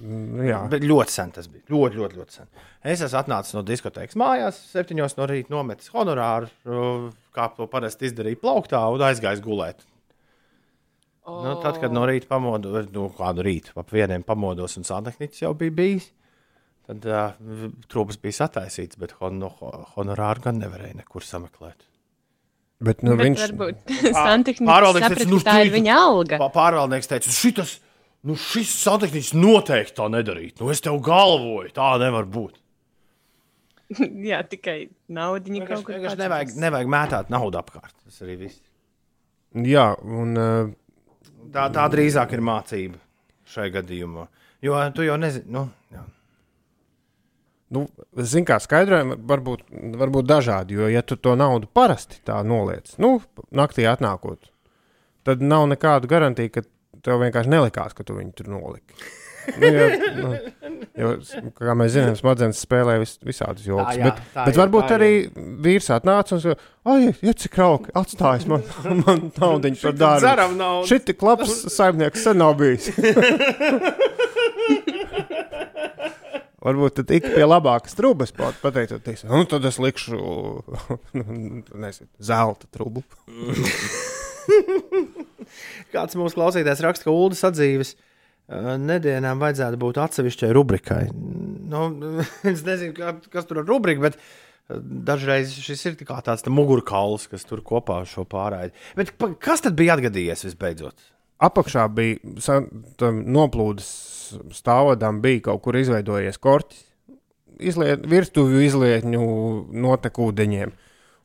[0.00, 1.62] Mm, Jā, Bet ļoti sen tas bija.
[1.68, 2.46] Ļoti, ļoti, ļoti sen.
[2.88, 8.08] Es esmu atnācis no diskotēkas mājās, septiņos no rīta nometis honorāru, uh, kā to parasti
[8.08, 9.84] izdarīja plauktā, un aizgājis gulēt.
[11.28, 11.42] Oh.
[11.44, 15.52] Nu, tad, kad no rīta pamodos, nu, kādu rītu ap vieniem pamodos, un santehnicis jau
[15.60, 16.08] bija bijis,
[16.88, 19.52] tad uh, trūks bija sataisīts, bet hon, no,
[19.98, 21.84] honorāru gan nevarēja nekur sameklēt.
[22.80, 23.92] bet nu, Bet viņš varbūt
[24.72, 26.40] Pārvaldnieks teica, nu, tā ir viņa alga.
[26.40, 27.76] Pā- Pārvaldnieks teica, šitas,
[28.28, 30.58] nu, šis santehnicis noteikti tā nedarīt.
[30.60, 32.58] Nu, es tev galvoju, tā nevar būt.
[34.30, 34.78] Jā, tikai
[35.10, 35.96] naudiņa kaut kur.
[35.96, 37.94] Vienkārši nevajag, nevajag mētāt naudu apkārt.
[38.04, 38.60] Tas arī viss.
[39.66, 40.68] Jā, un uh,
[41.50, 43.00] Tā, tā drīzāk ir mācība
[43.50, 44.26] šai gadījumā.
[44.62, 46.04] Jo tu jau nezini, nu, jā.
[47.70, 47.84] Nu,
[48.18, 49.62] Ziniet, kā skaidrojumi var būt,
[49.98, 50.76] var būt dažādi.
[50.78, 53.16] Jo, ja tu to naudu parasti tā noliec, nu,
[53.54, 54.50] naktī atnākot,
[55.26, 56.64] tad nav nekādu garantiju, ka
[57.04, 58.94] tev vienkārši nelikās, ka tu viņu tur noliki.
[59.56, 59.86] Nu, jo,
[60.20, 60.30] nu,
[61.00, 61.08] jo,
[61.56, 63.96] kā mēs zinām, smadzenes spēlē vis, visādus joks.
[63.96, 65.12] jā, Bet, tā bet ir, varbūt tā arī
[65.64, 68.66] vīrs atnāca un teica, ah, ja cik rauki atstājis man,
[69.02, 69.96] man naudu par
[70.60, 70.90] naudu.
[70.92, 72.92] Šī tik labs saimnieks sen nav bijis.
[76.60, 79.24] Varbūt tad ik pie labākas trūkumas pateicoties.
[79.24, 80.18] Nu, tad es likšu
[81.84, 83.08] nezinu, zelta trūkumu.
[85.94, 91.02] Kāds mūsu klausītājs raksta, ka ULDS atzīves uh, nedēļām vajadzētu būt atsevišķai rubrikai.
[91.70, 91.86] Nu,
[92.52, 92.94] es nezinu,
[93.32, 97.64] kas tur ir rubrika, bet uh, dažreiz šis ir kā tāds tā mugurkauls, kas tur
[97.66, 98.74] kopā šo pārraidi.
[98.98, 101.10] Bet kas tad bija atgadījies visbeidzot?
[101.40, 102.60] Apakšā bija
[103.00, 103.88] noplūdes
[104.54, 106.84] stāvodam, bija kaut kur izveidojies korķis,
[107.60, 109.24] izliet, virtuvju izlietņu
[109.86, 110.74] notekūdeņiem.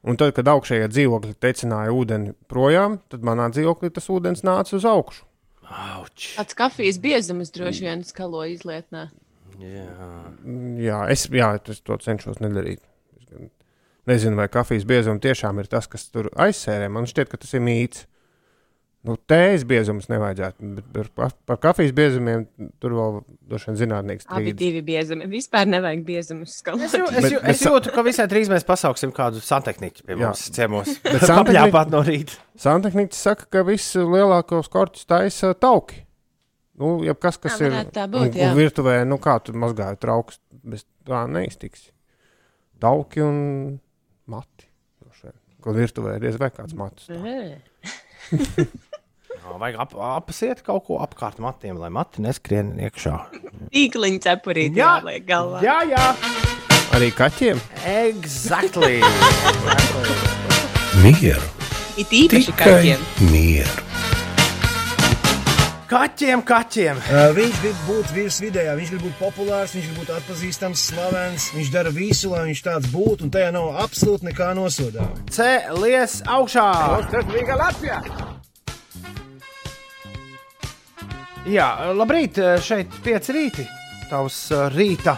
[0.05, 4.85] Un tad, kad augšējie dzīvokļi tecināja ūdeni projām, tad manā dzīvoklī tas ūdens nāca uz
[4.85, 5.23] augšu.
[5.65, 6.35] Auč.
[6.37, 9.07] Tāds kafijas biezums droši vien skalo izlietnē.
[9.57, 12.83] Jā, es jā, es to cenšos nedarīt.
[14.05, 16.91] Nezinu, vai kafijas biezums tiešām ir tas, kas tur aizsērē.
[16.93, 18.05] Man šķiet, ka tas ir mīts.
[19.05, 22.47] Nu, tējas biezums nevajadzētu, bet par, par kafijas biezumiem
[22.81, 23.19] tur vēl
[23.51, 25.27] droši vien zinātnīgs Abi divi biezumi.
[25.29, 26.87] Vispār nevajag biezumus skalot.
[26.87, 30.21] Es, jū, es, jū, es jūtu, ka visai drīz mēs pasauksim kādu santehniķu pie Jā.
[30.23, 30.89] mums ciemos.
[31.05, 32.39] Bet santehniķi- no rīta.
[32.65, 36.01] Santehniķis saka, ka visu lielākos korķus taisa tauki.
[36.81, 38.49] Nu, ja kas, kas Jā, ir tā būt, un, jā.
[38.49, 41.91] un virtuvē, nu kā tur mazgāja trauks, bez tā neiztiks.
[42.83, 43.37] Tauki un
[44.27, 44.67] mati.
[45.65, 47.07] Ko virtuvē ir diez vai kāds matus.
[49.45, 53.13] Vajag ap, apsiet kaut ko apkārt matiem, lai mati neskrien iekšā.
[53.71, 54.95] Tīkliņa cepurīte Jā.
[54.97, 55.61] jāliek galvā.
[55.63, 56.05] Jā, jā,
[56.95, 57.61] Arī kaķiem.
[57.85, 58.99] exactly.
[61.03, 61.43] Mieru,
[61.97, 63.03] It īpaši kaķiem.
[63.31, 63.81] mieru.
[65.85, 66.97] Kaķiem, kaķiem.
[67.13, 71.45] Uh, viņš grib būt virsvidējā, viņš grib būt populārs, viņš grib būt atpazīstams, slavens.
[71.55, 75.13] Viņš dara visu, lai viņš tāds būtu, un tajā nav absolūti nekā nosodāma.
[75.31, 76.67] Cēlies augšā.
[81.45, 83.63] Jā, labrīt, šeit pieci rīti.
[84.09, 85.13] Tavs uh, rīta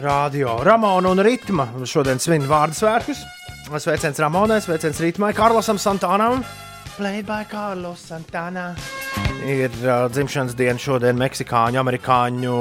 [0.00, 3.20] radio Ramona un Ritma šodien svin vārdu svētkus.
[3.68, 6.40] Sveiciens Ramonai, sveiciens Ritmai, Karlosam Santānam.
[6.96, 8.70] Played by Carlos Santana.
[9.44, 12.56] Ir uh, dzimšanas diena šodien meksikāņu, amerikāņu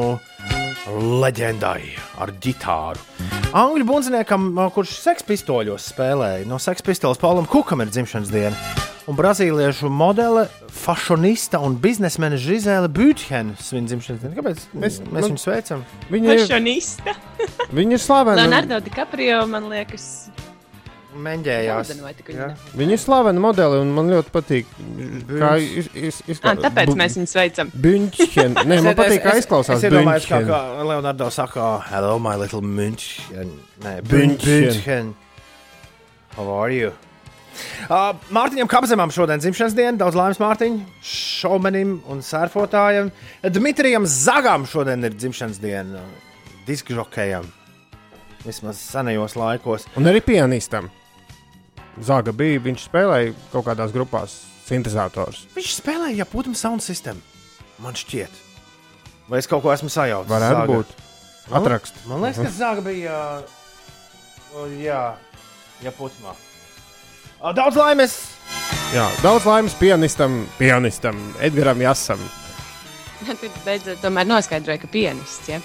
[1.24, 3.00] leģendai ar ģitāru.
[3.56, 8.82] Angļu bundziniekam, kurš sekspistoļos spēlēja, no sekspistoles Paulam Kukam ir dzimšanas diena.
[9.12, 14.38] Un brazīliešu modele, fashionista un biznesmene Žizēla Būtjena svin dzimšanas dienu.
[14.38, 15.82] Kāpēc mēs, mēs nu, viņu sveicam?
[16.14, 17.16] Viņa ir, Fashionista.
[17.82, 18.38] viņa ir slavena.
[18.46, 20.06] Leonardo DiCaprio, man liekas,
[21.12, 21.76] Jā.
[22.72, 22.88] viņa?
[22.96, 24.72] Ir slavena modele, un man ļoti patīk,
[25.28, 26.64] kā iz, iz, Ah, izskatās.
[26.70, 27.76] tāpēc mēs viņu sveicam.
[27.84, 28.56] Buņķien.
[28.64, 29.82] Nē, man patīk, kā izklausās.
[29.84, 30.56] Es iedomājos, kā, Buņķien.
[30.56, 33.52] kā Leonardo saka, hello, my little München.
[33.84, 34.70] Nē, Bündchen.
[34.72, 35.14] München.
[36.38, 36.96] How are you?
[37.92, 43.10] Uh, Mārtiņam Kapzemam šodien dzimšanas diena, daudz laimes Mārtiņam, šaumenim un sērfotājam.
[43.44, 46.04] Dmitrijam Zagam šodien ir dzimšanas diena,
[46.70, 47.50] diskžokējam.
[48.46, 49.86] Vismaz senajos laikos.
[50.00, 50.88] Un arī pianistam.
[52.02, 55.44] Zaga bija, viņš spēlēja kaut kādās grupās sintetizators.
[55.58, 57.20] Viņš spēlēja Japūtam sound system.
[57.84, 58.32] Man šķiet.
[59.30, 60.32] Vai es kaut ko esmu sajaucis?
[60.32, 60.72] Varētu Zaga?
[60.72, 60.96] būt.
[61.60, 62.00] Atrakst.
[62.08, 63.18] Man liekas, ka Zaga bija.
[64.56, 65.04] o, Jā,
[65.84, 66.34] Japūtamā.
[67.42, 68.14] Daudz laimes!
[68.94, 72.22] Jā, daudz laimes pianistam, pianistam Edgaram Jasam.
[73.26, 75.50] Tad beidzot tomēr noskaidroja, ka pianists.
[75.50, 75.58] Ja?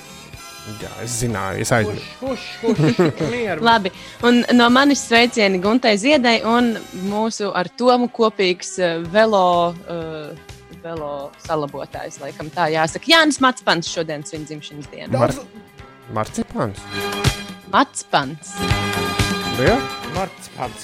[0.81, 2.73] Jā, es zināju, es aizmirsu.
[3.69, 3.93] Labi,
[4.27, 6.73] un no manis sveicieni Guntai Ziedai un
[7.11, 8.79] mūsu ar Tomu kopīgs
[9.13, 9.45] velo,
[9.87, 11.13] uh, velo
[11.45, 12.23] salabotājs.
[12.25, 13.13] Laikam tā jāsaka.
[13.13, 15.13] Jānis Matspans šodien svin dzimšanas dienu.
[15.21, 15.37] Mar
[16.17, 16.81] Marcipāns.
[17.69, 18.57] Matspans.
[19.57, 19.77] Jā,
[20.13, 20.83] Marcipāns.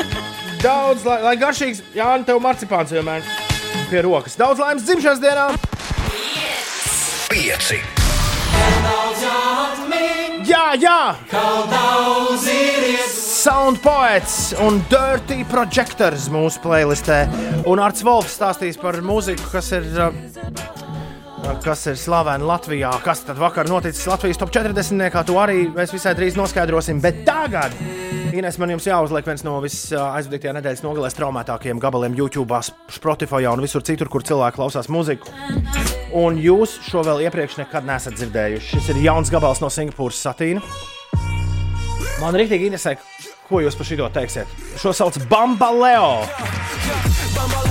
[0.64, 3.26] Daudz, lai, lai garšīgs, Jā, un tev marcipāns vienmēr
[3.90, 4.36] pie rokas.
[4.38, 5.46] Daudz laimes dzimšanas dienā!
[7.26, 7.80] Pieci.
[10.46, 11.00] Jā, jā!
[13.10, 17.24] Sound poets un Dirty Projectors mūsu playlistē.
[17.66, 19.90] Un Arts Volfs stāstīs par mūziku, kas ir.
[19.98, 20.95] uh,
[21.46, 22.90] Kas ir slavena Latvijā?
[23.04, 25.10] Kas tad vakar noticis Latvijas top 40?
[25.14, 26.98] Kā to arī mēs visai drīz noskaidrosim.
[27.02, 27.74] Bet tagad,
[28.34, 32.58] Ines, man jums jāuzliek viens no visaizvadītajā nedēļas nogalēs traumētākajiem gabaliem YouTube,
[32.92, 35.30] Spotify un visur citur, kur cilvēki klausās mūziku.
[36.18, 38.72] Un jūs šo vēl iepriekš nekad neesat dzirdējuši.
[38.74, 40.64] Šis ir jauns gabals no Singapūras satīna.
[42.22, 42.96] Man rīktīgi interesē,
[43.46, 44.58] ko jūs par šo teiksiet.
[44.82, 46.10] Šo sauc Bambaleo.
[47.36, 47.65] Bambaleo,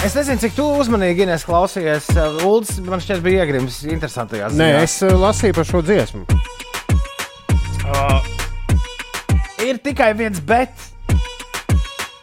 [0.00, 2.06] Es nezinu, cik tu uzmanīgi Ines, klausījies.
[2.48, 6.22] Ulds man šķiet bija iegrimis interesantajā Nē, es uh, lasīju par šo dziesmu.
[7.84, 8.16] Uh,
[9.66, 10.72] ir tikai viens bet.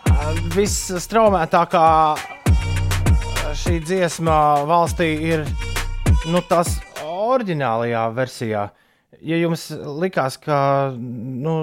[0.10, 1.86] Uh, Visstraumētākā
[3.62, 5.46] šī dziesma valstī ir
[6.34, 8.68] nu, tas oriģinālajā versijā.
[9.26, 10.58] Ja jums likās, ka
[10.94, 11.54] nu,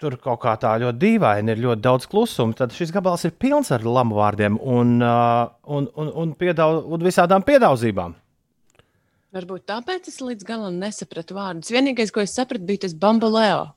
[0.00, 3.72] tur kaut kā tā ļoti dīvaini ir ļoti daudz klusuma, tad šis gabals ir pilns
[3.72, 8.16] ar lamu vārdiem un, uh, un, un, un, piedau, un visādām piedāvātībām.
[9.36, 11.72] Varbūt tāpēc es līdz galam nesapratu vārdus.
[11.72, 13.70] Vienīgais, ko es sapratu, bija tas bambaleo.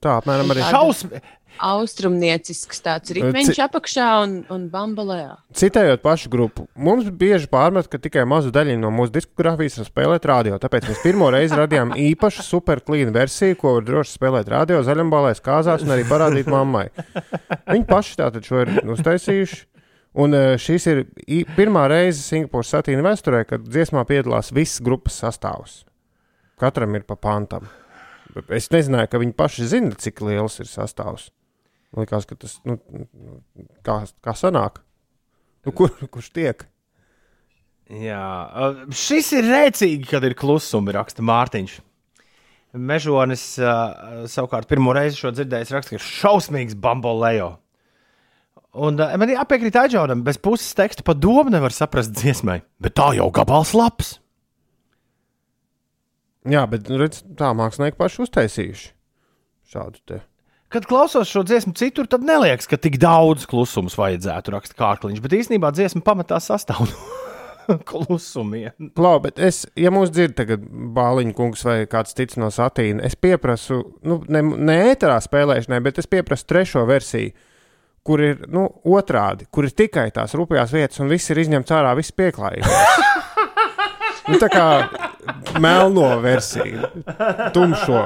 [0.00, 0.64] Tā apmēram arī.
[0.68, 1.20] Šausmi!
[1.60, 5.32] Austrumniecisks tāds ritenis Ci- apakšā un, un bambalējā.
[5.60, 10.28] Citējot pašu grupu, mums bieži pārmet, ka tikai mazu daļu no mūsu diskogrāfijas var spēlēt
[10.30, 10.60] radio.
[10.62, 15.84] Tāpēc mēs pirmo reizi radījām īpašu superklīnu versiju, ko var droši spēlēt radio, zaļumbalēs, kāzās
[15.84, 16.86] un arī parādīt mammai.
[17.68, 19.60] Viņi paši tātad šo ir uztaisījuši.
[20.20, 21.04] Un eh, šīs ir
[21.54, 25.84] pirmā reize Singapūras satīna vēsturē, kad dziesmā piedalās viss grupas sastāvs.
[26.60, 27.68] Katram ir pa pantam.
[28.54, 31.30] Es nezināju, ka viņi paši zina, cik liels ir sastāvs.
[31.90, 32.76] Man liekas, ka tas nu,
[33.86, 34.82] kā, kā sanāk.
[35.66, 36.66] Nu, kur, kurš tiek?
[37.90, 38.22] Jā,
[38.94, 41.80] šis ir rēcīgi, kad ir klusumi, raksta Mārtiņš.
[42.78, 43.42] Mežonis
[44.30, 47.56] savukārt pirmo reizi šo dzirdējis, raksta, ka ir šausmīgs bambolējo.
[48.78, 52.94] Un uh, man ir jāpiekrīt Aģonam, bez puses teksta pa domu nevar saprast dziesmai, bet
[53.00, 54.19] tā jau gabals labs.
[56.48, 58.90] Jā, bet nu, redz, tā mākslinieki paši uztaisījuši
[59.70, 60.20] šādu te.
[60.70, 65.34] Kad klausos šo dziesmu citur, tad neliekas, ka tik daudz klusums vajadzētu rakstīt kārkliņš, bet
[65.40, 68.90] īstenībā dziesma pamatā sastāv no klusumiem.
[68.96, 70.64] Klau, bet es, ja mūs dzird tagad
[70.94, 75.98] Bāliņa kungs vai kāds cits no satīna, es pieprasu, nu, ne, ne ēterā spēlēšanai, bet
[76.00, 77.34] es pieprasu trešo versiju,
[78.06, 81.92] kur ir, nu, otrādi, kur ir tikai tās rupjās vietas un viss ir izņemts ārā,
[81.98, 82.78] viss pieklājīgs.
[84.30, 84.66] nu, tā kā
[85.60, 86.88] melno versiju,
[87.54, 88.00] tumšo,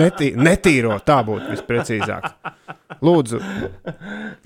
[0.00, 2.28] netī, netīro, tā būtu visprecīzāk.
[3.04, 3.40] Lūdzu,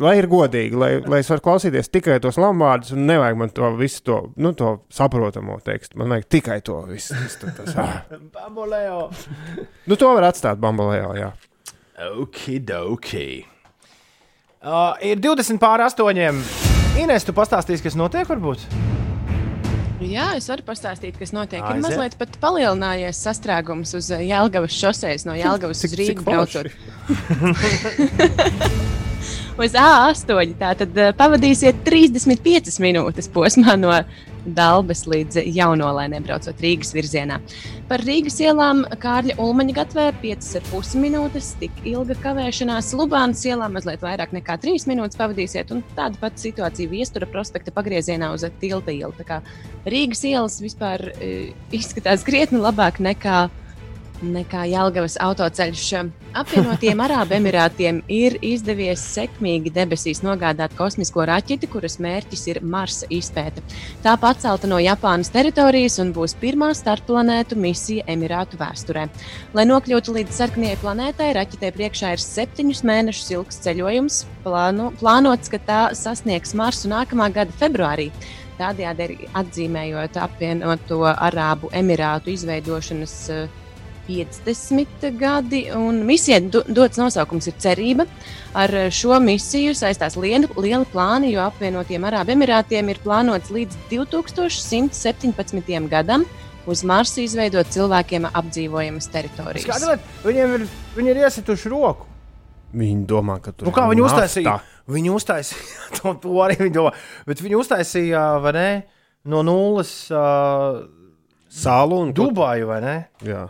[0.03, 3.71] lai ir godīgi, lai, lai es varu klausīties tikai tos lambārdus, un nevajag man to
[3.79, 6.01] visu, to, nu, to saprotamo tekstu.
[6.01, 7.15] Man vajag tikai to visu.
[7.15, 7.95] Tas, tas, ah.
[8.41, 9.05] Bambolējo.
[9.87, 11.31] Nu, to var atstāt bambolējā, jā.
[12.11, 13.45] Okidoki.
[14.61, 16.43] Uh, ir 20 pār 8.
[17.01, 18.67] Ines, tu pastāstīsi, kas notiek, varbūt?
[20.01, 21.61] Jā, es varu pastāstīt, kas notiek.
[21.61, 21.77] Aiziet.
[21.77, 26.73] Ir mazliet pat palielinājies sastrēgums uz eh, Jēlgavas šoseis no Jēlgavas uz Rīgu braucot.
[29.61, 33.93] Uz A8 tātad eh, pavadīsiet 35 minūtes posmā no
[34.45, 37.41] Dabas līdz Jaunolēnē, braucot Rīgas virzienā.
[37.91, 42.93] Par Rīgas ielām Kārļa Ulmaņa gatvē 5,5 minūtes, tik ilga kavēšanās.
[42.99, 48.33] Lubānas ielā mazliet vairāk nekā 3 minūtes pavadīsiet, un tāda pati situācija Viestura prospekta pagriezienā
[48.35, 49.15] uz Tilta ielu.
[49.91, 53.49] Rīgas ielas vispār e, izskatās krietni labāk nekā
[54.23, 55.85] nekā Jālgavas autoceļš.
[56.41, 63.65] Apvienotiem Arābu Emirātiem ir izdevies sekmīgi debesīs nogādāt kosmisko raķeti, kuras mērķis ir Marsa izpēte.
[64.05, 69.09] Tā pacelta no Japānas teritorijas un būs pirmā starpplanētu misija Emirātu vēsturē.
[69.57, 74.25] Lai nokļūtu līdz sarkanajai planētai, raķetē priekšā ir septiņus mēnešus ilgs ceļojums.
[74.45, 78.11] Plāno, plānots, ka tā sasniegs Marsu nākamā gada februārī.
[78.61, 83.60] Tādējādi arī atzīmējot apvienoto Arābu Emirātu izveidošanas uh,
[84.11, 88.07] 50 gadi, un misijai do, dots nosaukums ir cerība.
[88.59, 95.89] Ar šo misiju saistās lieli, lieli plāni, jo apvienotiem Arābu Emirātiem ir plānots līdz 2117.
[95.91, 96.27] gadam
[96.71, 99.67] uz Marsa izveidot cilvēkiem apdzīvojamas teritorijas.
[99.67, 100.67] Skaidrs, viņiem ir,
[100.97, 102.09] viņi ir iesituši roku.
[102.71, 104.59] Viņi domā, ka tur Nu, kā viņi uztaisīja?
[104.91, 106.93] Viņi uztaisīja to, to arī viņi domā.
[107.27, 108.69] Bet viņi uztaisīja vai ne,
[109.31, 110.83] no nulles uh,
[111.51, 112.97] salu un Dubaju, vai ne?
[113.27, 113.49] Jā.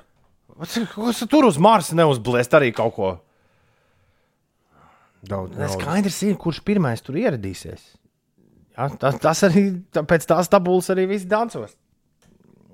[0.60, 3.10] Kas tur uz Marsa neuzblēst arī kaut ko?
[5.20, 5.76] Daudz naudas.
[5.76, 7.80] skaidrs ir, kurš pirmais tur ieradīsies.
[8.76, 11.74] Ja, tas, tas arī tā, pēc tās tabulas arī viss dancos.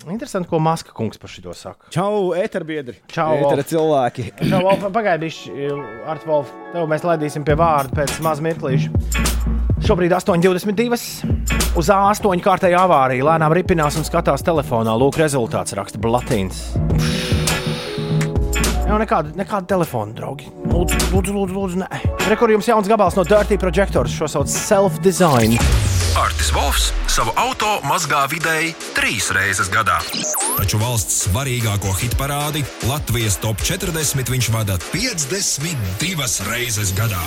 [0.06, 1.88] Interesanti, ko Maska kungs par šo saka.
[1.90, 3.00] Čau, eterbiedri!
[3.10, 3.64] Čau, Wolf.
[3.66, 4.28] cilvēki!
[4.44, 5.54] Čau, Wolf, pagaidīši,
[6.06, 8.92] Artvolf, tev mēs laidīsim pie vārda pēc maz mirklīša.
[9.86, 11.74] Šobrīd 8,22.
[11.76, 13.26] Uz A8 kārtēja avārija.
[13.32, 14.94] Lēnām ripinās un skatās telefonā.
[15.00, 16.62] Lūk, rezultāts raksta Blatīns.
[18.86, 20.46] Jau nekāda, nekāda telefona, draugi.
[20.70, 22.00] Lūdzu, lūdzu, lūdzu, lūdzu nē.
[22.30, 24.14] Rekur jums jauns gabals no Dirty Projectors.
[24.14, 25.56] Šo sauc self-design.
[26.16, 29.98] Artis Vovs savu auto mazgā vidēji trīs reizes gadā.
[30.56, 37.26] Taču valsts svarīgāko hitparādi Latvijas top 40 viņš vada 52 reizes gadā.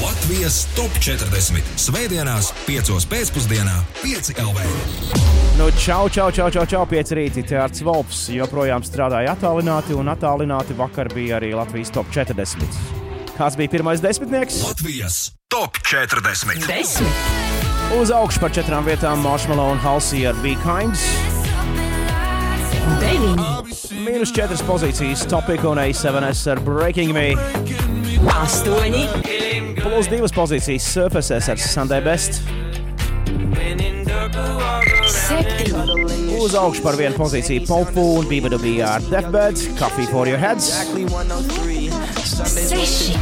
[0.00, 1.60] Latvijas top 40.
[1.76, 2.92] Svētdienās, 5.
[3.10, 4.62] pēcpusdienā, 5 LV.
[5.58, 7.44] Nu, čau, čau, čau, čau, čau, pieci rīti.
[7.44, 12.80] Tērts Volfs joprojām strādāja attālināti, un attālināti vakar bija arī Latvijas top 40.
[13.36, 14.62] Kāds bija pirmais desmitnieks?
[14.64, 15.18] Latvijas
[15.52, 17.04] top 40.
[18.00, 21.29] Uz augšu par četrām vietām Marshmallow un Halsey ar Be Kinds.
[24.00, 27.30] Mīnus četras pozīcijas Topic un A7S ar Breaking Me.
[28.40, 29.04] Astoņi.
[29.80, 32.40] Plus divas pozīcijas Surfaces ar Sunday Best.
[35.10, 36.36] Septiņi.
[36.40, 40.70] Uz augšu par vienu pozīciju Popu un BBB ar Deathbed, Coffee for Your Heads.
[42.50, 43.16] Seši,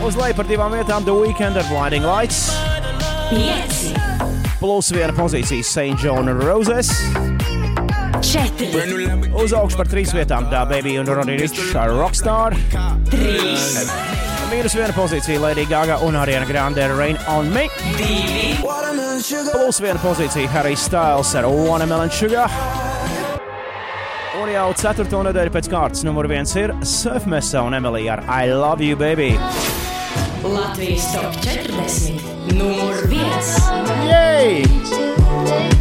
[0.00, 2.46] Uz leju par divām vietām The Weekend ar Blinding Lights.
[3.28, 3.92] pieci,
[4.60, 6.00] Plus viena pozīcija St.
[6.00, 6.88] John Roses.
[8.22, 8.68] Četri,
[9.34, 12.56] Uz augšu par trīs vietām Baby un Ronnie Rich ar Rockstar.
[13.10, 13.90] trīs,
[14.50, 17.68] Mīnus viena pozīcija Lady Gaga un Ariana Grande ar Rain on Me.
[17.96, 18.58] divi,
[19.52, 22.50] Plus viena pozīcija Harry Styles ar Watermelon Sugar.
[24.42, 28.84] Un jau ceturto nedēļu pēc kārtas numur viens ir Surfmesa un Emilija ar I Love
[28.84, 29.36] You Baby.
[30.44, 32.12] Latvijas top 40,
[32.54, 33.56] numur viens.
[34.08, 34.64] Jej!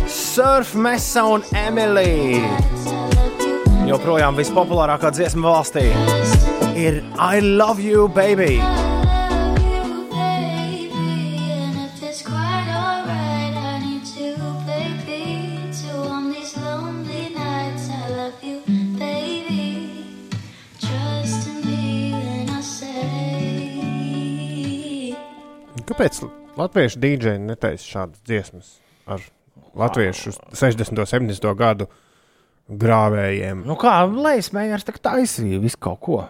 [0.08, 2.42] Surf Mesa un Emily.
[3.88, 5.88] Joprojām vispopulārākā dziesma valstī
[6.76, 8.89] ir I Love You Baby.
[26.00, 26.22] Kāpēc
[26.56, 28.68] latviešu dīdžeji netaisa šādas dziesmas
[29.04, 29.20] ar
[29.76, 30.96] latviešu 60.
[30.96, 31.48] un 70.
[31.60, 31.90] gadu
[32.72, 33.66] grāvējiem?
[33.68, 36.22] Nu kā Leismējers tā taisīja visu kaut ko.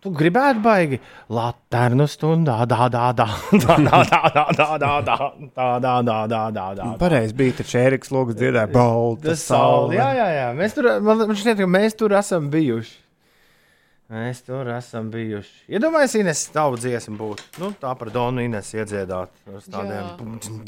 [0.00, 5.20] Tu gribētu baigi laternu stundā, dā, dā, dā, dā, dā, dā, dā, dā, dā, dā,
[5.52, 6.90] dā, dā, dā, dā, dā, dā.
[6.96, 10.00] Pareizi bija, taču Eriks Logs dziedāja balta Tas saule.
[10.00, 10.52] Jā, jā, jā.
[10.56, 13.02] Mēs tur, man šķiet, ka mēs tur esam bijuši.
[14.06, 15.64] Mēs tur esam bijuši.
[15.74, 17.42] Iedomājieties, Ines, tavu dziesmu būtu.
[17.58, 19.32] Nu, tā par Donu Ines iedziedāt.
[19.50, 20.04] Ar tādiem.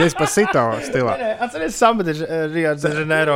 [0.01, 1.13] Despacito stilā.
[1.45, 3.35] Atcerieties, Samba de eh, Rio de Janeiro.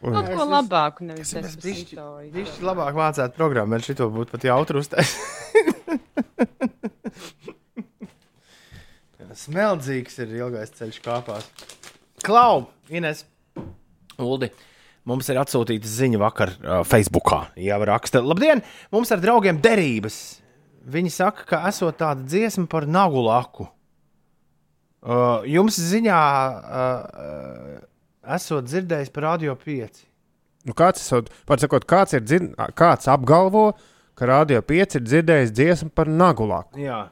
[0.00, 2.06] Kaut ko labāku nevis despacito.
[2.32, 5.20] Viņš labāk mācētu programmu, man šito būtu pat jautru uztaisīt.
[9.36, 11.46] Smeldzīgs ir ilgais ceļš kāpās.
[12.24, 13.24] Klau, Ines,
[14.20, 14.50] Uldi.
[15.08, 17.44] Mums ir atsūtīta ziņa vakar uh, Facebookā.
[17.58, 18.20] Jā, raksta.
[18.20, 18.60] Labdien!
[18.92, 20.40] Mums ar draugiem derības.
[20.90, 23.68] Viņi saka, ka esot tāda dziesma par nagu laku.
[25.00, 26.90] Uh, jums ziņā uh,
[27.24, 30.02] uh, esot dzirdējis par radio 5.
[30.68, 31.30] Nu, kāds, esot,
[31.62, 33.70] sakot, kāds, ir dzird, kāds apgalvo,
[34.18, 36.82] ka Radio 5 ir dzirdējis dziesmu par nagulāku?
[36.84, 37.06] Jā.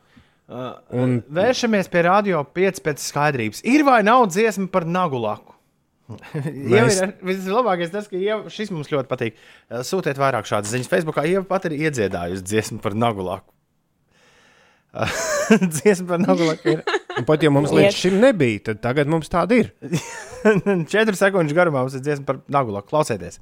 [0.49, 3.61] Uh, Un- Vēršamies pie radio 5 pēc skaidrības.
[3.69, 5.53] Ir vai nav dziesma par nagulaku?
[6.73, 7.19] Mēs- Mēs...
[7.29, 9.37] Vislabākais tas, ka Ieva, šis mums ļoti patīk.
[9.69, 10.89] Uh, Sūtiet vairāk šādas ziņas.
[10.89, 13.53] Facebookā Ieva pat ir iedziedājusi dziesmu par nagulaku.
[14.97, 15.13] Uh,
[15.77, 16.81] dziesma par nagulaku ir
[17.19, 19.73] Un pat ja mums līdz šim nebija, tad tagad mums tāda ir.
[20.93, 21.83] četru sekundžu garumā.
[21.85, 22.89] Mums ir dziesma par nagulaku.
[22.93, 23.41] Klausieties!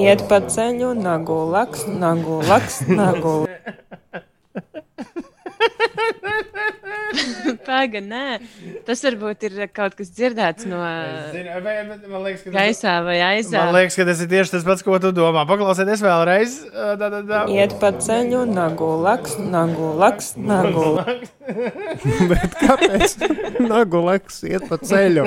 [0.00, 3.34] Iet pa ceļu, nagu laks, nagu laks, nagu.
[7.66, 8.24] Pagaid, nē.
[8.86, 10.78] Tas varbūt ir kaut kas dzirdēts no
[11.32, 13.60] Zinu, vai- Man liekas, ka gaisā vai aizā.
[13.64, 15.42] Man liekas, ka tas ir tieši tas pats, ko tu domā.
[15.48, 16.56] Paklausieties vēlreiz.
[16.72, 17.42] Da, da, da.
[17.52, 20.86] Iet pa ceļu, nagu laks, nagu laks, nagu.
[22.30, 23.10] Bet kāpēc
[23.66, 25.24] nagulāks iet pa ceļu?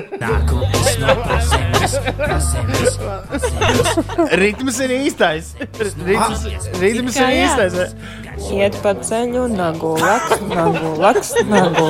[4.40, 5.54] Ritms ir īstais.
[5.80, 6.48] Ritms,
[6.82, 7.74] ritms ir īstais.
[8.48, 11.88] Iet pa ceļu, nagu laks, nagu laks, nagu.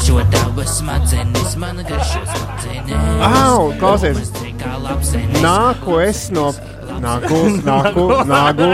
[0.00, 3.24] Šo tavu smadzenes, man garšo smadzenes.
[3.26, 4.32] Au, klausies!
[5.42, 6.50] Nāku es no.
[7.00, 8.66] Nāku, nāku, nāku.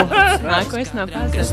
[0.43, 1.53] Nāko es no pazemes.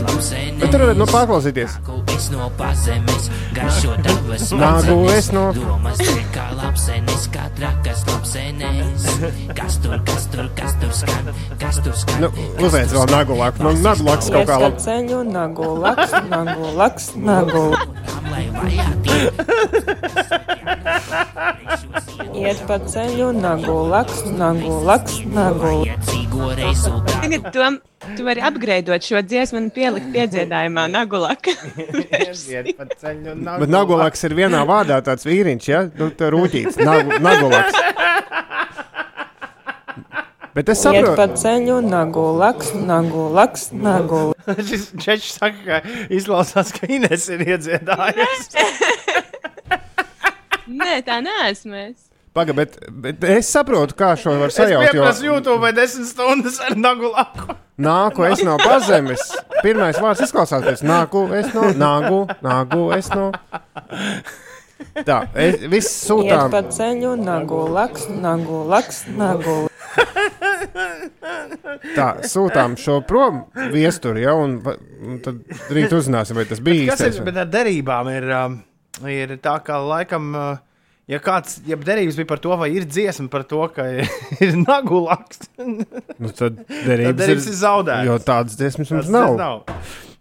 [0.59, 1.75] Bet tur var nu, paklausīties.
[2.15, 5.45] Es no pazemes, garšo tavas Nāku es no.
[5.57, 6.01] Domas
[6.33, 9.05] kā lapsenes, kā trakas lapsenes.
[9.57, 11.29] Kas tur, kas tur, kas tur skan,
[11.61, 12.25] kas tur skan.
[12.25, 12.31] Nu,
[12.65, 13.65] uzveic vēl nagulāku.
[13.67, 14.83] Nu, nagulāks kaut Iet kā labi.
[14.87, 17.65] ceļu, nagu laks, nagu laks, nagu.
[18.34, 19.18] Lai vajāti,
[22.43, 25.73] Iet pa ceļu, nagu laks, nagu laks, nagu.
[25.85, 27.19] iecīgo rezultātu.
[27.22, 27.68] Tagad tu,
[28.18, 31.53] tu vari apgreidot šo dziesmu un pielikt piedziedājumā Nagulaka.
[32.53, 35.84] Iet pa ceļu un Bet nagulāks ir vienā vārdā tāds vīriņš, ja?
[35.99, 36.81] Nu, tā rūtīts.
[36.81, 37.77] Nagu, nagulāks.
[40.53, 41.25] Bet es saprotu.
[41.41, 44.19] ceļu, nagu laks, nagu laks, nagu.
[44.69, 45.80] Šis čečs saka, ka
[46.13, 48.67] izklausās, ka Ines ir iedziedājusi.
[50.80, 52.09] Nē, tā neesmu es.
[52.34, 54.88] Paga, bet, bet es saprotu, kā šo var Es sajaut.
[54.89, 57.53] pieprasu Jo YouTube vai desmit stundas ar nagulaku.
[57.77, 59.21] nāku es no pazemes.
[59.61, 61.67] Pirmais vārds izklausās pēc nāku es no.
[61.77, 63.27] Nāgu, nāgu es no.
[65.07, 66.49] Tā, es, viss Iet sūtām.
[66.53, 69.55] pa ceļu, nagu laks, nagu laks, nagu
[71.93, 73.43] Tā, sūtām šo prom
[73.73, 75.41] viesturi, ja, un, un tad
[75.73, 77.11] rīt uzzināsim, vai tas bija Kas ir?
[77.11, 77.26] īstais.
[77.27, 78.60] Bet ar derībām ir, um,
[79.10, 80.31] ir tā, ka laikam.
[80.38, 80.69] Uh,
[81.11, 84.05] Ja kāds, ja derības bija par to, vai ir dziesma par to, ka ir,
[84.45, 85.41] ir nagu laks,
[86.23, 88.05] Nu, tad derības, derības ir zaudētas.
[88.07, 89.35] Jo tādas dziesmas mums Tas nav.
[89.35, 90.12] nav.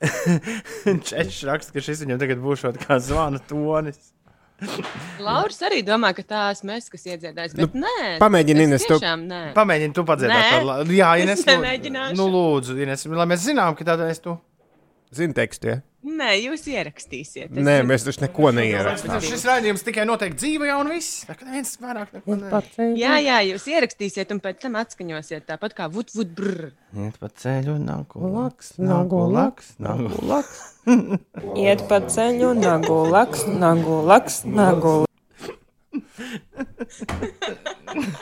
[1.08, 4.12] Čečs raksta, ka šis viņam tagad būs kā zvana tonis.
[5.20, 7.56] Lauris arī domā, ka tā esmu es, kas iedziedājis.
[7.58, 9.40] Bet Nu, nē, pamēģini, es Ines, tu- nē.
[9.56, 10.64] Pamēģini tu padziedāt.
[10.64, 12.16] Nē, Jā, Ines, es nemēģināšu.
[12.16, 14.38] Nu, lūdzu, Ines, lai mēs zinām, ka tāda es tu.
[15.16, 15.80] Zini tekstu, ja?
[16.06, 17.50] Nē, jūs ierakstīsiet.
[17.50, 19.18] Es Nē, mēs taču neko neierakstām.
[19.24, 21.24] Šis raidījums tikai notiek dzīvē, un viss.
[21.26, 22.68] Tā kā neviens vairāk neko nevar.
[22.94, 26.70] Jā, jā, jūs ierakstīsiet un pēc tam atskaņosiet tāpat kā vud, vud, brr.
[26.94, 30.62] Iet pa ceļu, nagu laks, nagu laks, nagu laks.
[31.58, 34.94] Iet pa ceļu, nagu laks, nagu laks, nagu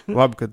[0.09, 0.48] Labi, ka.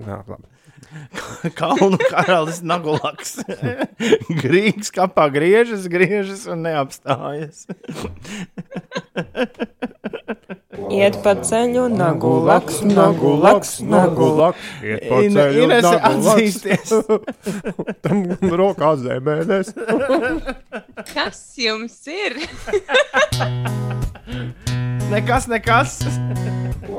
[0.00, 0.46] Nā, labi.
[1.58, 3.38] Kalnu karalis Nagulaks.
[4.42, 7.66] Grīgs kapā griežas, griežas un neapstājas.
[10.90, 14.70] Iet pa ceļu, nagu laks, nagu laks, nagu laks.
[14.82, 16.30] Iet pa ceļu, Inese, nagu laks.
[16.30, 16.88] atzīsties.
[18.02, 18.24] Tam
[18.58, 19.70] rokā zemēs.
[21.12, 22.40] Kas jums ir?
[25.12, 26.00] Nekas, nekas.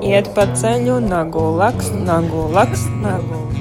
[0.05, 3.60] Iet pa ceļu, nagu laks, nagu laks, nagu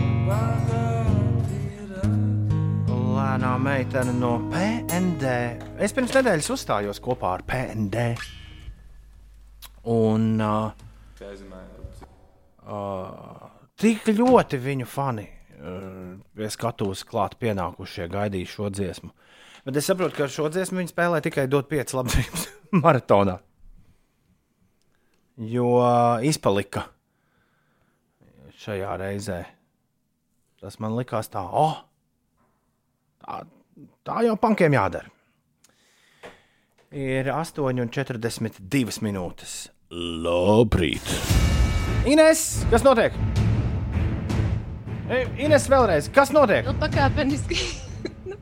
[2.90, 5.34] Lēnā meitene no PND.
[5.80, 8.04] Es pirms nedēļas uzstājos kopā ar PND.
[9.90, 10.72] Un uh,
[12.66, 13.46] uh,
[13.80, 19.12] tik ļoti viņu fani uh, pie skatuves klāt pienākušie gaidīja šo dziesmu.
[19.64, 22.48] Bet es saprotu, ka šo dziesmu viņi spēlē tikai dot 5 labdarības
[22.84, 23.38] maratonā.
[25.40, 26.86] Jo uh, izpalika
[28.60, 29.40] šajā reizē.
[30.60, 31.78] Tas man likās tā, oh,
[33.24, 33.38] tā,
[34.04, 35.08] tā jau pankiem jādara.
[36.90, 39.54] Ir 8,42 minūtes.
[39.90, 41.06] Labrīt!
[42.10, 43.16] Ines, kas notiek?
[45.40, 46.68] Ines, vēlreiz, kas notiek?
[46.68, 47.88] Nu, pakāpeniski.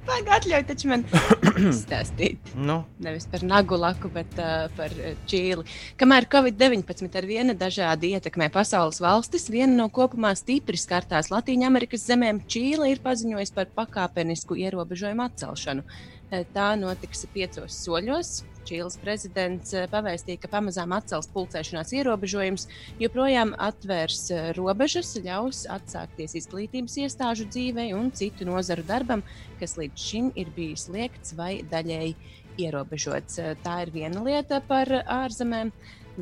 [0.08, 1.02] Pagaid, atļauj taču man
[1.70, 2.52] izstāstīt.
[2.56, 2.78] Nu?
[3.04, 4.94] Nevis par nagu laku, bet uh, par
[5.28, 5.66] Čīli.
[6.00, 12.40] Kamēr Covid-19 ar viena dažādi ietekmē pasaules valstis, viena no kopumā stipri skartās Latvijas zemēm,
[12.48, 15.84] Čīle ir paziņojusi par pakāpenisku ierobežojumu atcelšanu.
[16.30, 18.42] Eh, Tā notiks piecos soļos.
[18.68, 22.66] Čīles prezidents eh, pavēstīja, ka pamazām atcels pulcēšanās ierobežojumus,
[23.00, 29.24] joprojām atvērs eh, robežas, ļaus atsākties izglītības iestāžu dzīvei un citu nozaru darbam,
[29.62, 32.12] kas līdz šim ir bijis liekts vai daļēji
[32.60, 33.40] ierobežots.
[33.64, 35.72] Tā ir viena lieta par ārzemēm.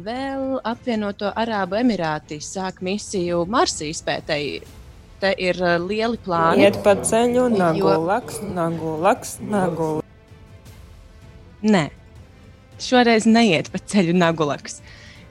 [0.06, 4.75] Vēl apvienoto Arābu Emirāti sāk misiju Marsa izpētēji.
[5.20, 6.64] Te ir eh, lieli plāni.
[6.66, 9.86] Iet pa ceļu, nagu Jo- laks, nagu laks, nagu
[11.66, 11.86] Nē,
[12.78, 14.82] šoreiz neiet pa ceļu Nagulaks.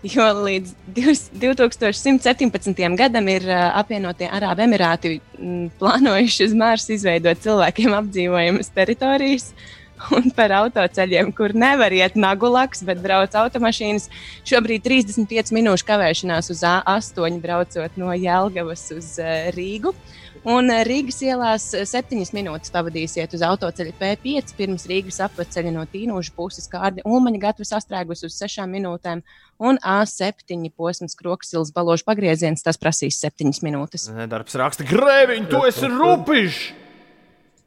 [0.05, 2.81] Jo līdz 2117.
[2.97, 5.15] gadam ir ā, apvienotie Arābu Emirāti
[5.79, 9.47] plānojuši uz Marsa izveidot cilvēkiem apdzīvojamas teritorijas.
[10.15, 14.09] Un par autoceļiem, kur nevar iet nagulaks, bet brauc automašīnas.
[14.47, 19.95] Šobrīd 35 minūšu kavēšanās uz A8 braucot no Jelgavas uz ā, Rīgu.
[20.45, 25.87] Un ā, Rīgas ielās ā, septiņas minūtes pavadīsiet uz autoceļa P5, pirms Rīgas apceļa no
[25.89, 29.23] Tīnūža puses kārdi Ulmaņa gatava sastrēgus uz sešām minūtēm,
[29.63, 34.09] un A7 posms Kroksils baložu pagrieziens, tas prasīs septiņas minūtes.
[34.13, 36.65] Nedarbs raksta, grēviņ, tu esi rupišs!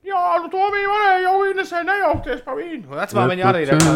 [0.08, 2.86] Jā, nu to viņa varēja jau Inesē nejaukties pa vīnu.
[2.96, 3.94] Vecmāmiņa arī ir tā.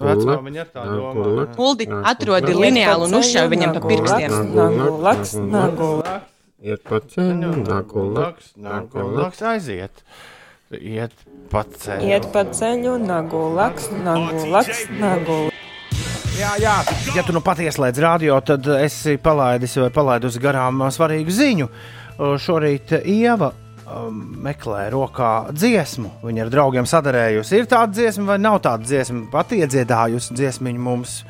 [0.00, 1.46] Vecmāmiņa ir tā domā.
[1.66, 4.36] Uldi atrodi lineālu un uzšauj viņam pa pirkstiem.
[4.56, 5.90] Nagu laks, nagu
[6.60, 10.02] Iet pa ceļu, nagu laks, Nagu laks aiziet.
[10.76, 11.14] Iet
[11.52, 12.08] pa ceļu.
[12.08, 15.38] Iet pa ceļu, nagu laks, nagu laks, nagu
[16.40, 16.74] Jā, jā,
[17.12, 21.66] ja tu nu patiesi slēdz radio, tad esi palaidis vai palaidusi garām svarīgu ziņu.
[22.40, 23.50] Šorīt Ieva
[23.90, 26.10] um, meklē rokā dziesmu.
[26.24, 27.60] Viņa ar draugiem sadarējusi.
[27.62, 29.26] Ir tāda dziesma vai nav tāda dziesma?
[29.32, 31.20] Pat iedziedājusi dziesmiņu mums.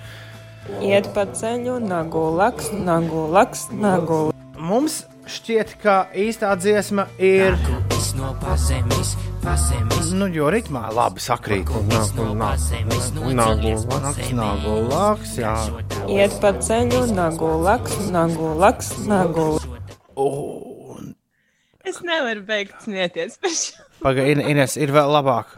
[0.84, 4.28] Iet pa ceļu, nagu laks, nagu laks, nagu
[4.60, 5.00] Mums
[5.30, 7.56] šķiet, ka īstā dziesma ir.
[8.18, 10.10] no pazemes, pazemes.
[10.12, 11.70] Nu, jo ritmā labi sakrīt.
[11.70, 12.34] Nagu,
[13.34, 15.54] nagu, laks, nagu, laks, jā.
[16.12, 19.48] Iet pa ceļu, nagu laks, nagu laks, nagu
[21.86, 23.86] Es nevaru beigt smieties par šo.
[24.04, 25.56] Pagaidiet, Ines, ir vēl labāk.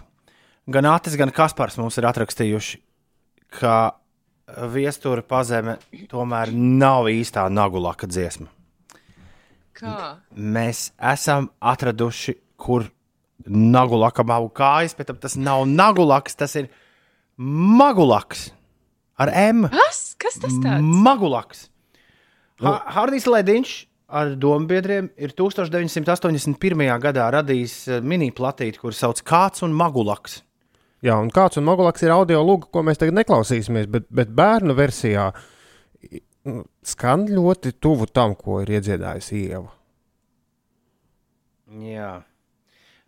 [0.73, 2.78] Gan Atis, gan Kaspars mums ir atrakstījuši,
[3.59, 3.77] ka
[4.73, 5.77] viestura pazeme
[6.11, 8.49] tomēr nav īstā nagulaka dziesma.
[9.78, 9.97] Kā?
[10.36, 12.86] Mēs esam atraduši, kur
[13.47, 16.69] nagulaka mavu kājas, bet tas nav nagulaks, tas ir
[17.36, 18.51] magulaks
[19.19, 19.66] ar M.
[19.73, 20.12] Kas?
[20.20, 20.86] Kas tas tāds?
[21.03, 21.66] Magulaks.
[22.62, 23.73] Ha Hardijs Lediņš
[24.13, 26.85] ar domu biedriem ir 1981.
[27.03, 30.43] gadā radījis eh, mini platīti, kur sauc Kāds un Magulaks.
[31.03, 34.77] Jā, un kāds un Mogulaks ir audio lūga, ko mēs tagad neklausīsimies, bet, bet bērnu
[34.79, 35.33] versijā
[36.87, 39.73] skan ļoti tuvu tam, ko ir iedziedājusi Ieva.
[41.83, 42.13] Jā.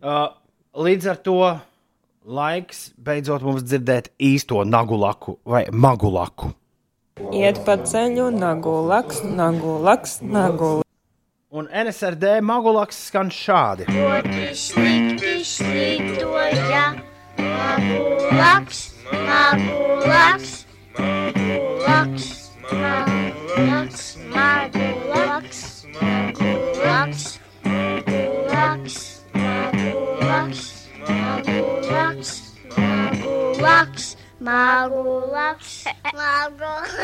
[0.02, 0.26] Uh,
[0.74, 1.38] līdz ar to
[2.24, 6.54] laiks beidzot mums dzirdēt īsto nagulaku vai magulaku.
[7.30, 10.80] Iet pa ceļu, nagu laks, nagu laks, nagu
[11.54, 13.84] Un NSRD magulaks skan šādi.
[13.94, 16.80] Ļoti slikti slīdoja,
[17.38, 18.80] magulaks,
[19.12, 20.54] magulaks,
[20.98, 22.26] magulaks,
[22.72, 24.00] magulaks,
[24.32, 25.60] magulaks,
[25.94, 28.96] magulaks, magulaks,
[29.38, 30.64] magulaks,
[31.06, 32.32] magulaks,
[32.80, 34.08] magulaks,
[34.50, 35.76] magulaks,
[36.18, 36.98] magulaks.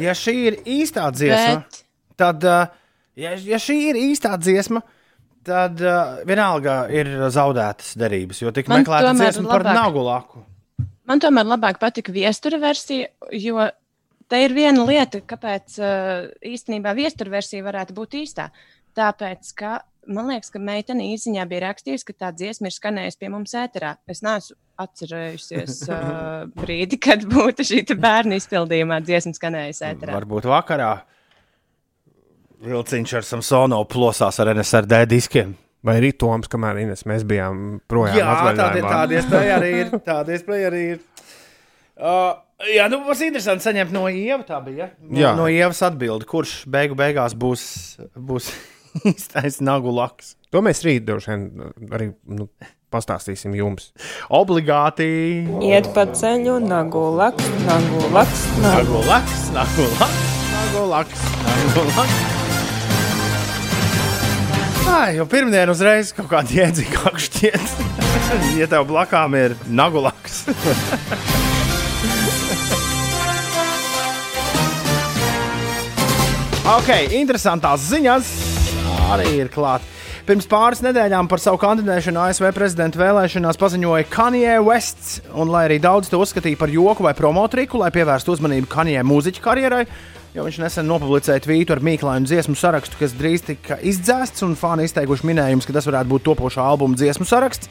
[0.00, 1.68] Ja šī ir īstā dziesma,
[2.16, 2.72] tad, uh,
[3.18, 4.82] ja, ja šī ir īstā dziesma,
[5.44, 10.44] tad uh, vienalga ir zaudētas derības, jo tika Man meklēta dziesma par labāk- nagulaku.
[11.04, 13.66] Man tomēr labāk patika viestura versija, jo
[14.32, 18.48] te ir viena lieta, kāpēc uh, īstenībā viestura versija varētu būt īstā.
[18.96, 23.30] Tāpēc, ka man liekas, ka meitene īsiņā bija rakstījusi, ka tā dziesma ir skanējusi pie
[23.32, 23.96] mums ēterā.
[24.10, 30.16] Es neesmu atcerējusies uh, brīdi, kad būtu šī bērnu izpildījumā dziesma skanējusi ēterā.
[30.16, 30.92] Varbūt vakarā
[32.64, 35.54] Vilciņš ar Samsono plosās ar NSRD diskiem.
[35.84, 39.90] Vai arī Toms, kamēr Ines, mēs bijām projām Jā, tāda, tāda iespēja arī ir.
[40.08, 41.02] Tāda iespēja arī ir.
[41.94, 42.30] Uh,
[42.72, 44.40] jā, nu būs interesanti saņemt no Ieva.
[44.48, 44.88] Tā bija.
[45.02, 45.34] No, Jā.
[45.36, 47.66] no Ievas atbildi, kurš beigu beigās būs,
[48.16, 48.48] būs
[49.12, 50.38] īstais nagu laks.
[50.54, 51.44] To mēs rīt droši vien
[51.92, 52.48] arī nu,
[52.94, 53.90] pastāstīsim jums.
[54.32, 55.10] Obligāti.
[55.68, 60.24] Iet pa ceļu, nagu laks, nagu laks, nagu Nagu laks, nagu laks,
[60.54, 61.28] nagu laks.
[61.44, 62.43] Nagu laks.
[64.94, 67.72] Ai, jau pirmdien uzreiz kaut kāda jēdzīgāka šķiet.
[68.60, 70.46] ja tev blakām ir nagulaks.
[76.76, 78.30] ok, interesantās ziņas
[79.16, 79.82] arī ir klāta.
[80.24, 85.82] Pirms pāris nedēļām par savu kandidēšanu ASV prezidenta vēlēšanās paziņoja Kanye Wests, un lai arī
[85.82, 89.84] daudz to uzskatīja par joku vai promotriku, lai pievērstu uzmanību Kanye mūziķa karjerai,
[90.34, 94.88] jo viņš nesen nopublicēja tvītu ar mīklainu dziesmu sarakstu, kas drīz tika izdzēsts, un fani
[94.88, 97.70] izteikuši minējumus, ka tas varētu būt topošā albuma dziesmu saraksts.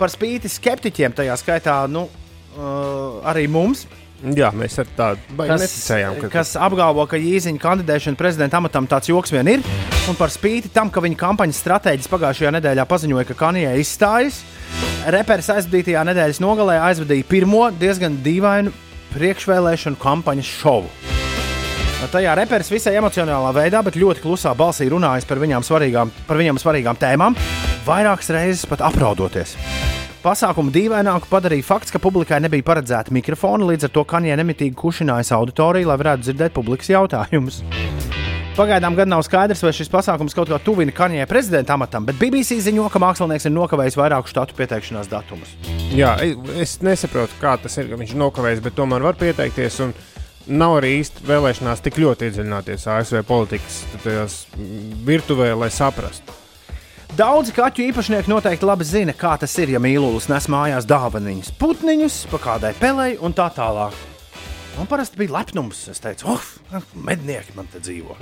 [0.00, 2.08] Par spīti skeptiķiem, tajā skaitā nu,
[2.56, 3.86] uh, arī mums,
[4.20, 6.16] Jā, mēs ar tādu baigi kas, neticējām.
[6.20, 6.28] Ka...
[6.34, 9.62] kas apgalvo, ka Jēziņa kandidēšana prezidenta amatam tāds joks vien ir.
[10.12, 14.42] Un par spīti tam, ka viņa kampaņas stratēģis pagājušajā nedēļā paziņoja, ka Kanija izstājas,
[15.16, 18.74] reperis aizvadītajā nedēļas nogalē aizvadīja pirmo diezgan dīvainu
[19.16, 21.18] priekšvēlēšanu kampaņas šovu.
[22.08, 26.56] Tajā reperis visai emocionālā veidā, bet ļoti klusā balsī runājis par viņām svarīgām, par viņām
[26.58, 27.36] svarīgām tēmām,
[27.84, 29.52] vairākas reizes pat apraudoties.
[30.24, 35.32] Pasākumu dīvaināku padarīja fakts, ka publikai nebija paredzēta mikrofona, līdz ar to Kanjē nemitīgi kušinājas
[35.36, 37.60] auditoriju, lai varētu dzirdēt publikas jautājumus.
[38.56, 42.58] Pagaidām gan nav skaidrs, vai šis pasākums kaut kā tuvina Kanjē prezidenta amatam, bet BBC
[42.64, 45.52] ziņo, ka mākslinieks ir nokavējis vairāku štatu pieteikšanās datumus.
[45.96, 46.16] Jā,
[46.56, 49.80] es nesaprotu, kā tas ir, ka viņš ir nokavējis, bet tomēr var pieteikties.
[49.84, 49.94] Un...
[50.50, 53.84] Nav arī īsti vēlēšanās tik ļoti iedziļināties ASV politikas
[54.58, 56.34] mm, virtuvē, lai saprastu.
[57.14, 62.16] Daudzi kaķu īpašnieki noteikti labi zina, kā tas ir, ja mīlulis nes mājās dāvaniņus, putniņus,
[62.32, 63.94] pa kādai pelei un tā tālāk.
[64.74, 65.84] Man parasti bija lepnums.
[65.92, 66.50] Es teicu, oh,
[66.94, 68.16] mednieki man te dzīvo.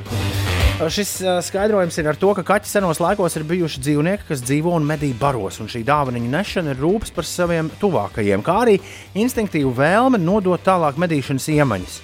[0.92, 1.14] Šis
[1.48, 5.14] skaidrojums ir ar to, ka kaķi senos laikos ir bijuši dzīvnieki, kas dzīvo un medī
[5.16, 8.78] baros, un šī dāvaniņa nešana ir rūpes par saviem tuvākajiem, kā arī
[9.16, 11.98] instinktīva vēlme nodot tālāk medīšanas iemaņas.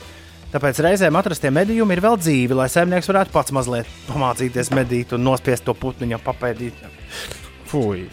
[0.54, 5.24] Tāpēc reizēm atrastie medījumi ir vēl dzīvi, lai saimnieks varētu pats mazliet pamācīties medīt un
[5.26, 6.84] nospiest to putniņu papēdīt.
[7.66, 8.04] Fui.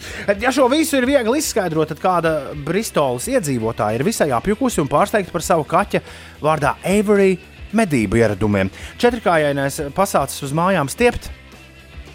[0.42, 2.32] Ja šo visu ir viegli izskaidrot, tad kāda
[2.66, 6.02] Bristolas iedzīvotāja ir visai apjukusi un pārsteigta par savu kaķa
[6.42, 7.36] vārdā Avery
[7.78, 8.72] medību ieradumiem.
[8.98, 11.30] Četrkājainais pasācis uz mājām stiept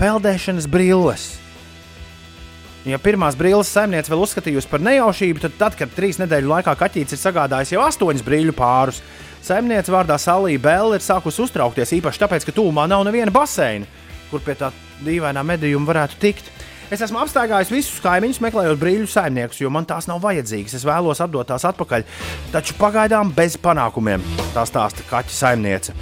[0.01, 1.29] peldēšanas brilles.
[2.87, 7.15] Ja pirmās brilles saimniece vēl uzskatījusi par nejaušību, tad, tad kad trīs nedēļu laikā kaķis
[7.15, 9.01] ir sagādājis jau astoņus brīļu pārus,
[9.45, 13.89] saimniece vārdā Salija Bēla ir sākusi uztraukties īpaši tāpēc, ka tūmā nav neviena baseina,
[14.31, 14.73] kur pie tā
[15.05, 16.53] dīvainā medījuma varētu tikt.
[16.87, 20.77] Es esmu apstaigājis visus kaimiņus, meklējot brīļu saimniekus, jo man tās nav vajadzīgas.
[20.79, 22.05] Es vēlos atdot tās atpakaļ,
[22.53, 24.23] taču pagaidām bez panākumiem.
[24.55, 25.97] Tā stāsta kaķa saimniece.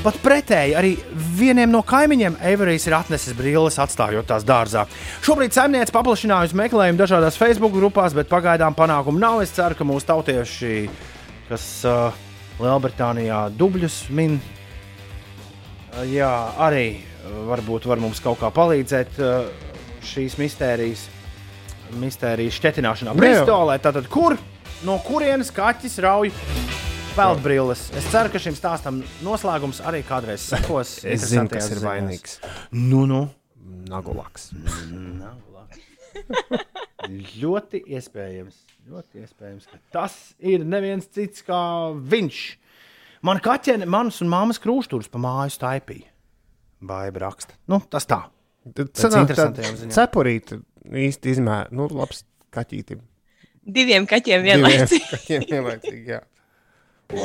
[0.00, 0.94] Pat pretēji, arī
[1.36, 4.86] vienam no kaimiņiem Eivarijs ir atnesis brilles, atstājot tās dārzā.
[5.20, 9.42] Šobrīd saimniece paplašinājusi meklējumu dažādās Facebook grupās, bet pagaidām panākumu nav.
[9.44, 10.72] Es ceru, ka mūsu tautieši,
[11.50, 12.16] kas uh,
[12.60, 16.30] Lielbritānijā dubļus min, uh, jā,
[16.60, 19.48] arī uh, varbūt var mums kaut kā palīdzēt uh,
[20.04, 21.06] šīs mistērijas,
[22.00, 23.14] mistērijas šķetināšanā.
[23.14, 23.20] Nu.
[23.20, 24.36] Bristolē, tātad kur,
[24.86, 26.32] no kurienes kaķis rauj
[27.16, 27.88] peldbrilles?
[27.98, 31.00] Es ceru, ka šim stāstam noslēgums arī kādreiz sekos.
[31.04, 32.38] Es zinu, kas ir vainīgs.
[32.72, 33.26] Nu, nu.
[33.90, 34.50] Nagulaks.
[37.40, 38.56] ļoti iespējams,
[38.90, 41.60] ļoti iespējams, ka tas ir neviens cits kā
[41.94, 42.40] viņš.
[43.26, 46.08] Man kaķene, manas un māmas krūšturus pa māju staipīja.
[46.80, 47.56] Baiba raksta.
[47.68, 48.22] Nu, tas tā.
[48.64, 49.92] Interesantajām tā ziņām.
[49.96, 51.68] cepurīte īsti izmēra.
[51.76, 53.02] Nu, labs kaķītim.
[53.70, 55.08] Diviem kaķiem Diviem vienlaicīgi.
[55.12, 56.20] kaķiem vienlaicīgi, jā.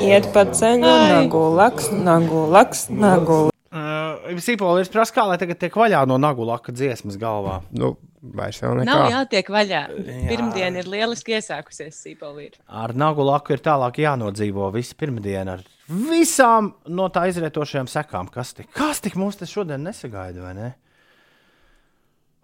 [0.01, 3.53] Iet pa ceļu, nagulaks, nagulaks, nagulaks.
[3.75, 7.59] Uh, Sīpola ir prasa, kā lai tagad tiek vaļā no nagu laka dziesmas galvā.
[7.75, 7.93] Nu,
[8.35, 8.87] vairs jau nekā.
[8.89, 9.81] Nav jātiek vaļā.
[10.29, 12.61] Pirmdiena ir lieliski iesākusies Sīpolīra.
[12.67, 18.31] Ar nagu laku ir tālāk jānodzīvo visu pirmdienu ar visām no tā izrietošajām sekām.
[18.33, 20.71] Kas tik, kas tik mums te šodien nesagaida, vai ne?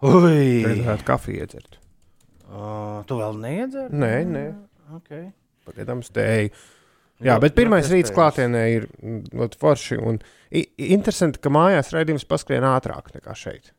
[0.02, 0.62] Ui!
[0.66, 1.78] Tagad kafiju iedzert.
[2.52, 3.90] Uh, tu vēl neiedzer?
[3.94, 4.46] Nē, nē.
[4.98, 5.28] Okay.
[5.66, 6.52] Pagaidām stēju.
[7.22, 9.98] Jā, bet pirmais rīts klātienē ir mm, ļoti forši.
[10.02, 10.18] Un
[10.52, 13.70] interesanti, ka mājās raidījums paskrien ātrāk nekā šeit.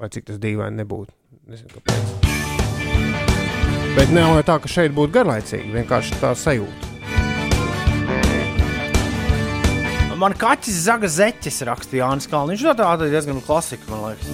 [0.00, 1.12] Vai cik tas dīvaini nebūtu.
[1.52, 2.06] Nezinu, kāpēc.
[3.92, 5.68] Bet nav jau tā, ka šeit būtu garlaicīgi.
[5.74, 6.88] Vienkārši tā sajūta.
[10.22, 12.64] Man kaķis zaga zeķis rakstīja Jānis Kalniņš.
[12.70, 14.30] Tā tāda diezgan klasika, man liekas.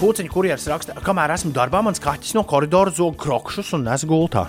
[0.00, 4.44] Pūciņš, kurjeris raksta, kamēr esmu darbā, mans kaķis no koridora zog krokšus un nes gultā.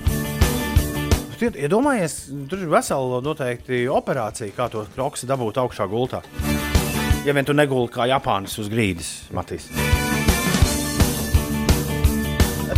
[1.42, 2.18] Iedomājies,
[2.52, 6.20] tur ir vesela noteikti operācija, kā to kroksu dabūt augšā gultā.
[7.26, 9.72] Ja vien tu negulti kā Japānis uz grīdas, Matīs.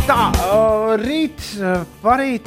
[0.04, 2.44] Tā, uh, rīt, uh, parīt,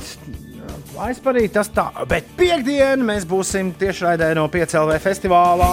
[1.02, 1.88] aizparīt, tas tā.
[2.10, 5.72] Bet piekdien mēs būsim tiešraidē no 5LV festivālā.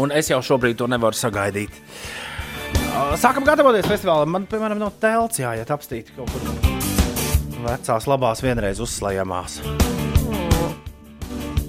[0.00, 1.76] Un es jau šobrīd to nevaru sagaidīt.
[1.76, 4.32] Uh, Sākam gatavoties festivālam.
[4.32, 6.48] Man, piemēram, nav telts jāiet apstīt kaut kur.
[7.66, 9.60] Vecās, labās, vienreiz uzslēdzamās.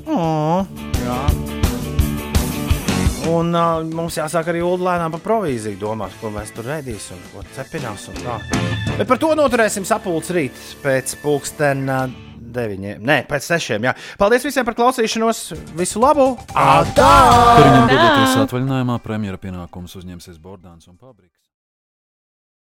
[0.07, 0.63] Oh,
[1.03, 1.56] jā.
[3.27, 8.07] Un uh, mums jāsāk arī lēnām par provīziju domāt, ko mēs tur redzēsim, ko cepinās
[8.11, 8.37] un tā.
[8.95, 12.05] Bet par to noturēsim sapulces rīt pēc pulksten uh,
[12.57, 13.03] deviņiem.
[13.03, 13.89] Nē, pēc sešiem.
[13.89, 13.95] Jā.
[14.19, 15.43] Paldies visiem par klausīšanos.
[15.77, 16.29] Visu labu!
[16.53, 17.11] Atā!
[17.57, 21.36] Tur viņam dodoties atvaļinājumā, premjera pienākumus uzņemsies Bordāns un Pabriks.